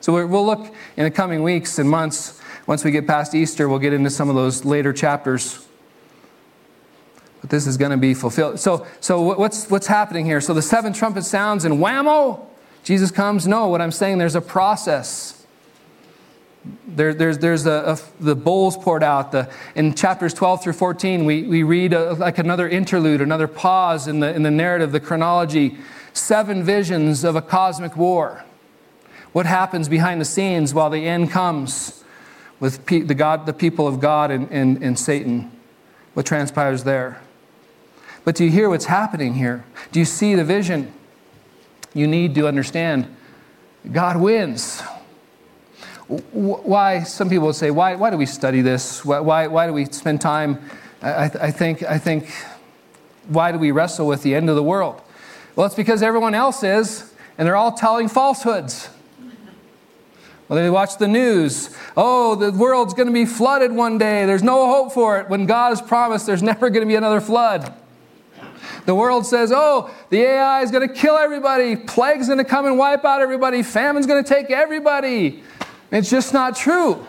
So 0.00 0.26
we'll 0.26 0.46
look 0.46 0.72
in 0.96 1.04
the 1.04 1.10
coming 1.10 1.42
weeks 1.42 1.78
and 1.78 1.88
months. 1.88 2.40
Once 2.66 2.84
we 2.84 2.90
get 2.90 3.06
past 3.06 3.34
Easter, 3.34 3.68
we'll 3.68 3.78
get 3.78 3.92
into 3.92 4.10
some 4.10 4.28
of 4.28 4.34
those 4.34 4.64
later 4.64 4.92
chapters. 4.92 5.66
But 7.40 7.50
this 7.50 7.66
is 7.66 7.76
going 7.76 7.90
to 7.90 7.96
be 7.98 8.14
fulfilled. 8.14 8.58
So, 8.58 8.86
so 9.00 9.20
what's, 9.20 9.70
what's 9.70 9.86
happening 9.86 10.24
here? 10.24 10.40
So 10.40 10.54
the 10.54 10.62
seventh 10.62 10.96
trumpet 10.96 11.24
sounds 11.24 11.66
and 11.66 11.74
whammo, 11.74 12.46
Jesus 12.84 13.10
comes. 13.10 13.46
No, 13.46 13.68
what 13.68 13.82
I'm 13.82 13.92
saying, 13.92 14.18
there's 14.18 14.34
a 14.34 14.40
process. 14.40 15.43
There, 16.86 17.12
there's 17.12 17.38
there's 17.38 17.66
a, 17.66 17.98
a, 17.98 18.22
the 18.22 18.34
bowls 18.34 18.76
poured 18.76 19.02
out. 19.02 19.32
The, 19.32 19.50
in 19.74 19.94
chapters 19.94 20.32
12 20.32 20.62
through 20.62 20.72
14, 20.74 21.24
we, 21.24 21.42
we 21.42 21.62
read 21.62 21.92
a, 21.92 22.14
like 22.14 22.38
another 22.38 22.68
interlude, 22.68 23.20
another 23.20 23.48
pause 23.48 24.08
in 24.08 24.20
the, 24.20 24.34
in 24.34 24.42
the 24.42 24.50
narrative, 24.50 24.92
the 24.92 25.00
chronology. 25.00 25.76
Seven 26.12 26.62
visions 26.62 27.24
of 27.24 27.36
a 27.36 27.42
cosmic 27.42 27.96
war. 27.96 28.44
What 29.32 29.46
happens 29.46 29.88
behind 29.88 30.20
the 30.20 30.24
scenes 30.24 30.72
while 30.72 30.90
the 30.90 31.04
end 31.06 31.30
comes 31.30 32.04
with 32.60 32.86
pe- 32.86 33.00
the, 33.00 33.14
God, 33.14 33.46
the 33.46 33.52
people 33.52 33.88
of 33.88 33.98
God 33.98 34.30
and, 34.30 34.48
and, 34.50 34.82
and 34.82 34.98
Satan? 34.98 35.50
What 36.14 36.24
transpires 36.24 36.84
there? 36.84 37.20
But 38.24 38.36
do 38.36 38.44
you 38.44 38.50
hear 38.50 38.70
what's 38.70 38.86
happening 38.86 39.34
here? 39.34 39.64
Do 39.92 39.98
you 39.98 40.06
see 40.06 40.34
the 40.34 40.44
vision? 40.44 40.92
You 41.92 42.06
need 42.06 42.34
to 42.36 42.46
understand 42.46 43.14
God 43.90 44.16
wins 44.16 44.82
why, 46.08 47.02
some 47.02 47.30
people 47.30 47.46
would 47.46 47.56
say, 47.56 47.70
why, 47.70 47.94
why 47.94 48.10
do 48.10 48.16
we 48.16 48.26
study 48.26 48.60
this? 48.60 49.04
Why, 49.04 49.20
why, 49.20 49.46
why 49.46 49.66
do 49.66 49.72
we 49.72 49.86
spend 49.86 50.20
time? 50.20 50.60
I, 51.00 51.24
I, 51.24 51.50
think, 51.50 51.82
I 51.82 51.98
think, 51.98 52.30
why 53.28 53.52
do 53.52 53.58
we 53.58 53.70
wrestle 53.70 54.06
with 54.06 54.22
the 54.22 54.34
end 54.34 54.50
of 54.50 54.56
the 54.56 54.62
world? 54.62 55.00
Well, 55.56 55.66
it's 55.66 55.74
because 55.74 56.02
everyone 56.02 56.34
else 56.34 56.62
is, 56.62 57.12
and 57.38 57.46
they're 57.46 57.56
all 57.56 57.72
telling 57.72 58.08
falsehoods. 58.08 58.90
Well, 60.48 60.62
they 60.62 60.68
watch 60.68 60.98
the 60.98 61.08
news. 61.08 61.74
Oh, 61.96 62.34
the 62.34 62.52
world's 62.52 62.92
going 62.92 63.06
to 63.06 63.12
be 63.12 63.24
flooded 63.24 63.72
one 63.72 63.96
day. 63.96 64.26
There's 64.26 64.42
no 64.42 64.66
hope 64.68 64.92
for 64.92 65.18
it. 65.18 65.30
When 65.30 65.46
God 65.46 65.70
has 65.70 65.80
promised 65.80 66.26
there's 66.26 66.42
never 66.52 66.68
going 66.68 66.82
to 66.82 66.86
be 66.86 66.96
another 66.96 67.20
flood. 67.20 67.72
The 68.84 68.94
world 68.94 69.24
says, 69.24 69.50
oh, 69.54 69.94
the 70.10 70.20
AI 70.20 70.62
is 70.62 70.70
going 70.70 70.86
to 70.86 70.94
kill 70.94 71.16
everybody. 71.16 71.76
Plague's 71.76 72.26
going 72.26 72.38
to 72.38 72.44
come 72.44 72.66
and 72.66 72.76
wipe 72.76 73.04
out 73.04 73.22
everybody. 73.22 73.62
Famine's 73.62 74.06
going 74.06 74.22
to 74.22 74.28
take 74.28 74.50
everybody. 74.50 75.42
It's 75.94 76.10
just 76.10 76.34
not 76.34 76.56
true. 76.56 77.06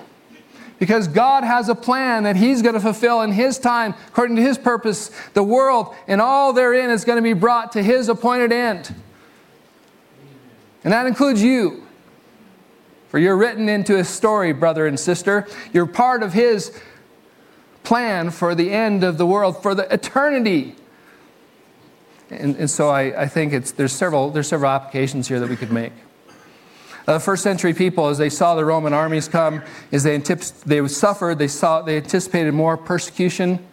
Because 0.80 1.08
God 1.08 1.44
has 1.44 1.70
a 1.70 1.76
plan 1.76 2.24
that 2.24 2.36
He's 2.36 2.62
going 2.62 2.76
to 2.76 2.82
fulfill 2.82 3.22
in 3.22 3.32
His 3.32 3.58
time, 3.58 3.94
according 4.08 4.36
to 4.36 4.42
His 4.42 4.58
purpose. 4.58 5.10
The 5.34 5.44
world 5.44 5.96
and 6.08 6.22
all 6.22 6.54
therein 6.54 6.90
is 6.90 7.06
going 7.06 7.18
to 7.18 7.22
be 7.22 7.34
brought 7.34 7.74
to 7.74 7.84
His 7.84 8.10
appointed 8.10 8.52
end. 8.52 8.94
And 10.84 10.94
that 10.94 11.08
includes 11.08 11.42
you. 11.42 11.86
For 13.10 13.20
you're 13.20 13.38
written 13.38 13.70
into 13.70 13.96
his 13.96 14.10
story, 14.10 14.52
brother 14.52 14.86
and 14.88 15.00
sister. 15.00 15.48
You're 15.72 15.86
part 15.86 16.22
of 16.22 16.34
his 16.34 16.78
plan 17.84 18.30
for 18.30 18.54
the 18.54 18.72
end 18.72 19.04
of 19.04 19.18
the 19.18 19.26
world, 19.26 19.64
for 19.64 19.74
the 19.74 19.92
eternity. 19.94 20.76
And, 22.30 22.56
and 22.58 22.70
so 22.70 22.90
I, 22.90 23.24
I 23.24 23.28
think 23.28 23.54
it's, 23.54 23.72
there's, 23.72 23.94
several, 23.94 24.32
there's 24.32 24.48
several 24.48 24.70
applications 24.70 25.28
here 25.28 25.40
that 25.40 25.50
we 25.50 25.56
could 25.56 25.72
make. 25.72 25.94
Uh, 27.08 27.20
first 27.20 27.44
century 27.44 27.74
people, 27.74 28.08
as 28.08 28.18
they 28.18 28.30
saw 28.30 28.56
the 28.56 28.66
Roman 28.66 28.94
armies 28.94 29.28
come, 29.28 29.62
as 29.92 30.04
they, 30.04 30.18
they 30.18 30.88
suffered, 30.88 31.38
they, 31.38 31.48
saw, 31.48 31.82
they 31.82 31.98
anticipated 31.98 32.54
more 32.54 32.78
persecution. 32.78 33.66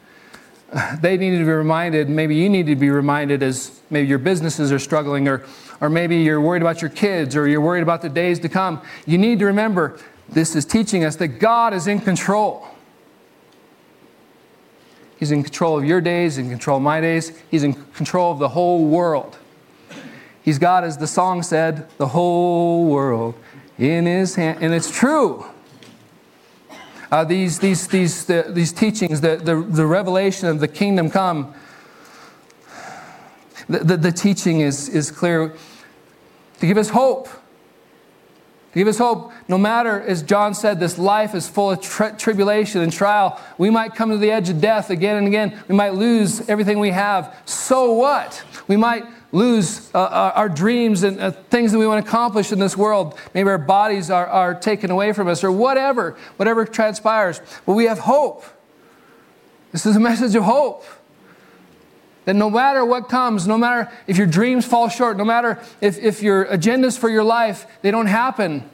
They 1.03 1.19
needed 1.19 1.39
to 1.39 1.45
be 1.45 1.51
reminded, 1.53 2.09
maybe 2.09 2.35
you 2.35 2.49
need 2.49 2.67
to 2.67 2.77
be 2.77 2.89
reminded 2.89 3.43
as 3.43 3.83
maybe 3.91 4.09
your 4.09 4.19
businesses 4.19 4.73
are 4.73 4.79
struggling, 4.79 5.29
or, 5.29 5.45
or 5.83 5.91
maybe 5.91 6.17
you're 6.17 6.41
worried 6.41 6.63
about 6.63 6.81
your 6.81 6.91
kids, 6.91 7.37
or 7.37 7.47
you're 7.47 7.61
worried 7.61 7.83
about 7.83 8.01
the 8.01 8.09
days 8.09 8.39
to 8.41 8.49
come. 8.49 8.81
You 9.05 9.19
need 9.19 9.39
to 9.41 9.47
remember 9.47 9.99
this 10.31 10.57
is 10.57 10.65
teaching 10.65 11.05
us 11.05 11.17
that 11.17 11.29
God 11.29 11.75
is 11.75 11.87
in 11.87 12.01
control. 12.01 12.67
He's 15.19 15.31
in 15.31 15.43
control 15.43 15.79
of 15.79 15.85
your 15.85 16.01
days, 16.01 16.39
in 16.39 16.49
control 16.49 16.79
of 16.79 16.83
my 16.83 17.01
days. 17.01 17.39
He's 17.51 17.63
in 17.63 17.75
control 17.93 18.33
of 18.33 18.39
the 18.39 18.49
whole 18.49 18.87
world. 18.87 19.37
He's 20.43 20.59
got, 20.59 20.85
as 20.85 20.99
the 20.99 21.07
song 21.07 21.43
said, 21.43 21.89
the 21.99 22.09
whole 22.09 22.87
world 22.87 23.35
in 23.79 24.07
his 24.07 24.35
hand. 24.35 24.59
And 24.61 24.75
it's 24.75 24.91
true. 24.91 25.47
Uh, 27.11 27.25
these, 27.25 27.59
these, 27.59 27.87
these, 27.89 28.25
the, 28.25 28.47
these 28.49 28.73
teachings, 28.73 29.21
the, 29.21 29.37
the, 29.37 29.55
the 29.55 29.87
revelation 29.87 30.49
of 30.49 30.61
the 30.61 30.69
kingdom 30.69 31.11
come, 31.11 31.55
the, 33.69 33.79
the, 33.81 33.97
the 33.97 34.13
teaching 34.13 34.61
is, 34.61 34.89
is 34.89 35.11
clear 35.11 35.55
to 36.59 36.67
give 36.67 36.79
us 36.79 36.91
hope. 36.91 37.29
To 37.29 38.79
give 38.79 38.89
us 38.89 38.97
hope, 38.97 39.33
no 39.49 39.59
matter, 39.59 40.01
as 40.01 40.23
John 40.23 40.55
said, 40.55 40.81
this 40.81 40.97
life 40.97 41.35
is 41.35 41.47
full 41.47 41.73
of 41.73 41.83
tri- 41.83 42.13
tribulation 42.13 42.81
and 42.81 42.91
trial. 42.91 43.39
We 43.59 43.69
might 43.69 43.95
come 43.95 44.09
to 44.09 44.17
the 44.17 44.31
edge 44.31 44.49
of 44.49 44.63
death 44.63 44.89
again 44.89 45.19
and 45.19 45.27
again. 45.27 45.63
We 45.69 45.75
might 45.75 45.93
lose 45.93 46.49
everything 46.49 46.81
we 46.81 46.91
have. 46.91 47.37
So 47.45 47.93
what? 47.93 48.43
We 48.69 48.79
might 48.79 49.05
lose 49.33 49.93
uh, 49.95 50.33
our 50.35 50.49
dreams 50.49 51.03
and 51.03 51.19
uh, 51.19 51.31
things 51.31 51.73
that 51.73 51.79
we 51.79 51.87
want 51.87 52.05
to 52.05 52.09
accomplish 52.09 52.53
in 52.53 52.59
this 52.59 52.77
world. 52.77 53.19
Maybe 53.35 53.49
our 53.49 53.59
bodies 53.59 54.11
are, 54.11 54.27
are 54.27 54.55
taken 54.55 54.91
away 54.91 55.15
from 55.15 55.27
us 55.27 55.43
or 55.43 55.51
whatever, 55.51 56.17
whatever 56.37 56.67
transpires. 56.67 57.41
But 57.65 57.73
we 57.73 57.87
have 57.87 57.99
hope. 57.99 58.45
This 59.73 59.87
is 59.87 59.97
a 59.97 60.01
message 60.11 60.35
of 60.35 60.45
hope. 60.45 60.85
That 62.27 62.35
no 62.35 62.51
matter 62.51 62.85
what 62.85 63.09
comes, 63.09 63.49
no 63.49 63.59
matter 63.59 63.91
if 64.07 64.17
your 64.17 64.29
dreams 64.29 64.65
fall 64.65 64.89
short, 64.89 65.17
no 65.17 65.25
matter 65.25 65.61
if, 65.81 65.99
if 65.99 66.23
your 66.23 66.45
agendas 66.45 66.97
for 66.97 67.09
your 67.09 67.25
life, 67.25 67.67
they 67.81 67.91
don't 67.91 68.07
happen. 68.07 68.69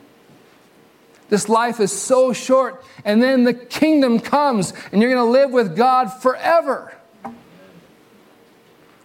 This 1.30 1.48
life 1.48 1.78
is 1.78 1.92
so 1.92 2.32
short, 2.32 2.82
and 3.04 3.22
then 3.22 3.44
the 3.44 3.54
kingdom 3.54 4.18
comes, 4.18 4.72
and 4.92 5.00
you're 5.00 5.10
going 5.10 5.24
to 5.24 5.30
live 5.30 5.50
with 5.50 5.76
God 5.76 6.08
forever. 6.08 6.94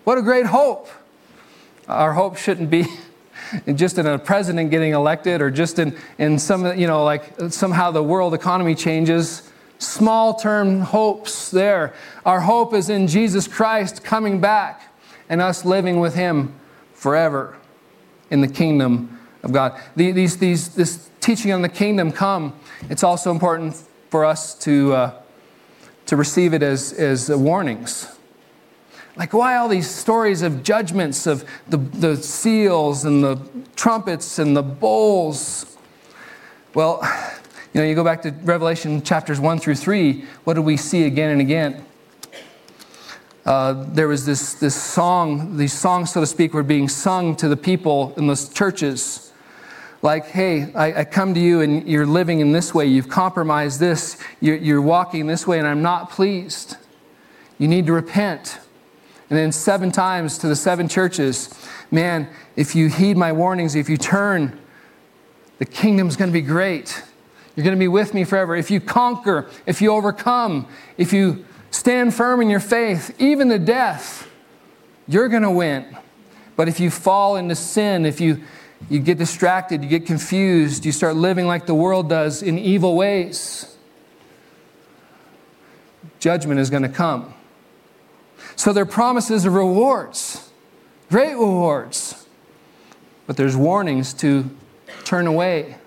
What 0.04 0.18
a 0.18 0.22
great 0.22 0.46
hope! 0.46 0.90
Our 1.88 2.14
hope 2.14 2.38
shouldn't 2.38 2.70
be 2.70 2.86
just 3.76 3.98
in 3.98 4.06
a 4.06 4.18
president 4.18 4.72
getting 4.72 4.94
elected 4.94 5.42
or 5.42 5.52
just 5.52 5.80
in, 5.80 5.98
in 6.18 6.40
some, 6.40 6.78
you 6.78 6.88
know, 6.88 7.04
like 7.04 7.34
somehow 7.50 7.92
the 7.92 8.04
world 8.04 8.34
economy 8.34 8.76
changes. 8.76 9.50
Small 9.80 10.36
term 10.36 10.80
hopes 10.80 11.52
there. 11.52 11.94
Our 12.26 12.40
hope 12.40 12.74
is 12.74 12.90
in 12.90 13.08
Jesus 13.08 13.48
Christ 13.48 14.04
coming 14.04 14.40
back 14.40 14.94
and 15.28 15.42
us 15.42 15.66
living 15.66 16.00
with 16.00 16.16
Him 16.16 16.54
forever 16.94 17.58
in 18.30 18.42
the 18.42 18.48
kingdom 18.48 19.20
of 19.44 19.52
God. 19.52 19.80
These, 19.96 20.38
these, 20.38 20.74
this 20.76 21.10
teaching 21.20 21.52
on 21.52 21.62
the 21.62 21.70
kingdom 21.70 22.12
come, 22.12 22.58
it's 22.90 23.04
also 23.04 23.30
important 23.30 23.76
for 24.10 24.24
us 24.24 24.56
to, 24.60 24.94
uh, 24.94 25.22
to 26.06 26.16
receive 26.16 26.54
it 26.54 26.64
as, 26.64 26.94
as 26.94 27.30
warnings. 27.30 28.08
Like, 29.16 29.34
why 29.34 29.58
all 29.58 29.70
these 29.70 29.90
stories 29.90 30.42
of 30.42 30.64
judgments, 30.64 31.28
of 31.28 31.46
the, 31.70 31.78
the 31.78 32.18
seals 32.18 33.06
and 33.06 33.24
the 33.24 33.40
trumpets 33.76 34.40
and 34.40 34.58
the 34.58 34.64
bowls? 34.64 35.78
Well, 36.74 37.02
you 37.74 37.82
know, 37.82 37.88
you 37.88 37.94
go 37.94 38.04
back 38.04 38.24
to 38.24 38.32
Revelation 38.32 39.04
chapters 39.04 39.40
1 39.40 39.60
through 39.60 39.76
3, 39.76 40.26
what 40.44 40.56
do 40.56 40.62
we 40.62 40.78
see 40.78 41.06
again 41.06 41.30
and 41.30 41.42
again? 41.42 41.86
Uh, 43.46 43.86
there 43.90 44.08
was 44.08 44.26
this, 44.26 44.54
this 44.56 44.74
song, 44.74 45.58
these 45.58 45.74
songs, 45.74 46.12
so 46.12 46.22
to 46.22 46.28
speak, 46.28 46.54
were 46.54 46.64
being 46.64 46.88
sung 46.88 47.36
to 47.36 47.48
the 47.48 47.58
people 47.58 48.14
in 48.16 48.26
those 48.26 48.48
churches. 48.48 49.32
Like, 50.02 50.28
hey, 50.28 50.72
I, 50.74 51.02
I 51.02 51.04
come 51.04 51.34
to 51.34 51.40
you 51.40 51.62
and 51.62 51.88
you're 51.88 52.06
living 52.06 52.40
in 52.40 52.52
this 52.52 52.74
way, 52.74 52.86
you've 52.86 53.10
compromised 53.10 53.80
this, 53.80 54.18
you're, 54.40 54.56
you're 54.56 54.82
walking 54.82 55.28
this 55.28 55.46
way, 55.46 55.60
and 55.60 55.68
I'm 55.68 55.82
not 55.82 56.10
pleased. 56.10 56.78
You 57.60 57.68
need 57.68 57.86
to 57.88 57.94
repent. 57.94 58.60
And 59.34 59.40
then 59.40 59.52
seven 59.52 59.92
times 59.92 60.38
to 60.38 60.48
the 60.48 60.56
seven 60.56 60.88
churches 60.88 61.50
man, 61.90 62.30
if 62.56 62.76
you 62.76 62.88
heed 62.88 63.18
my 63.18 63.32
warnings, 63.32 63.74
if 63.74 63.90
you 63.90 63.98
turn, 63.98 64.60
the 65.58 65.66
kingdom's 65.66 66.16
going 66.16 66.30
to 66.30 66.32
be 66.34 66.40
great. 66.40 67.02
You're 67.56 67.64
going 67.64 67.76
to 67.76 67.80
be 67.80 67.88
with 67.88 68.14
me 68.14 68.26
forever. 68.26 68.56
If 68.56 68.70
you 68.70 68.80
conquer, 68.80 69.50
if 69.66 69.82
you 69.82 69.92
overcome, 69.92 70.68
if 71.00 71.14
you 71.14 71.46
stand 71.72 72.14
firm 72.14 72.42
in 72.42 72.50
your 72.52 72.60
faith, 72.60 73.16
even 73.20 73.50
to 73.50 73.58
death, 73.58 74.30
you're 75.08 75.30
going 75.30 75.42
to 75.42 75.50
win. 75.50 75.98
But 76.56 76.68
if 76.68 76.80
you 76.80 76.92
fall 76.92 77.36
into 77.36 77.56
sin, 77.56 78.06
if 78.06 78.22
you, 78.22 78.44
you 78.88 79.00
get 79.00 79.18
distracted, 79.18 79.82
you 79.82 79.90
get 79.90 80.06
confused, 80.06 80.86
you 80.86 80.92
start 80.92 81.16
living 81.16 81.48
like 81.48 81.66
the 81.66 81.74
world 81.74 82.08
does 82.08 82.44
in 82.44 82.60
evil 82.60 82.96
ways, 82.96 83.76
judgment 86.20 86.60
is 86.60 86.70
going 86.70 86.84
to 86.84 86.90
come. 86.90 87.34
So 88.56 88.74
there 88.74 88.84
are 88.84 88.88
promises 88.88 89.46
of 89.46 89.54
rewards, 89.54 90.50
great 91.10 91.34
rewards. 91.34 92.24
But 93.26 93.38
there's 93.38 93.56
warnings 93.56 94.14
to 94.16 94.50
turn 95.06 95.28
away. 95.28 95.78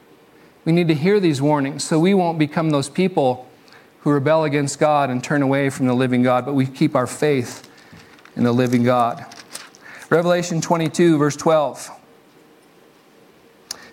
We 0.65 0.73
need 0.73 0.89
to 0.89 0.95
hear 0.95 1.21
these 1.21 1.41
warnings 1.41 1.85
so 1.85 1.99
we 1.99 2.15
won't 2.15 2.39
become 2.39 2.71
those 2.71 2.89
people 2.89 3.49
who 4.01 4.11
rebel 4.11 4.45
against 4.45 4.79
God 4.79 5.11
and 5.11 5.23
turn 5.23 5.43
away 5.43 5.69
from 5.69 5.87
the 5.87 5.95
living 5.95 6.23
God, 6.23 6.47
but 6.47 6.55
we 6.55 6.67
keep 6.67 6.95
our 6.95 7.07
faith 7.07 7.69
in 8.37 8.45
the 8.45 8.53
living 8.53 8.85
God. 8.85 9.25
Revelation 10.11 10.61
22, 10.61 11.19
verse 11.19 11.37
12. 11.37 11.91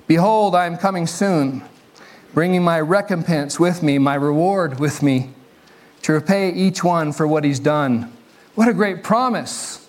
Behold, 0.06 0.54
I 0.54 0.66
am 0.66 0.78
coming 0.78 1.08
soon, 1.08 1.64
bringing 2.34 2.64
my 2.64 2.80
recompense 2.80 3.60
with 3.60 3.82
me, 3.82 3.98
my 3.98 4.16
reward 4.16 4.80
with 4.80 5.02
me, 5.02 5.30
to 6.04 6.14
repay 6.14 6.52
each 6.52 6.84
one 6.84 7.12
for 7.12 7.26
what 7.28 7.44
he's 7.44 7.60
done. 7.60 8.12
What 8.56 8.68
a 8.68 8.74
great 8.74 9.04
promise. 9.04 9.88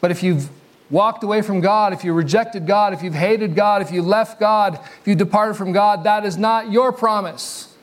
But 0.00 0.10
if 0.10 0.22
you've 0.22 0.50
walked 0.90 1.24
away 1.24 1.42
from 1.42 1.60
God, 1.60 1.92
if 1.92 2.04
you 2.04 2.12
rejected 2.12 2.66
God, 2.66 2.92
if 2.92 3.02
you've 3.02 3.14
hated 3.14 3.54
God, 3.54 3.82
if 3.82 3.90
you 3.90 4.02
left 4.02 4.38
God, 4.38 4.78
if 5.00 5.06
you 5.06 5.14
departed 5.14 5.54
from 5.54 5.72
God, 5.72 6.04
that 6.04 6.24
is 6.24 6.36
not 6.36 6.70
your 6.70 6.92
promise. 6.92 7.76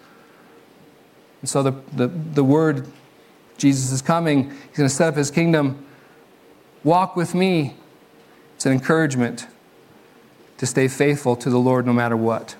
And 1.41 1.49
so 1.49 1.63
the, 1.63 1.73
the, 1.93 2.07
the 2.07 2.43
word, 2.43 2.87
Jesus 3.57 3.91
is 3.91 4.01
coming, 4.01 4.49
He's 4.49 4.77
going 4.77 4.89
to 4.89 4.95
set 4.95 5.09
up 5.09 5.15
His 5.15 5.31
kingdom. 5.31 5.85
Walk 6.83 7.15
with 7.15 7.33
me. 7.33 7.75
It's 8.55 8.65
an 8.65 8.73
encouragement 8.73 9.47
to 10.57 10.67
stay 10.67 10.87
faithful 10.87 11.35
to 11.37 11.49
the 11.49 11.57
Lord 11.57 11.85
no 11.87 11.93
matter 11.93 12.15
what. 12.15 12.55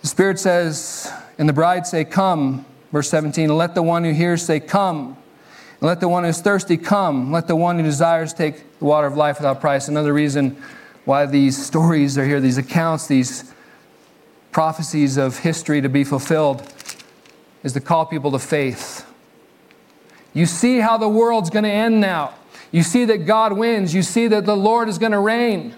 The 0.00 0.08
Spirit 0.08 0.38
says, 0.38 1.12
and 1.38 1.48
the 1.48 1.52
bride 1.52 1.86
say, 1.86 2.04
Come, 2.04 2.64
verse 2.92 3.08
17, 3.10 3.50
and 3.50 3.58
let 3.58 3.74
the 3.74 3.82
one 3.82 4.04
who 4.04 4.12
hears 4.12 4.42
say, 4.42 4.60
Come. 4.60 5.18
And 5.84 5.88
let 5.90 6.00
the 6.00 6.08
one 6.08 6.24
who's 6.24 6.40
thirsty 6.40 6.78
come. 6.78 7.30
Let 7.30 7.46
the 7.46 7.56
one 7.56 7.76
who 7.76 7.82
desires 7.82 8.32
take 8.32 8.78
the 8.78 8.86
water 8.86 9.06
of 9.06 9.18
life 9.18 9.36
without 9.36 9.60
price. 9.60 9.86
Another 9.86 10.14
reason 10.14 10.56
why 11.04 11.26
these 11.26 11.62
stories 11.62 12.16
are 12.16 12.24
here, 12.24 12.40
these 12.40 12.56
accounts, 12.56 13.06
these 13.06 13.52
prophecies 14.50 15.18
of 15.18 15.40
history 15.40 15.82
to 15.82 15.90
be 15.90 16.02
fulfilled, 16.02 16.66
is 17.62 17.74
to 17.74 17.82
call 17.82 18.06
people 18.06 18.30
to 18.30 18.38
faith. 18.38 19.04
You 20.32 20.46
see 20.46 20.78
how 20.78 20.96
the 20.96 21.06
world's 21.06 21.50
going 21.50 21.64
to 21.64 21.70
end 21.70 22.00
now. 22.00 22.32
You 22.72 22.82
see 22.82 23.04
that 23.04 23.26
God 23.26 23.52
wins. 23.52 23.92
You 23.92 24.02
see 24.02 24.26
that 24.28 24.46
the 24.46 24.56
Lord 24.56 24.88
is 24.88 24.96
going 24.96 25.12
to 25.12 25.18
reign. 25.18 25.74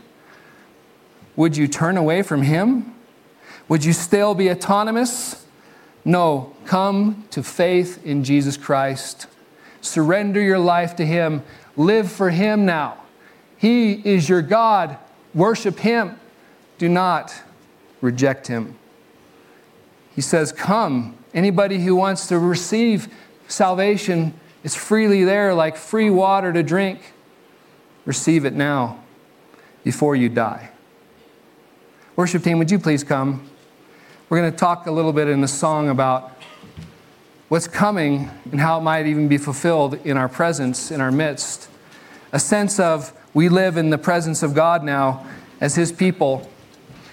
Would 1.34 1.56
you 1.56 1.66
turn 1.66 1.96
away 1.96 2.22
from 2.22 2.42
Him? 2.42 2.94
Would 3.68 3.84
you 3.84 3.92
still 3.92 4.36
be 4.36 4.52
autonomous? 4.52 5.44
No. 6.04 6.54
Come 6.64 7.24
to 7.32 7.42
faith 7.42 8.06
in 8.06 8.22
Jesus 8.22 8.56
Christ. 8.56 9.26
Surrender 9.86 10.40
your 10.40 10.58
life 10.58 10.96
to 10.96 11.06
Him. 11.06 11.42
Live 11.76 12.10
for 12.10 12.30
Him 12.30 12.66
now. 12.66 12.98
He 13.56 13.92
is 13.92 14.28
your 14.28 14.42
God. 14.42 14.98
Worship 15.34 15.78
Him. 15.78 16.18
Do 16.78 16.88
not 16.88 17.34
reject 18.00 18.46
Him. 18.46 18.76
He 20.14 20.20
says, 20.20 20.52
Come. 20.52 21.16
Anybody 21.34 21.78
who 21.80 21.94
wants 21.94 22.28
to 22.28 22.38
receive 22.38 23.08
salvation 23.46 24.32
is 24.64 24.74
freely 24.74 25.24
there, 25.24 25.52
like 25.54 25.76
free 25.76 26.08
water 26.08 26.52
to 26.52 26.62
drink. 26.62 27.12
Receive 28.06 28.44
it 28.44 28.54
now 28.54 29.02
before 29.84 30.16
you 30.16 30.28
die. 30.28 30.70
Worship 32.16 32.42
team, 32.42 32.58
would 32.58 32.70
you 32.70 32.78
please 32.78 33.04
come? 33.04 33.48
We're 34.28 34.40
going 34.40 34.50
to 34.50 34.56
talk 34.56 34.86
a 34.86 34.90
little 34.90 35.12
bit 35.12 35.28
in 35.28 35.42
the 35.42 35.48
song 35.48 35.90
about 35.90 36.35
what's 37.48 37.68
coming 37.68 38.30
and 38.50 38.60
how 38.60 38.78
it 38.78 38.82
might 38.82 39.06
even 39.06 39.28
be 39.28 39.38
fulfilled 39.38 39.94
in 40.04 40.16
our 40.16 40.28
presence, 40.28 40.90
in 40.90 41.00
our 41.00 41.12
midst. 41.12 41.68
A 42.32 42.38
sense 42.38 42.80
of 42.80 43.12
we 43.34 43.48
live 43.48 43.76
in 43.76 43.90
the 43.90 43.98
presence 43.98 44.42
of 44.42 44.54
God 44.54 44.82
now 44.82 45.26
as 45.60 45.74
His 45.74 45.92
people. 45.92 46.48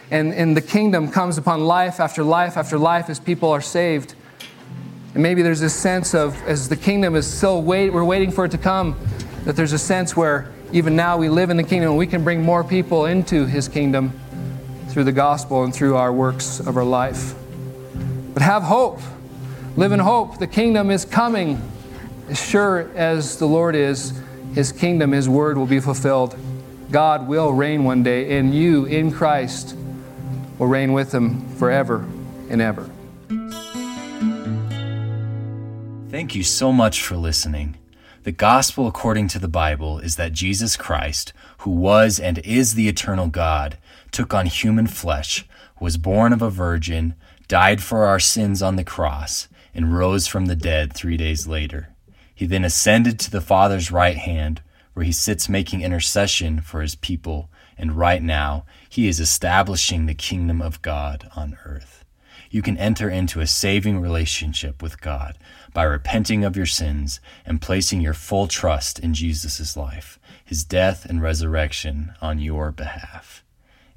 And, 0.10 0.34
and 0.34 0.56
the 0.56 0.62
kingdom 0.62 1.10
comes 1.12 1.38
upon 1.38 1.66
life 1.66 2.00
after 2.00 2.24
life 2.24 2.58
after 2.58 2.78
life 2.78 3.10
as 3.10 3.20
people 3.20 3.50
are 3.50 3.62
saved. 3.62 4.16
And 5.14 5.22
maybe 5.22 5.42
there's 5.42 5.60
this 5.60 5.76
sense 5.76 6.16
of, 6.16 6.42
as 6.48 6.70
the 6.70 6.76
kingdom 6.76 7.16
is 7.16 7.32
still 7.32 7.62
wait, 7.62 7.92
we're 7.92 8.04
waiting 8.04 8.32
for 8.32 8.46
it 8.46 8.52
to 8.52 8.58
come, 8.58 8.98
that 9.46 9.56
there's 9.56 9.74
a 9.74 9.80
sense 9.80 10.16
where 10.16 10.52
even 10.72 10.96
now 10.96 11.18
we 11.18 11.30
live 11.30 11.52
in 11.52 11.58
the 11.58 11.64
kingdom 11.64 11.92
and 11.92 12.00
we 12.00 12.08
can 12.08 12.24
bring 12.24 12.42
more 12.42 12.64
people 12.64 13.06
into 13.06 13.46
His 13.46 13.68
kingdom 13.68 14.20
through 14.90 15.04
the 15.04 15.12
gospel 15.12 15.64
and 15.64 15.74
through 15.74 15.96
our 15.96 16.12
works 16.12 16.60
of 16.60 16.78
our 16.78 16.84
life. 16.84 17.36
But 18.34 18.42
have 18.42 18.64
hope. 18.64 19.00
Live 19.76 19.92
in 19.92 20.00
hope. 20.00 20.38
The 20.38 20.46
kingdom 20.46 20.92
is 20.92 21.04
coming. 21.04 21.60
As 22.30 22.40
sure 22.40 22.92
as 22.96 23.38
the 23.38 23.48
Lord 23.48 23.74
is, 23.74 24.14
His 24.54 24.72
kingdom, 24.72 25.14
His 25.14 25.28
word 25.28 25.58
will 25.58 25.66
be 25.66 25.80
fulfilled. 25.80 26.38
God 26.92 27.28
will 27.28 27.52
reign 27.52 27.84
one 27.84 28.04
day, 28.04 28.38
and 28.38 28.54
you 28.54 28.86
in 28.86 29.12
Christ 29.12 29.76
will 30.60 30.68
reign 30.68 30.94
with 30.94 31.12
Him 31.12 31.50
forever 31.56 32.06
and 32.52 32.62
ever. 32.62 32.88
Thank 36.12 36.36
you 36.36 36.44
so 36.44 36.72
much 36.72 37.02
for 37.02 37.18
listening. 37.18 37.76
The 38.26 38.32
gospel 38.32 38.86
according 38.86 39.28
to 39.30 39.40
the 39.40 39.48
Bible 39.48 39.98
is 39.98 40.18
that 40.18 40.34
Jesus 40.34 40.78
Christ, 40.78 41.34
who 41.60 41.72
was 41.72 42.20
and 42.20 42.38
is 42.40 42.76
the 42.76 42.88
eternal 42.88 43.26
God, 43.26 43.80
took 44.12 44.36
on 44.36 44.46
human 44.46 44.86
flesh, 44.86 45.48
was 45.80 45.98
born 45.98 46.32
of 46.32 46.44
a 46.44 46.52
virgin, 46.52 47.16
died 47.48 47.82
for 47.82 48.06
our 48.06 48.20
sins 48.20 48.62
on 48.62 48.76
the 48.76 48.84
cross, 48.84 49.48
and 49.74 49.96
rose 49.96 50.28
from 50.28 50.46
the 50.46 50.56
dead 50.56 50.94
three 50.94 51.18
days 51.18 51.48
later. 51.48 51.90
He 52.34 52.46
then 52.46 52.66
ascended 52.66 53.20
to 53.20 53.32
the 53.32 53.42
Father's 53.42 53.92
right 53.92 54.18
hand, 54.18 54.62
where 54.94 55.06
he 55.06 55.12
sits 55.12 55.50
making 55.50 55.82
intercession 55.82 56.62
for 56.62 56.82
his 56.82 56.96
people, 56.96 57.50
and 57.78 57.98
right 57.98 58.22
now 58.22 58.66
he 58.90 59.08
is 59.08 59.20
establishing 59.20 60.06
the 60.06 60.14
kingdom 60.14 60.62
of 60.62 60.82
God 60.82 61.30
on 61.36 61.58
earth. 61.66 62.06
You 62.50 62.62
can 62.62 62.78
enter 62.78 63.10
into 63.10 63.40
a 63.40 63.48
saving 63.48 64.00
relationship 64.00 64.84
with 64.84 65.02
God 65.02 65.40
by 65.74 65.84
repenting 65.84 66.44
of 66.44 66.56
your 66.56 66.68
sins 66.68 67.20
and 67.46 67.60
placing 67.60 68.02
your 68.02 68.14
full 68.14 68.48
trust 68.48 69.00
in 69.00 69.16
Jesus' 69.16 69.76
life, 69.76 70.20
his 70.46 70.64
death 70.64 71.06
and 71.06 71.20
resurrection 71.20 72.14
on 72.22 72.38
your 72.38 72.72
behalf. 72.72 73.44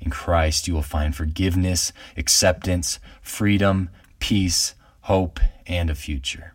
In 0.00 0.10
Christ, 0.10 0.68
you 0.68 0.74
will 0.74 0.82
find 0.82 1.14
forgiveness, 1.14 1.92
acceptance, 2.16 2.98
freedom, 3.20 3.90
peace, 4.20 4.74
hope, 5.02 5.38
and 5.66 5.90
a 5.90 5.94
future. 5.94 6.54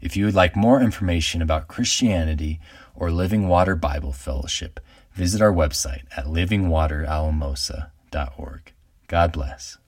If 0.00 0.16
you 0.16 0.24
would 0.24 0.34
like 0.34 0.56
more 0.56 0.80
information 0.80 1.42
about 1.42 1.68
Christianity 1.68 2.60
or 2.94 3.10
Living 3.10 3.48
Water 3.48 3.74
Bible 3.76 4.12
Fellowship, 4.12 4.80
visit 5.12 5.40
our 5.40 5.52
website 5.52 6.04
at 6.16 6.26
livingwateralamosa.org. 6.26 8.72
God 9.08 9.32
bless. 9.32 9.78